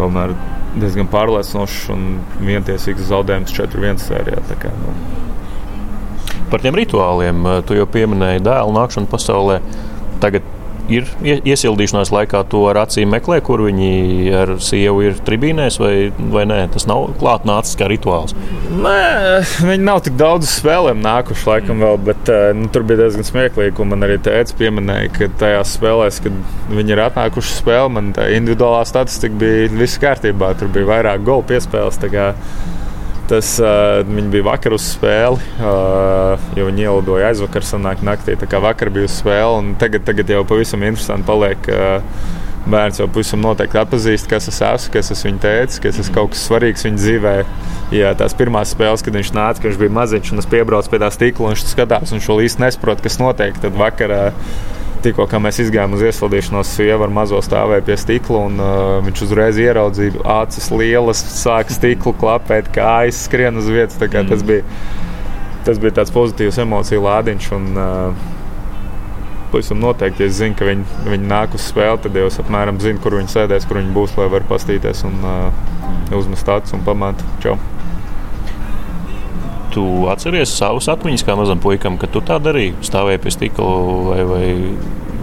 Tomēr 0.00 0.34
diezgan 0.82 1.08
pārliecinošs 1.12 1.88
un 1.94 2.04
vientiesīgs 2.42 3.08
zaudējums 3.10 3.54
4-1 3.56 4.02
sērijā. 4.02 4.42
Kā, 4.62 4.72
nu. 4.82 4.94
Par 6.52 6.64
tiem 6.64 6.78
rituāliem 6.78 7.44
tu 7.68 7.76
jau 7.76 7.88
pieminēji 7.90 8.44
dēlu 8.46 8.76
nākšanu 8.76 9.10
pasaulē. 9.12 9.58
Tagad 10.22 10.46
ir 10.92 11.08
iesildīšanās 11.22 12.12
laikā 12.14 12.42
to 12.52 12.64
ar 12.70 12.82
acīm 12.84 13.12
meklē, 13.12 13.40
kur 13.44 13.62
viņi 13.66 13.90
ar 14.38 14.54
sievu 14.62 15.04
ir 15.08 15.18
tribīnēs, 15.26 15.78
vai, 15.82 15.92
vai 16.32 16.44
nē, 16.48 16.60
tas 16.74 16.88
nav 16.88 17.12
klātnācis 17.20 17.78
kā 17.78 17.88
rituāls. 17.90 18.34
Nē, 18.72 18.96
viņi 19.68 19.84
nav 19.84 20.02
tik 20.06 20.18
daudz 20.20 20.48
spēlēm 20.50 21.02
nākuši 21.04 21.48
laikam 21.50 21.84
vēl, 21.84 22.00
bet 22.08 22.32
eh, 22.32 22.50
nu, 22.56 22.70
tur 22.72 22.86
bija 22.88 23.04
diezgan 23.04 23.28
smieklīgi. 23.28 23.88
Man 23.88 24.04
arī 24.06 24.18
teica, 24.24 24.56
pieminēja, 24.58 25.12
ka 25.14 25.30
tajās 25.40 25.76
spēlēs, 25.78 26.22
kad 26.24 26.40
viņi 26.72 26.96
ir 26.96 27.04
atnākuši 27.08 27.60
spēlēt, 27.60 27.94
man 27.94 28.10
tā 28.16 28.28
individuālā 28.36 28.82
statistika 28.88 29.38
bija 29.40 29.70
viss 29.78 30.00
kārtībā. 30.02 30.54
Tur 30.58 30.72
bija 30.74 30.88
vairāk 30.92 31.24
golu 31.26 31.46
piespēles. 31.48 32.00
Tas 33.28 33.58
uh, 33.60 34.00
bija 34.32 34.46
vakar 34.46 34.72
uz 34.72 34.86
spēli, 34.94 35.36
uh, 35.60 36.48
jo 36.56 36.64
viņi 36.70 36.86
ielidoja 36.86 37.28
aizvakar, 37.28 37.66
sanāk 37.66 38.00
naktī. 38.06 38.38
Tā 38.40 38.48
kā 38.48 38.60
vakar 38.64 38.88
bija 38.94 39.08
uz 39.08 39.18
spēli, 39.20 39.58
un 39.60 39.74
tagad, 39.80 40.06
tagad 40.08 40.32
jau 40.32 40.44
pavisam 40.48 40.84
interesanti 40.86 41.28
paliek. 41.28 41.68
Uh, 41.68 42.46
Bērns 42.68 42.98
jau 43.00 43.06
pavisam 43.08 43.40
noteikti 43.40 43.78
atpazīst, 43.80 44.26
kas 44.28 44.48
es 44.50 44.58
esmu, 44.60 44.92
kas 44.92 45.12
es 45.14 45.22
viņu 45.24 45.38
teicu, 45.40 45.82
kas 45.86 46.00
es 46.02 46.10
kaut 46.12 46.34
kas 46.34 46.42
svarīgs 46.48 46.84
viņa 46.84 47.00
dzīvē. 47.00 47.34
Ja 47.96 48.10
tās 48.18 48.34
pirmās 48.36 48.74
spēles, 48.74 49.04
kad 49.04 49.16
viņš 49.16 49.30
nāca, 49.36 49.62
kad 49.62 49.70
viņš 49.70 49.78
bija 49.80 49.94
maziņš 49.96 50.32
un 50.34 50.42
es 50.42 50.48
piebraucu 50.52 50.92
pie 50.92 51.00
tā 51.00 51.08
stikla, 51.12 51.48
un 51.48 51.56
viņš 51.56 51.64
skatās, 51.70 52.10
un 52.10 52.18
viņš 52.18 52.28
vēl 52.28 52.42
īsti 52.44 52.64
nesaprot, 52.64 53.04
kas 53.04 53.16
notiek. 53.22 53.56
Tad 53.62 53.78
vakarā 53.78 54.20
uh, 54.32 54.58
tikko 55.04 55.26
mēs 55.42 55.60
gājām 55.72 55.96
uz 55.96 56.02
iesildīšanos, 56.08 56.70
sieva 56.78 57.06
ar 57.06 57.12
mazo 57.14 57.40
stāvēja 57.44 57.84
pie 57.86 57.98
stikla. 58.00 58.40
Un, 58.48 58.62
uh, 58.62 58.94
viņš 59.06 59.22
uzreiz 59.26 59.60
ieraudzīja 59.62 60.24
acis 60.38 60.70
lielas, 60.74 61.22
sāka 61.40 61.74
stiklu 61.74 62.14
klapēt, 62.18 62.72
kājas 62.74 63.22
skrien 63.28 63.60
uz 63.60 63.70
vietas. 63.72 63.98
Mm. 64.00 64.28
Tas, 64.32 64.44
bija, 64.46 64.66
tas 65.68 65.80
bija 65.82 66.00
tāds 66.00 66.14
pozitīvs 66.14 66.60
emociju 66.64 67.06
lādiņš. 67.06 67.52
Un, 67.58 67.70
uh, 67.76 68.26
Pavisam 69.48 69.78
noteikti, 69.80 70.20
ja 70.20 70.28
es 70.28 70.36
zinu, 70.36 70.52
ka 70.58 70.66
viņi, 70.68 70.82
viņi 71.08 71.30
nāk 71.30 71.54
uz 71.56 71.64
spēli, 71.70 72.02
tad 72.04 72.18
jau 72.20 72.26
es 72.28 72.36
apmēram 72.42 72.82
zinu, 72.84 73.00
kur 73.00 73.16
viņi 73.16 73.32
sēdēs, 73.32 73.64
kur 73.64 73.80
viņi 73.80 73.96
būs, 73.96 74.18
lai 74.20 74.28
varētu 74.28 74.52
pastīties 74.52 75.02
un 75.08 75.18
uh, 75.24 76.14
uzmest 76.20 76.52
acis 76.52 76.76
un 76.76 76.84
pamāt. 76.84 77.24
Čau! 77.40 77.56
Tu 79.74 79.84
atceries 80.08 80.52
savus 80.56 80.88
atmiņas 80.88 81.26
kā 81.26 81.36
mazam 81.38 81.60
puikam, 81.62 81.98
kad 82.00 82.12
tu 82.14 82.22
tā 82.24 82.38
darīji? 82.42 82.76
Stāvēji 82.86 83.20
pie 83.24 83.34
stikla 83.34 83.74
vai, 84.08 84.22
vai, 84.28 84.46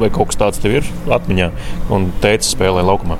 vai 0.03 0.11
kaut 0.13 0.31
kas 0.31 0.41
tāds 0.43 0.61
tev 0.61 0.77
ir 0.81 0.93
atmiņā 1.17 1.49
un 1.95 2.11
teici 2.23 2.53
spēlē 2.53 2.85
laukumā. 2.85 3.17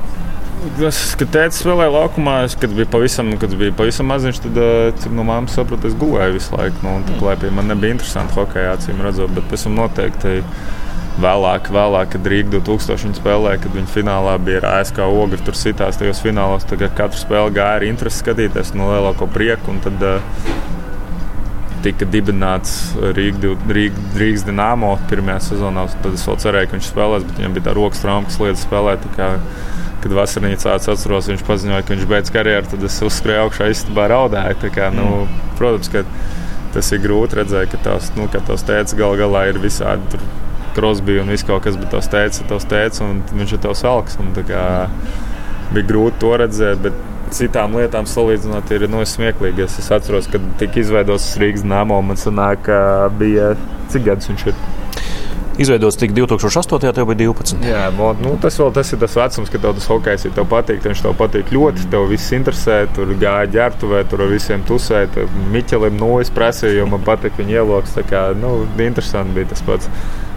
Es, 0.81 0.97
kad 1.19 1.29
tēvs 1.29 1.59
spēlēja 1.61 1.91
laukumā, 1.93 2.39
es, 2.47 2.55
kad 2.57 2.71
biju 2.73 2.88
pavisam, 2.89 3.27
kad 3.41 3.51
biju 3.59 3.73
pavisam 3.77 4.07
maziņš, 4.09 4.39
tad, 4.47 4.55
cik 5.01 5.13
no 5.13 5.25
mammas 5.27 5.53
sapratu, 5.57 5.91
es 5.91 5.97
gulēju 5.99 6.38
visu 6.39 6.55
laiku. 6.55 6.81
Nu, 6.81 6.95
tad, 7.19 7.43
man 7.53 7.69
nebija 7.69 7.93
interesanti 7.93 8.33
hokeja 8.39 8.73
acīm 8.73 9.03
redzot, 9.05 9.33
bet 9.35 9.45
pēc 9.51 9.67
tam 9.67 9.77
noteikti 9.77 10.39
vēlāk, 11.21 11.69
vēlāk 11.75 12.15
kad 12.15 12.29
Rīga 12.31 12.57
2000 12.57 13.19
spēlēja, 13.19 13.61
kad 13.63 13.75
viņa 13.77 13.91
finālā 13.93 14.35
bija 14.41 14.63
ar 14.63 14.69
ASK 14.79 15.03
ogri, 15.05 15.39
tur 15.45 15.57
sitās 15.59 15.99
tajos 16.01 16.23
finālos. 16.23 16.65
Tagad 16.67 16.95
katru 16.97 17.21
spēli 17.21 17.55
gāja 17.55 17.79
ar 17.79 17.85
interesi 17.88 18.23
skatīties 18.23 18.73
no 18.75 18.89
lielāko 18.89 19.29
prieku. 19.31 19.77
Tad, 19.85 20.01
uh, 20.01 20.64
tika 21.86 22.08
dibināts 22.10 22.95
Rīga, 22.98 23.54
Rīga, 23.69 24.04
Rīgas 24.17 24.45
Dienāmo 24.48 24.95
pirmajā 25.10 25.52
sezonā. 25.52 25.86
Tad 26.02 26.17
es 26.17 26.26
vēl 26.28 26.39
cerēju, 26.41 26.69
ka 26.69 26.78
viņš 26.78 26.89
spēlēs, 26.91 27.28
bet 27.28 27.41
viņam 27.41 27.58
bija 27.58 27.67
tā 27.67 27.76
rokas 27.78 28.02
trauma, 28.04 28.30
kas 28.30 28.39
liedz 28.41 28.63
spēlēt. 28.65 29.06
Kad 30.06 30.13
vasarnīcā 30.13 30.76
atceros, 30.78 31.30
viņš 31.32 31.43
paziņoja, 31.48 31.86
ka 31.86 31.95
viņš 31.95 32.08
beidz 32.10 32.30
karjeru, 32.34 32.69
tad 32.69 32.84
es 32.86 32.98
uzskrēju 33.08 33.48
augšā 33.48 33.71
istabā 33.74 34.06
raudāju. 34.12 34.69
Kā, 34.76 34.91
nu, 34.93 35.06
mm. 35.24 35.56
Protams, 35.58 35.89
ka 35.93 36.04
tas 36.76 36.91
ir 36.93 37.02
grūti 37.02 37.39
redzēt, 37.39 37.71
ka 37.71 37.80
tās, 37.88 38.12
nu, 38.17 38.28
ka 38.30 38.43
tās 38.45 38.65
tēcis 38.67 38.98
gal 39.00 39.17
galā 39.17 39.48
ir 39.50 39.62
visādi. 39.63 40.21
Krosbija 40.76 41.24
un 41.24 41.32
viss 41.32 41.48
kaut 41.48 41.63
kas, 41.65 41.78
bet 41.80 41.93
tas 41.93 42.10
teica, 42.12 42.45
tas 42.50 42.67
teica, 42.69 43.06
un 43.08 43.24
viņš 43.32 43.56
ir 43.56 43.62
tavs 43.63 43.86
alks. 43.88 44.19
Kā, 44.45 44.65
bija 45.71 45.89
grūti 45.89 46.21
to 46.21 46.34
redzēt, 46.43 46.82
bet 46.86 47.14
citām 47.33 47.75
lietām 47.79 48.07
salīdzinot, 48.09 48.71
ir 48.75 48.88
nu, 48.91 49.03
smieklīgi. 49.07 49.65
Es, 49.65 49.79
es 49.81 49.91
atceros, 49.93 50.29
kad 50.31 50.45
tika 50.61 50.81
izveidots 50.81 51.33
Rīgas 51.41 51.65
namo, 51.67 52.01
man 52.05 52.19
sanāk, 52.19 52.69
bija 53.19 53.53
cik 53.93 54.09
gadus 54.09 54.31
viņš 54.31 54.49
ir. 54.51 54.65
Izveidots 55.55 55.95
tik 55.95 56.11
2008. 56.11 56.91
tev 56.91 57.05
bija 57.07 57.29
12. 57.31 57.61
Jā, 57.63 57.83
nu, 58.19 58.33
tas 58.43 58.57
vēl 58.59 58.73
tas 58.75 58.89
ir 58.91 58.99
tas 58.99 59.13
vecums, 59.15 59.51
kad 59.51 59.63
tev 59.63 59.77
tas 59.77 59.88
hokejs 59.88 60.25
ir 60.27 60.33
tev 60.35 60.49
patīk. 60.51 60.81
Viņš 60.83 61.03
tev 61.05 61.15
patīk 61.15 61.53
ļoti, 61.55 61.88
tev 61.93 62.09
viss 62.11 62.35
interesē. 62.35 62.81
Tur 62.95 63.13
gāja 63.21 63.47
ģērbtuvē, 63.53 64.03
tur 64.11 64.25
visiem 64.33 64.65
tusēt. 64.67 65.15
Miķelim 65.53 65.95
no 66.01 66.17
es 66.19 66.33
prasīju, 66.35 66.81
jo 66.81 66.89
man 66.91 67.07
patīk 67.07 67.39
viņa 67.39 67.61
ieloks. 67.61 67.95
Tā 67.95 68.03
kā, 68.09 68.25
nu, 68.35 68.57
interesanti 68.83 69.38
bija 69.39 69.53
tas 69.53 69.63
pats. 69.63 69.88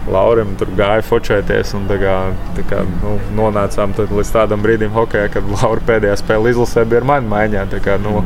Laurim 0.09 0.55
tur 0.59 0.71
gāja 0.77 1.03
focēties. 1.05 1.73
Tā 1.89 1.97
kā, 2.01 2.15
tā 2.57 2.65
kā, 2.69 2.83
nu, 3.01 3.17
nonācām 3.37 3.93
līdz 3.99 4.31
tādam 4.33 4.63
brīdim, 4.63 4.93
hokeja, 4.95 5.29
kad 5.33 5.49
Laura 5.57 5.83
pēdējā 5.85 6.15
spēlē 6.21 6.53
izlasē 6.53 6.85
bija 6.89 7.03
ar 7.03 7.09
mani 7.11 7.31
maiņā. 7.31 7.65
Tā 7.73 7.81
kā, 7.83 7.97
nu, 8.01 8.23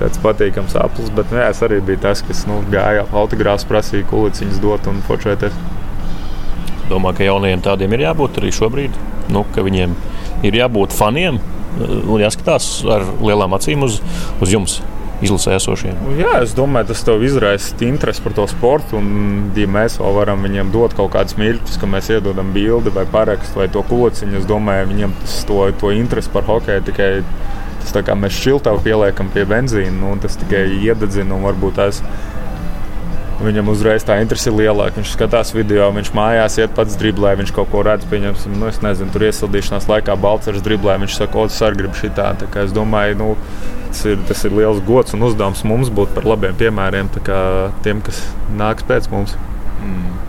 tāds 0.00 0.20
patīkams 0.22 0.76
aplis. 0.80 1.10
Bet 1.16 1.32
nu, 1.32 1.40
jā, 1.40 1.50
es 1.54 1.62
arī 1.64 1.80
biju 1.84 2.02
tas, 2.04 2.22
kas 2.26 2.44
nu, 2.50 2.60
gāja 2.72 3.06
autogrāfs, 3.16 3.66
prasīja 3.68 4.08
kuliciņas 4.12 4.62
dot 4.62 4.90
un 4.92 5.02
focēties. 5.08 5.56
Domā, 6.90 7.10
ka 7.16 7.26
jaunajiem 7.26 7.64
tādiem 7.64 7.96
ir 7.96 8.06
jābūt 8.06 8.40
arī 8.40 8.52
šobrīd. 8.54 8.98
Nu, 9.32 9.42
viņiem 9.56 9.96
ir 10.46 10.60
jābūt 10.60 10.94
faniem 10.94 11.40
un 11.82 12.20
jāskatās 12.22 12.68
ar 12.88 13.04
lielām 13.20 13.56
acīm 13.56 13.82
uz, 13.84 13.98
uz 14.40 14.52
jums 14.52 14.78
izlasē 15.24 15.56
esošiem. 15.56 15.96
Nu, 16.04 16.14
jā, 16.20 16.38
es 16.44 16.54
domāju, 16.56 16.90
tas 16.90 17.04
tev 17.06 17.24
izraisa 17.24 17.76
interesi 17.86 18.24
par 18.24 18.36
to 18.36 18.46
sportu. 18.50 19.00
Un, 19.00 19.52
ja 19.56 19.68
mēs 19.70 20.00
vēl 20.00 20.16
varam 20.16 20.44
viņiem 20.44 20.72
dot 20.74 20.96
kaut 20.98 21.14
kādus 21.16 21.38
mirkļus, 21.40 21.78
ka 21.80 21.88
mēs 21.90 22.10
iedodam 22.12 22.52
bildi 22.56 22.92
vai 22.94 23.06
parakstu 23.10 23.62
vai 23.62 23.70
to 23.72 23.84
kociņu, 23.86 24.40
es 24.40 24.48
domāju, 24.48 24.90
viņiem 24.92 25.14
tas 25.22 25.38
to, 25.48 25.62
to 25.80 25.94
interesi 25.96 26.32
par 26.34 26.48
hokeju 26.48 26.88
tikai 26.90 27.12
Tas 27.86 27.94
tā 27.94 28.00
kā 28.02 28.16
mēs 28.18 28.34
šiltavu 28.42 28.80
pieliekam 28.82 29.28
pie 29.30 29.44
benzīna, 29.46 29.92
nu, 29.94 30.08
tas 30.18 30.34
tikai 30.40 30.64
iededzina 30.82 31.36
un 31.36 31.44
varbūt 31.46 31.76
tās. 31.78 32.00
Viņam 33.36 33.68
uzreiz 33.68 34.04
tā 34.06 34.16
interese 34.22 34.48
ir 34.48 34.56
lielāka. 34.56 34.96
Viņš 34.96 35.10
skatās 35.12 35.52
video, 35.52 35.90
viņš 35.92 36.12
mājās 36.16 36.56
iet 36.62 36.72
pats 36.76 36.96
driblē, 36.96 37.34
viņš 37.42 37.52
kaut 37.56 37.68
ko 37.72 37.82
redz. 37.84 38.06
Pieņemsim, 38.08 38.54
nu, 38.56 38.70
es 38.70 38.80
nezinu, 38.84 39.12
tur 39.12 39.26
iesildīšanās 39.28 39.88
laikā 39.90 40.16
Balčers 40.20 40.64
driblē. 40.64 40.96
Viņš 41.04 41.18
saka, 41.18 41.42
o, 41.42 41.50
tas 41.50 41.60
arī 41.66 41.82
grib 41.82 41.98
šī 41.98 42.14
tā. 42.16 42.30
tā 42.40 42.48
es 42.64 42.72
domāju, 42.76 43.18
nu, 43.20 43.34
tas 43.90 44.04
ir, 44.08 44.22
tas 44.30 44.44
ir 44.48 44.56
liels 44.56 44.80
gods 44.88 45.16
un 45.16 45.28
uzdevums 45.28 45.66
mums 45.68 45.92
būt 45.92 46.16
par 46.16 46.28
labiem 46.28 46.56
piemēriem 46.56 47.12
tiem, 47.84 48.00
kas 48.08 48.24
nāks 48.56 48.88
pēc 48.88 49.12
mums. 49.12 49.36
Mm. 49.84 50.25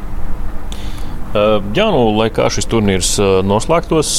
Jā, 1.77 1.87
nu, 1.93 2.01
lai 2.17 2.29
kā 2.33 2.47
šis 2.53 2.67
turnīrs 2.71 3.11
noslēgtos, 3.47 4.11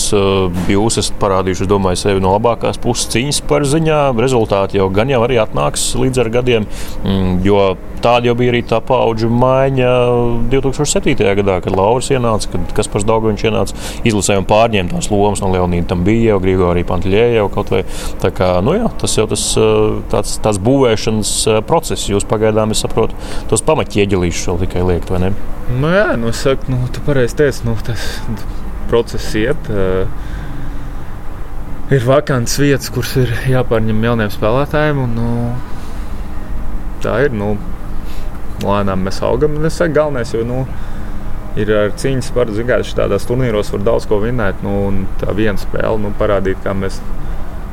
jūs 0.71 0.99
esat 1.01 1.19
parādījuši, 1.23 1.69
domāju, 1.71 2.01
sevi 2.03 2.23
no 2.23 2.33
labākās 2.35 2.81
puses 2.83 3.09
cīņas 3.15 3.43
par 3.49 3.67
ziņā. 3.69 4.01
Rezultāti 4.19 4.79
jau 4.81 4.89
gan 4.95 5.11
jau 5.13 5.21
arī 5.27 5.39
atnāks 5.43 5.91
līdz 5.99 6.23
ar 6.23 6.31
gadiem, 6.39 6.69
mm, 7.05 7.39
jo 7.47 7.63
tāda 8.05 8.31
jau 8.31 8.37
bija 8.39 8.53
arī 8.53 8.63
tā 8.69 8.79
paudžu 8.85 9.31
maiņa 9.33 9.91
2007. 10.53 11.17
gadā, 11.41 11.59
kad 11.65 11.77
Lauris 11.77 12.11
ienāca, 12.15 12.53
kad 12.53 12.75
Kaspars 12.77 13.07
Daugoviņš 13.09 13.47
ienāca, 13.49 13.79
izlasēja 14.09 14.43
un 14.43 14.49
pārņēma 14.49 14.95
tās 14.95 15.11
lomas 15.13 15.43
no 15.43 15.51
Leonīda 15.53 15.93
Tambija, 15.95 16.39
Grigorija 16.43 16.89
Pantlēja 16.89 17.47
kaut 17.55 17.73
vai. 17.75 17.85
Tā 18.23 18.31
kā, 18.35 18.53
nu 18.65 18.77
jā, 18.77 18.89
tas 19.01 19.17
jau 19.19 19.27
tas 19.31 19.45
tāds, 20.13 20.39
tāds 20.45 20.63
būvēšanas 20.63 21.35
process. 21.69 22.09
Jūs 22.11 22.27
pagaidām, 22.29 22.75
es 22.75 22.85
saprotu, 22.85 23.19
tos 23.51 23.65
pamatieģelīšus 23.67 24.51
vēl 24.53 24.61
tikai 24.67 24.85
liekt, 24.93 25.13
vai 25.15 25.27
ne? 25.27 25.33
Nu 25.69 25.91
jā, 25.93 26.15
nu 26.17 26.33
saku, 26.33 26.71
nu, 26.73 26.87
tu 26.93 27.03
pareizi 27.09 27.39
teici, 27.41 27.65
nu, 27.65 27.75
tas 27.85 28.05
process 28.91 29.33
iet. 29.39 29.71
Ir 31.89 32.05
vakants 32.05 32.59
vietas, 32.61 32.91
kuras 32.93 33.15
ir 33.17 33.33
jāpārņem 33.49 34.05
jauniem 34.05 34.33
spēlētājiem. 34.33 35.01
Un, 35.07 35.15
nu, 35.17 35.29
tā 37.05 37.15
ir. 37.25 37.33
Nu, 37.33 37.55
lēnām 38.65 39.07
mēs 39.07 39.23
augam. 39.25 39.57
Es 39.65 39.79
saku, 39.81 39.97
galvenais, 39.97 40.35
jo 40.37 40.45
nu, 40.45 40.65
ir 41.57 41.73
ar 41.73 41.95
cīņas 41.97 42.29
par 42.37 42.53
zināt, 42.53 42.85
šādās 42.91 43.27
turnīros 43.29 43.73
var 43.73 43.87
daudz 43.87 44.09
ko 44.11 44.21
vinēt. 44.23 44.61
Nu, 44.67 44.75
tā 45.23 45.33
viena 45.39 45.57
spēle 45.61 45.97
nu, 46.03 46.13
parādīt, 46.21 46.61
kā 46.65 46.77
mēs 46.77 47.01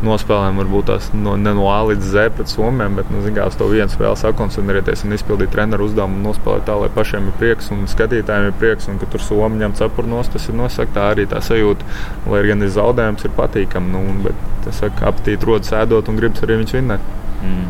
nospēlējam, 0.06 0.60
varbūt 0.62 0.88
tās 0.90 1.10
no, 1.18 1.36
ne 1.40 1.54
no 1.58 1.68
A 1.74 1.82
līdz 1.90 2.12
Z 2.14 2.32
pret 2.38 2.52
Somijam, 2.52 2.96
bet 3.00 3.10
nu, 3.12 3.22
zināmā 3.26 3.46
mērā 3.46 3.60
to 3.60 3.68
vienu 3.72 3.92
spēli 3.92 4.22
sakoncentrēties 4.22 5.04
un 5.06 5.18
izpildīt 5.18 5.52
treneru 5.54 5.90
uzdevumu 5.90 6.20
un 6.20 6.28
nospēlēt 6.30 6.66
tā, 6.70 6.78
lai 6.82 6.90
pašiem 6.96 7.30
ir 7.32 7.38
prieks 7.42 7.72
un 7.76 7.86
skatītājiem 7.92 8.50
ir 8.52 8.58
prieks, 8.62 8.90
un 8.92 9.02
ka 9.02 9.10
tur 9.12 9.24
Somija 9.26 9.66
ņem 9.66 9.78
cepuru 9.82 10.14
nost, 10.14 10.34
tas 10.36 10.48
ir 10.50 10.58
nosakt, 10.58 10.96
tā 10.96 11.10
arī 11.14 11.28
tā 11.32 11.42
sajūta, 11.44 11.88
lai 12.32 12.46
gan 12.50 12.66
ir 12.66 12.74
zaudējums, 12.78 13.28
ir 13.28 13.36
patīkami. 13.38 13.94
Nu, 13.96 14.04
bet 14.26 14.48
tas 14.66 14.82
saka, 14.84 15.12
apetīti 15.12 15.50
rodas 15.50 15.74
ēdot 15.76 16.10
un 16.12 16.20
gribas 16.22 16.46
arī 16.46 16.62
viņus 16.62 16.78
vinnēt. 16.80 17.14
Mm. 17.46 17.70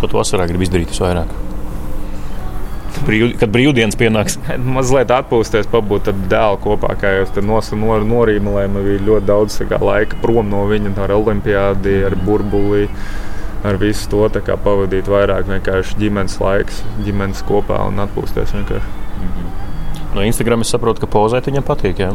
Ko 0.00 0.10
tu 0.10 0.18
vasarā 0.18 0.48
gribi 0.50 0.68
izdarīt 0.68 0.94
visvairāk? 0.94 1.41
Brīv, 3.06 3.26
kad 3.40 3.52
brīvdienas 3.54 3.98
pienāks. 3.98 4.38
Mazliet 4.76 5.12
atpūsties, 5.14 5.68
pabūt 5.72 6.12
ar 6.12 6.22
dēlu 6.32 6.60
kopā, 6.64 6.94
kā 7.00 7.14
jau 7.18 7.44
nos, 7.46 7.72
nor, 7.76 8.06
norīmulējām. 8.08 8.78
Bija 8.86 9.06
ļoti 9.08 9.28
daudz 9.28 9.58
kā, 9.70 9.80
laika 9.82 10.18
prom 10.22 10.50
no 10.52 10.64
viņa, 10.70 10.94
ar 11.04 11.16
olimpiādi, 11.18 12.00
ar 12.08 12.18
burbuli. 12.26 12.88
Ar 13.62 13.76
visu 13.78 14.08
to 14.10 14.26
pavadīt 14.64 15.06
vairāk 15.06 15.46
vienkārši 15.46 15.94
ģimenes 16.00 16.40
laiks, 16.42 16.80
ģimenes 17.06 17.44
kopā 17.46 17.78
un 17.86 18.02
atpūsties. 18.02 18.54
Mm 18.58 18.64
-hmm. 18.66 19.52
No 20.14 20.22
Instagram 20.22 20.60
es 20.60 20.72
saprotu, 20.74 21.00
ka 21.00 21.06
pozēt 21.06 21.46
viņam 21.48 21.64
patīk. 21.64 22.02
Jā. 22.02 22.12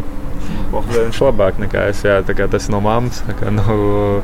Viņš 0.72 1.22
labāk 1.24 1.58
nekā 1.62 1.88
es. 1.90 2.04
Jā, 2.06 2.22
tas 2.52 2.70
no 2.70 2.82
mammas. 2.84 3.24
Kā, 3.40 3.50
no, 3.52 4.22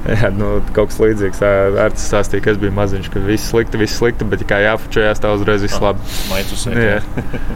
Jā, 0.20 0.30
nu, 0.32 0.54
kaut 0.76 0.90
kas 0.92 1.00
līdzīgs. 1.02 1.42
Ar 1.44 1.92
to 1.94 2.00
stāstīja, 2.00 2.44
ka 2.44 2.54
es 2.54 2.60
biju 2.60 2.72
maziņš, 2.76 3.10
ka 3.12 3.22
viss 3.24 3.50
slikti, 3.52 3.80
viss 3.80 4.00
slikti, 4.00 4.26
bet 4.28 4.46
kā 4.48 4.62
jāfučējās, 4.64 5.20
tā 5.22 5.32
uzreiz 5.36 5.64
viss 5.66 5.78
ah, 5.80 5.90
labi. 5.90 6.18
Maitus, 6.30 6.66
jā. 6.72 6.98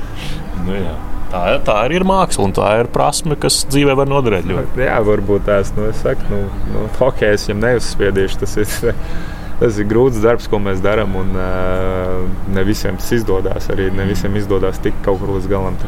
nu, 0.66 0.76
jā. 0.76 0.94
Tā, 1.34 1.40
tā 1.66 1.76
arī 1.82 1.98
ir 1.98 2.04
māksla, 2.06 2.46
un 2.46 2.52
tā 2.54 2.68
ir 2.78 2.88
prasme, 2.94 3.34
kas 3.40 3.64
dzīvē 3.72 3.96
var 3.98 4.10
noderēt. 4.10 4.46
Ļoti. 4.46 4.84
Jā, 4.84 5.00
varbūt 5.06 5.48
tās, 5.48 5.72
nu, 5.74 5.88
es 5.90 6.02
saku, 6.04 6.28
nu, 6.30 6.42
nu 6.70 6.84
hokejs 7.00 7.48
viņam 7.48 7.64
neuzspiedīšu. 7.64 8.38
Tas 8.44 8.54
ir, 8.60 9.00
tas 9.62 9.80
ir 9.80 9.88
grūts 9.90 10.22
darbs, 10.22 10.46
ko 10.50 10.60
mēs 10.62 10.84
darām, 10.84 11.16
un 11.18 11.34
uh, 11.34 12.22
ne 12.54 12.66
visiem 12.68 13.00
tas 13.00 13.10
izdodas. 13.16 13.66
Arī 13.74 13.88
ne 13.94 14.06
visiem 14.10 14.36
izdodas 14.38 14.78
tikt 14.84 15.02
kaut 15.06 15.22
kur 15.24 15.34
līdz 15.38 15.50
galam 15.50 15.80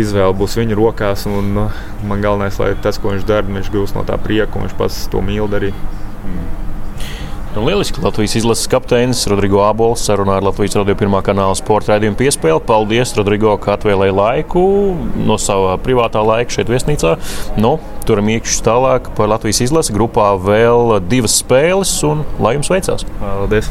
izvēle 0.00 0.34
būs 0.38 0.58
viņa 0.60 0.78
rokās. 0.78 1.28
Un, 1.30 1.54
nu, 1.56 1.68
man 2.08 2.24
galvenais, 2.24 2.58
lai 2.62 2.74
tas, 2.82 3.00
ko 3.00 3.14
viņš 3.14 3.28
dara, 3.28 3.46
viņš 3.46 3.72
gūs 3.74 3.96
no 3.96 4.04
tā 4.08 4.18
prieka, 4.20 4.58
un 4.58 4.68
viņš 4.68 4.76
pats 4.78 5.06
to 5.12 5.22
mīl 5.24 5.50
darīt. 5.50 5.78
Mm. 6.24 6.52
Nu, 7.54 7.62
lieliski. 7.62 8.00
Latvijas 8.02 8.34
izlases 8.34 8.66
kapteinis 8.66 9.20
Rodrigo 9.30 9.60
Abols 9.62 10.02
sarunā 10.02 10.40
ar 10.40 10.46
Latvijas 10.48 10.74
radio 10.74 10.96
pirmā 10.98 11.20
kanāla 11.22 11.54
sporta 11.54 11.92
raidījumu 11.92 12.18
piespēli. 12.18 12.62
Paldies, 12.66 13.14
Rodrigo, 13.14 13.54
ka 13.62 13.76
atvēlēji 13.76 14.16
laiku 14.18 14.64
no 15.22 15.38
sava 15.38 15.76
privātā 15.78 16.24
laika 16.26 16.56
šeit 16.56 16.72
viesnīcā. 16.72 17.14
Nu, 17.62 17.76
turam 18.10 18.32
iekšķus 18.34 18.66
tālāk 18.66 19.14
par 19.14 19.30
Latvijas 19.36 19.62
izlasi. 19.68 19.94
Grupā 19.94 20.32
vēl 20.34 20.98
divas 21.06 21.38
spēles, 21.44 21.94
un 22.10 22.26
lai 22.42 22.56
jums 22.58 22.74
veicās! 22.74 23.06
Paldies! 23.22 23.70